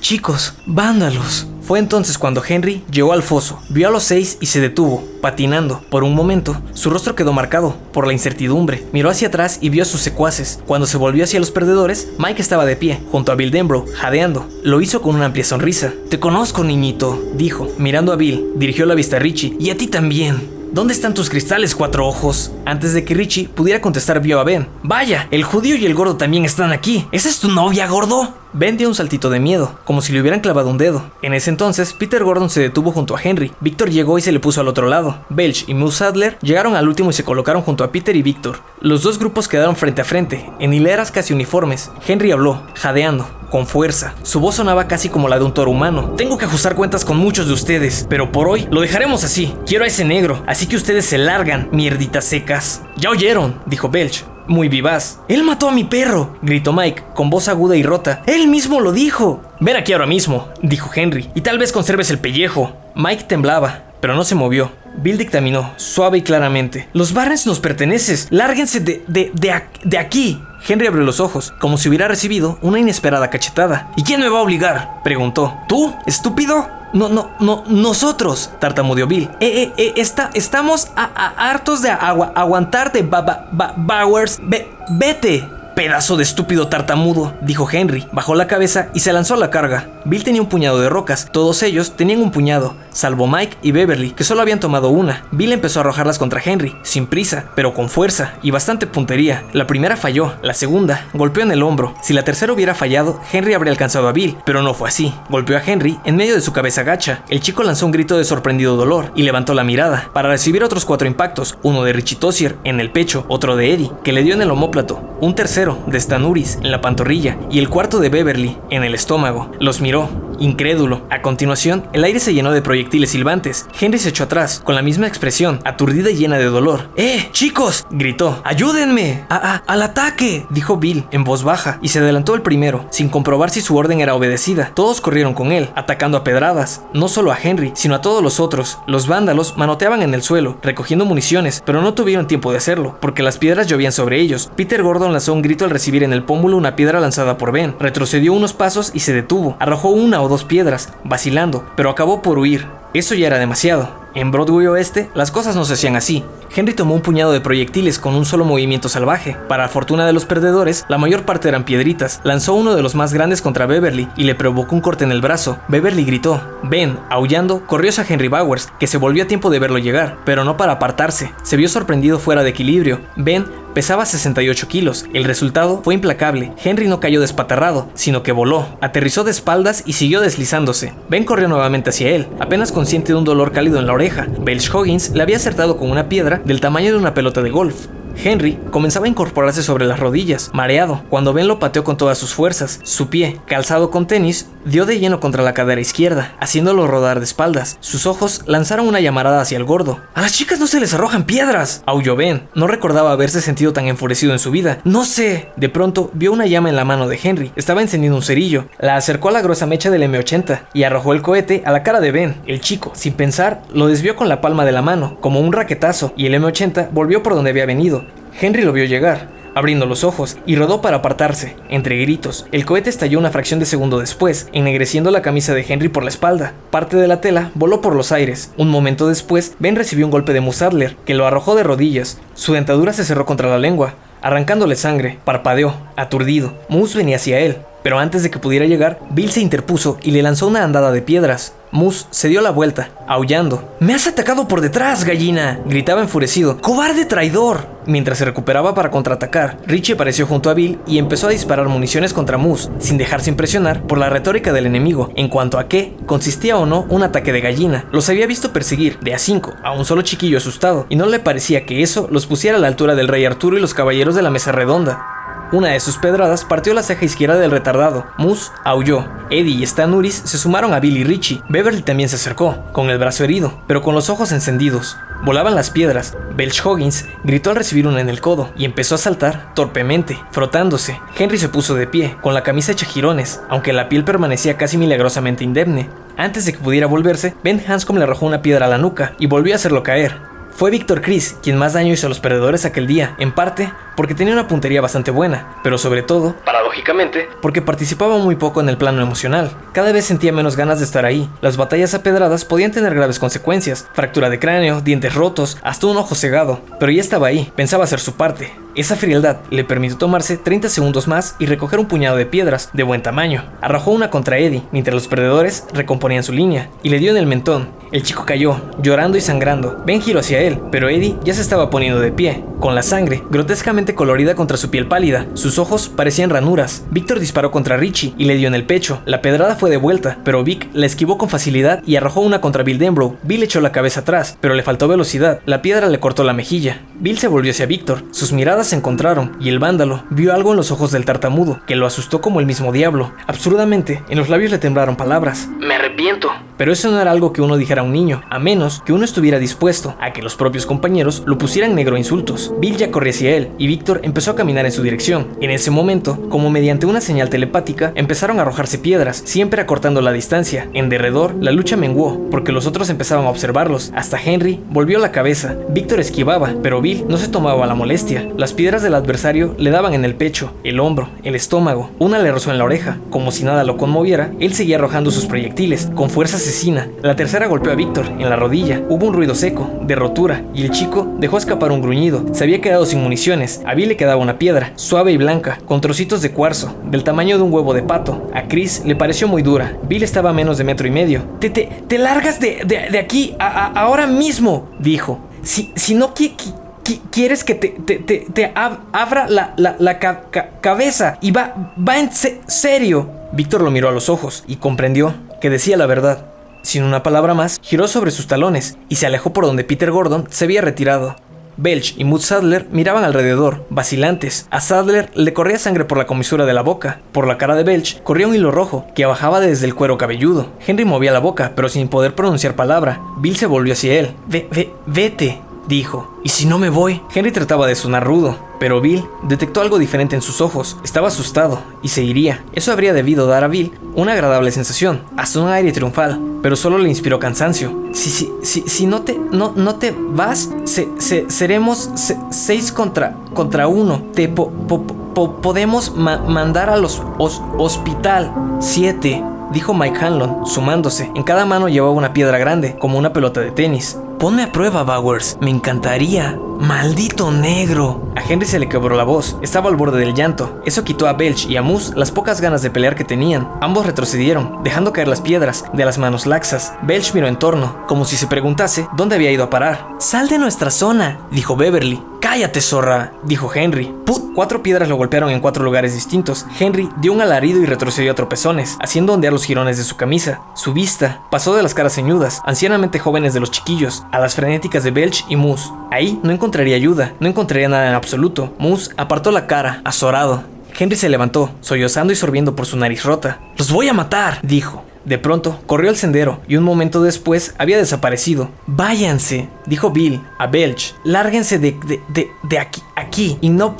[0.00, 1.46] Chicos, vándalos.
[1.62, 5.82] Fue entonces cuando Henry llegó al foso, vio a los seis y se detuvo, patinando.
[5.90, 8.86] Por un momento, su rostro quedó marcado por la incertidumbre.
[8.92, 10.60] Miró hacia atrás y vio a sus secuaces.
[10.66, 14.48] Cuando se volvió hacia los perdedores, Mike estaba de pie, junto a Bill Denbrough, jadeando.
[14.62, 15.92] Lo hizo con una amplia sonrisa.
[16.08, 17.68] Te conozco, niñito, dijo.
[17.76, 19.54] Mirando a Bill, dirigió la vista a Richie.
[19.60, 20.58] Y a ti también.
[20.70, 22.52] ¿Dónde están tus cristales, cuatro ojos?
[22.66, 24.68] Antes de que Richie pudiera contestar, vio a Ben.
[24.82, 27.06] Vaya, el judío y el gordo también están aquí.
[27.10, 28.34] ¿Esa es tu novia, gordo?
[28.54, 31.02] Ben dio un saltito de miedo, como si le hubieran clavado un dedo.
[31.20, 33.52] En ese entonces, Peter Gordon se detuvo junto a Henry.
[33.60, 35.18] Víctor llegó y se le puso al otro lado.
[35.28, 38.60] Belch y Moose Sadler llegaron al último y se colocaron junto a Peter y Víctor.
[38.80, 41.90] Los dos grupos quedaron frente a frente, en hileras casi uniformes.
[42.06, 44.14] Henry habló, jadeando, con fuerza.
[44.22, 46.14] Su voz sonaba casi como la de un toro humano.
[46.16, 49.54] Tengo que ajustar cuentas con muchos de ustedes, pero por hoy lo dejaremos así.
[49.66, 52.82] Quiero a ese negro, así que ustedes se largan, mierditas secas.
[52.96, 55.20] Ya oyeron, dijo Belch muy vivaz.
[55.28, 58.22] Él mató a mi perro, gritó Mike, con voz aguda y rota.
[58.26, 59.42] Él mismo lo dijo.
[59.60, 62.72] Ven aquí ahora mismo, dijo Henry, y tal vez conserves el pellejo.
[62.94, 64.72] Mike temblaba, pero no se movió.
[64.96, 66.88] Bill dictaminó, suave y claramente.
[66.92, 68.18] Los Barnes nos pertenecen.
[68.30, 70.42] Lárguense de, de, de, de aquí.
[70.66, 73.92] Henry abrió los ojos, como si hubiera recibido una inesperada cachetada.
[73.96, 75.02] ¿Y quién me va a obligar?
[75.04, 75.56] preguntó.
[75.68, 76.77] ¿Tú, estúpido?
[76.92, 79.28] No, no, no, nosotros, tartamudeó Bill.
[79.40, 84.38] Eh, eh, eh, está, estamos hartos de agua, aguantarte, ba, ba, ba, Bowers.
[84.42, 85.57] Ve, vete.
[85.78, 88.04] Pedazo de estúpido tartamudo, dijo Henry.
[88.10, 89.86] Bajó la cabeza y se lanzó a la carga.
[90.06, 94.10] Bill tenía un puñado de rocas, todos ellos tenían un puñado, salvo Mike y Beverly,
[94.10, 95.22] que solo habían tomado una.
[95.30, 99.44] Bill empezó a arrojarlas contra Henry, sin prisa, pero con fuerza y bastante puntería.
[99.52, 101.94] La primera falló, la segunda golpeó en el hombro.
[102.02, 105.14] Si la tercera hubiera fallado, Henry habría alcanzado a Bill, pero no fue así.
[105.28, 107.22] Golpeó a Henry en medio de su cabeza gacha.
[107.28, 110.84] El chico lanzó un grito de sorprendido dolor y levantó la mirada para recibir otros
[110.84, 114.34] cuatro impactos, uno de Richie Tossier en el pecho, otro de Eddie, que le dio
[114.34, 118.56] en el homóplato, un tercero de Stanuris en la pantorrilla y el cuarto de Beverly
[118.70, 119.50] en el estómago.
[119.60, 120.08] Los miró,
[120.38, 121.02] incrédulo.
[121.10, 123.66] A continuación, el aire se llenó de proyectiles silbantes.
[123.78, 126.90] Henry se echó atrás, con la misma expresión, aturdida y llena de dolor.
[126.96, 127.86] ¡Eh, chicos!
[127.90, 128.40] gritó.
[128.44, 129.24] ¡Ayúdenme!
[129.28, 130.46] ¡A, a, al ataque!
[130.50, 134.00] dijo Bill, en voz baja, y se adelantó el primero, sin comprobar si su orden
[134.00, 134.72] era obedecida.
[134.74, 138.40] Todos corrieron con él, atacando a pedradas, no solo a Henry, sino a todos los
[138.40, 138.78] otros.
[138.86, 143.22] Los vándalos manoteaban en el suelo, recogiendo municiones, pero no tuvieron tiempo de hacerlo, porque
[143.22, 144.50] las piedras llovían sobre ellos.
[144.56, 147.74] Peter Gordon lanzó un grito al recibir en el pómulo una piedra lanzada por Ben.
[147.78, 149.56] Retrocedió unos pasos y se detuvo.
[149.58, 152.66] Arrojó una o dos piedras, vacilando, pero acabó por huir.
[152.94, 154.07] Eso ya era demasiado.
[154.14, 156.24] En Broadway Oeste, las cosas no se hacían así.
[156.54, 159.36] Henry tomó un puñado de proyectiles con un solo movimiento salvaje.
[159.48, 162.20] Para fortuna de los perdedores, la mayor parte eran piedritas.
[162.24, 165.20] Lanzó uno de los más grandes contra Beverly y le provocó un corte en el
[165.20, 165.58] brazo.
[165.68, 166.40] Beverly gritó.
[166.62, 170.44] Ben, aullando, corrió hacia Henry Bowers, que se volvió a tiempo de verlo llegar, pero
[170.44, 171.32] no para apartarse.
[171.42, 173.00] Se vio sorprendido fuera de equilibrio.
[173.16, 173.44] Ben
[173.74, 175.06] pesaba 68 kilos.
[175.14, 176.52] El resultado fue implacable.
[176.64, 180.94] Henry no cayó despatarrado, sino que voló, aterrizó de espaldas y siguió deslizándose.
[181.08, 184.28] Ben corrió nuevamente hacia él, apenas consciente de un dolor cálido en la oreja.
[184.40, 187.88] Belch Hoggins le había acertado con una piedra del tamaño de una pelota de golf.
[188.22, 192.34] Henry comenzaba a incorporarse sobre las rodillas, mareado, cuando Ben lo pateó con todas sus
[192.34, 192.80] fuerzas.
[192.82, 197.24] Su pie, calzado con tenis, dio de lleno contra la cadera izquierda, haciéndolo rodar de
[197.24, 197.78] espaldas.
[197.80, 200.00] Sus ojos lanzaron una llamarada hacia el gordo.
[200.14, 201.82] ¡A las chicas no se les arrojan piedras!
[201.86, 202.48] Aulló Ben.
[202.54, 204.78] No recordaba haberse sentido tan enfurecido en su vida.
[204.84, 205.48] ¡No sé!
[205.56, 207.52] De pronto vio una llama en la mano de Henry.
[207.56, 208.66] Estaba encendiendo un cerillo.
[208.78, 212.00] La acercó a la gruesa mecha del M80 y arrojó el cohete a la cara
[212.00, 212.36] de Ben.
[212.46, 216.12] El chico, sin pensar, lo desvió con la palma de la mano, como un raquetazo,
[216.16, 218.07] y el M80 volvió por donde había venido.
[218.40, 221.56] Henry lo vio llegar, abriendo los ojos, y rodó para apartarse.
[221.68, 225.88] Entre gritos, el cohete estalló una fracción de segundo después, ennegreciendo la camisa de Henry
[225.88, 226.52] por la espalda.
[226.70, 228.52] Parte de la tela voló por los aires.
[228.56, 232.20] Un momento después, Ben recibió un golpe de Musadler, que lo arrojó de rodillas.
[232.34, 235.18] Su dentadura se cerró contra la lengua, arrancándole sangre.
[235.24, 236.52] Parpadeó, aturdido.
[236.68, 240.22] Moose venía hacia él, pero antes de que pudiera llegar, Bill se interpuso y le
[240.22, 241.54] lanzó una andada de piedras.
[241.70, 243.76] Moose se dio la vuelta, aullando.
[243.80, 245.60] ¡Me has atacado por detrás, gallina!
[245.66, 246.58] gritaba enfurecido.
[246.60, 247.78] ¡Cobarde traidor!
[247.86, 252.12] Mientras se recuperaba para contraatacar, Richie apareció junto a Bill y empezó a disparar municiones
[252.12, 256.58] contra Moose, sin dejarse impresionar por la retórica del enemigo en cuanto a qué consistía
[256.58, 257.86] o no un ataque de gallina.
[257.90, 261.18] Los había visto perseguir de a cinco a un solo chiquillo asustado, y no le
[261.18, 264.22] parecía que eso los pusiera a la altura del rey Arturo y los caballeros de
[264.22, 265.18] la mesa redonda.
[265.50, 268.06] Una de sus pedradas partió la ceja izquierda del retardado.
[268.18, 269.08] Moose aulló.
[269.30, 271.42] Eddie y Stan Uris se sumaron a Bill y Richie.
[271.48, 274.98] Beverly también se acercó, con el brazo herido, pero con los ojos encendidos.
[275.24, 276.14] Volaban las piedras.
[276.36, 281.00] Belch Hoggins gritó al recibir una en el codo y empezó a saltar torpemente, frotándose.
[281.16, 284.76] Henry se puso de pie, con la camisa hecha jirones, aunque la piel permanecía casi
[284.76, 285.88] milagrosamente indemne.
[286.18, 289.26] Antes de que pudiera volverse, Ben Hanscom le arrojó una piedra a la nuca y
[289.28, 290.20] volvió a hacerlo caer.
[290.50, 294.14] Fue Víctor Chris quien más daño hizo a los perdedores aquel día, en parte porque
[294.14, 298.78] tenía una puntería bastante buena, pero sobre todo, paradójicamente, porque participaba muy poco en el
[298.78, 299.50] plano emocional.
[299.72, 301.28] Cada vez sentía menos ganas de estar ahí.
[301.40, 306.14] Las batallas apedradas podían tener graves consecuencias, fractura de cráneo, dientes rotos, hasta un ojo
[306.14, 308.52] cegado, pero ya estaba ahí, pensaba hacer su parte.
[308.76, 312.84] Esa frialdad le permitió tomarse 30 segundos más y recoger un puñado de piedras de
[312.84, 313.42] buen tamaño.
[313.60, 317.26] Arrojó una contra Eddie, mientras los perdedores recomponían su línea, y le dio en el
[317.26, 317.70] mentón.
[317.90, 319.82] El chico cayó, llorando y sangrando.
[319.84, 323.24] Ben giró hacia él, pero Eddie ya se estaba poniendo de pie, con la sangre
[323.30, 325.26] grotescamente colorida contra su piel pálida.
[325.34, 326.84] Sus ojos parecían ranuras.
[326.90, 329.00] Víctor disparó contra Richie y le dio en el pecho.
[329.06, 332.62] La pedrada fue de vuelta, pero Vic la esquivó con facilidad y arrojó una contra
[332.62, 333.16] Bill Denbrough.
[333.22, 335.40] Bill echó la cabeza atrás, pero le faltó velocidad.
[335.46, 336.82] La piedra le cortó la mejilla.
[337.00, 338.04] Bill se volvió hacia Víctor.
[338.10, 341.76] Sus miradas se encontraron y el vándalo vio algo en los ojos del tartamudo que
[341.76, 343.12] lo asustó como el mismo diablo.
[343.26, 345.48] Absurdamente, en los labios le temblaron palabras.
[345.58, 346.30] Me arrepiento.
[346.56, 349.04] Pero eso no era algo que uno dijera a un niño, a menos que uno
[349.04, 352.52] estuviera dispuesto a que los propios compañeros lo pusieran negro a insultos.
[352.58, 355.28] Bill ya corría hacia él y Víctor empezó a caminar en su dirección.
[355.40, 360.10] En ese momento, como mediante una señal telepática, empezaron a arrojarse piedras, siempre acortando la
[360.10, 360.68] distancia.
[360.74, 363.92] En derredor, la lucha menguó, porque los otros empezaban a observarlos.
[363.94, 365.54] Hasta Henry volvió la cabeza.
[365.68, 368.28] Víctor esquivaba, pero Bill no se tomaba la molestia.
[368.36, 371.92] Las piedras del adversario le daban en el pecho, el hombro, el estómago.
[372.00, 372.98] Una le rozó en la oreja.
[373.10, 376.88] Como si nada lo conmoviera, él seguía arrojando sus proyectiles, con fuerza asesina.
[377.00, 378.82] La tercera golpeó a Víctor en la rodilla.
[378.88, 382.24] Hubo un ruido seco, de rotura, y el chico dejó escapar un gruñido.
[382.32, 383.62] Se había quedado sin municiones.
[383.68, 387.36] A Bill le quedaba una piedra, suave y blanca, con trocitos de cuarzo, del tamaño
[387.36, 388.26] de un huevo de pato.
[388.32, 389.76] A Chris le pareció muy dura.
[389.82, 391.22] Bill estaba a menos de metro y medio.
[391.38, 395.20] Te, te, te largas de, de, aquí a, ahora mismo, dijo.
[395.42, 399.52] Si, si no qui, qui, qui, quieres que te, te, te, te ab, abra la,
[399.58, 403.10] la, la ca, ca, cabeza y va, va en se, serio.
[403.32, 405.12] Víctor lo miró a los ojos y comprendió
[405.42, 406.24] que decía la verdad.
[406.62, 410.26] Sin una palabra más, giró sobre sus talones y se alejó por donde Peter Gordon
[410.30, 411.16] se había retirado.
[411.58, 414.46] Belch y Mood Sadler miraban alrededor, vacilantes.
[414.50, 417.00] A Sadler le corría sangre por la comisura de la boca.
[417.12, 420.52] Por la cara de Belch corría un hilo rojo que bajaba desde el cuero cabelludo.
[420.64, 423.00] Henry movía la boca, pero sin poder pronunciar palabra.
[423.18, 424.10] Bill se volvió hacia él.
[424.28, 426.08] Ve, ve, vete, dijo.
[426.24, 427.02] ¿Y si no me voy?
[427.14, 430.78] Henry trataba de sonar rudo, pero Bill detectó algo diferente en sus ojos.
[430.82, 432.42] Estaba asustado y se iría.
[432.54, 436.78] Eso habría debido dar a Bill una agradable sensación, hasta un aire triunfal, pero solo
[436.78, 437.72] le inspiró cansancio.
[437.92, 442.72] Si, si, si, si no, te, no, no te vas, se, se, seremos se, seis
[442.72, 444.02] contra, contra uno.
[444.14, 448.32] Te po, po, po, podemos ma mandar a los os, hospital.
[448.60, 449.22] Siete.
[449.52, 451.10] dijo Mike Hanlon, sumándose.
[451.14, 453.98] En cada mano llevaba una piedra grande, como una pelota de tenis.
[454.18, 455.38] Ponme a prueba, Bowers.
[455.40, 456.47] Me encantaría.
[456.58, 458.02] ¡Maldito negro!
[458.16, 459.36] A Henry se le quebró la voz.
[459.42, 460.60] Estaba al borde del llanto.
[460.66, 463.48] Eso quitó a Belch y a Moose las pocas ganas de pelear que tenían.
[463.60, 466.74] Ambos retrocedieron, dejando caer las piedras de las manos laxas.
[466.82, 469.86] Belch miró en torno, como si se preguntase dónde había ido a parar.
[470.00, 472.02] Sal de nuestra zona, dijo Beverly.
[472.20, 473.94] Cállate, zorra, dijo Henry.
[474.04, 476.46] Put, cuatro piedras lo golpearon en cuatro lugares distintos.
[476.58, 480.40] Henry dio un alarido y retrocedió a tropezones, haciendo ondear los jirones de su camisa.
[480.54, 484.82] Su vista pasó de las caras ceñudas, ancianamente jóvenes de los chiquillos, a las frenéticas
[484.82, 485.70] de Belch y Moose.
[485.92, 488.54] Ahí no encontraría ayuda, no encontraría nada en absoluto.
[488.58, 490.44] Moose apartó la cara, azorado.
[490.78, 493.38] Henry se levantó, sollozando y sorbiendo por su nariz rota.
[493.58, 494.38] ¡Los voy a matar!
[494.42, 494.82] dijo.
[495.04, 498.50] De pronto, corrió al sendero y un momento después había desaparecido.
[498.66, 500.94] Váyanse, dijo Bill a Belch.
[501.04, 501.76] Lárguense de,
[502.08, 503.76] de, de, aquí, aquí y no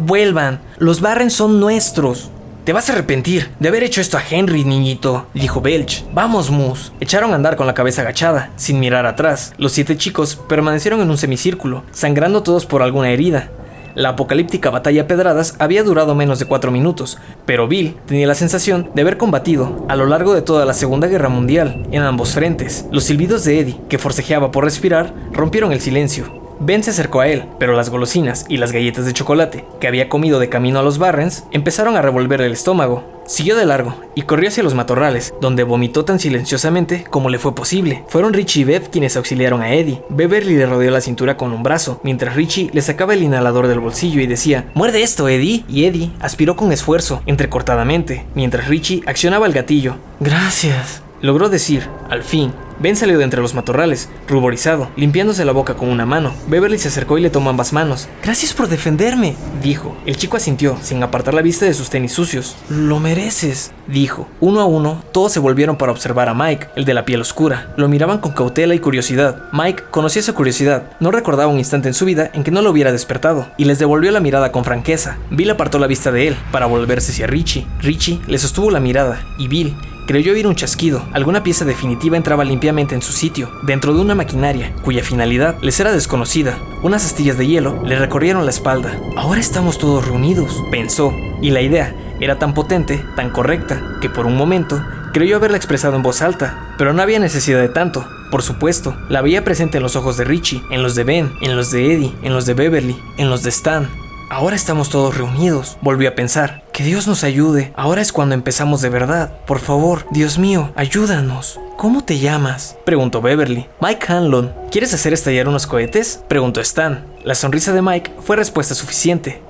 [0.00, 0.60] vuelvan.
[0.78, 2.30] Los Barren son nuestros.
[2.64, 6.02] Te vas a arrepentir de haber hecho esto a Henry, niñito, dijo Belch.
[6.14, 6.92] Vamos, Moose.
[6.98, 9.52] Echaron a andar con la cabeza agachada, sin mirar atrás.
[9.58, 13.50] Los siete chicos permanecieron en un semicírculo, sangrando todos por alguna herida.
[13.94, 18.34] La apocalíptica batalla a pedradas había durado menos de cuatro minutos, pero Bill tenía la
[18.34, 22.32] sensación de haber combatido a lo largo de toda la Segunda Guerra Mundial en ambos
[22.32, 22.86] frentes.
[22.90, 26.43] Los silbidos de Eddie, que forcejeaba por respirar, rompieron el silencio.
[26.66, 30.08] Ben se acercó a él, pero las golosinas y las galletas de chocolate que había
[30.08, 33.04] comido de camino a los Barrens empezaron a revolver el estómago.
[33.26, 37.54] Siguió de largo y corrió hacia los matorrales, donde vomitó tan silenciosamente como le fue
[37.54, 38.02] posible.
[38.08, 40.00] Fueron Richie y Bev quienes auxiliaron a Eddie.
[40.08, 43.80] Beverly le rodeó la cintura con un brazo, mientras Richie le sacaba el inhalador del
[43.80, 45.66] bolsillo y decía, ¡Muerde esto, Eddie!
[45.68, 49.96] Y Eddie aspiró con esfuerzo, entrecortadamente, mientras Richie accionaba el gatillo.
[50.18, 55.74] Gracias, logró decir, al fin, Ben salió de entre los matorrales, ruborizado, limpiándose la boca
[55.74, 56.34] con una mano.
[56.48, 58.08] Beverly se acercó y le tomó ambas manos.
[58.22, 59.96] Gracias por defenderme, dijo.
[60.04, 62.56] El chico asintió, sin apartar la vista de sus tenis sucios.
[62.68, 64.28] Lo mereces, dijo.
[64.40, 67.72] Uno a uno, todos se volvieron para observar a Mike, el de la piel oscura.
[67.78, 69.44] Lo miraban con cautela y curiosidad.
[69.52, 70.90] Mike conocía esa curiosidad.
[71.00, 73.78] No recordaba un instante en su vida en que no lo hubiera despertado, y les
[73.78, 75.16] devolvió la mirada con franqueza.
[75.30, 77.66] Bill apartó la vista de él, para volverse hacia Richie.
[77.80, 79.74] Richie le sostuvo la mirada, y Bill,
[80.06, 81.02] creyó oír un chasquido.
[81.12, 85.78] Alguna pieza definitiva entraba limpiamente en su sitio, dentro de una maquinaria, cuya finalidad les
[85.80, 86.58] era desconocida.
[86.82, 88.98] Unas astillas de hielo le recorrieron la espalda.
[89.16, 94.26] Ahora estamos todos reunidos, pensó, y la idea era tan potente, tan correcta, que por
[94.26, 94.82] un momento
[95.12, 98.06] creyó haberla expresado en voz alta, pero no había necesidad de tanto.
[98.30, 101.56] Por supuesto, la veía presente en los ojos de Richie, en los de Ben, en
[101.56, 103.88] los de Eddie, en los de Beverly, en los de Stan.
[104.34, 106.64] Ahora estamos todos reunidos, volvió a pensar.
[106.72, 107.72] Que Dios nos ayude.
[107.76, 109.32] Ahora es cuando empezamos de verdad.
[109.46, 111.60] Por favor, Dios mío, ayúdanos.
[111.76, 112.76] ¿Cómo te llamas?
[112.84, 113.68] preguntó Beverly.
[113.80, 114.52] Mike Hanlon.
[114.72, 116.24] ¿Quieres hacer estallar unos cohetes?
[116.26, 117.06] preguntó Stan.
[117.22, 119.40] La sonrisa de Mike fue respuesta suficiente.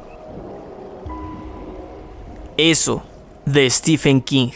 [2.59, 3.05] Eso,
[3.47, 4.51] de Stephen King.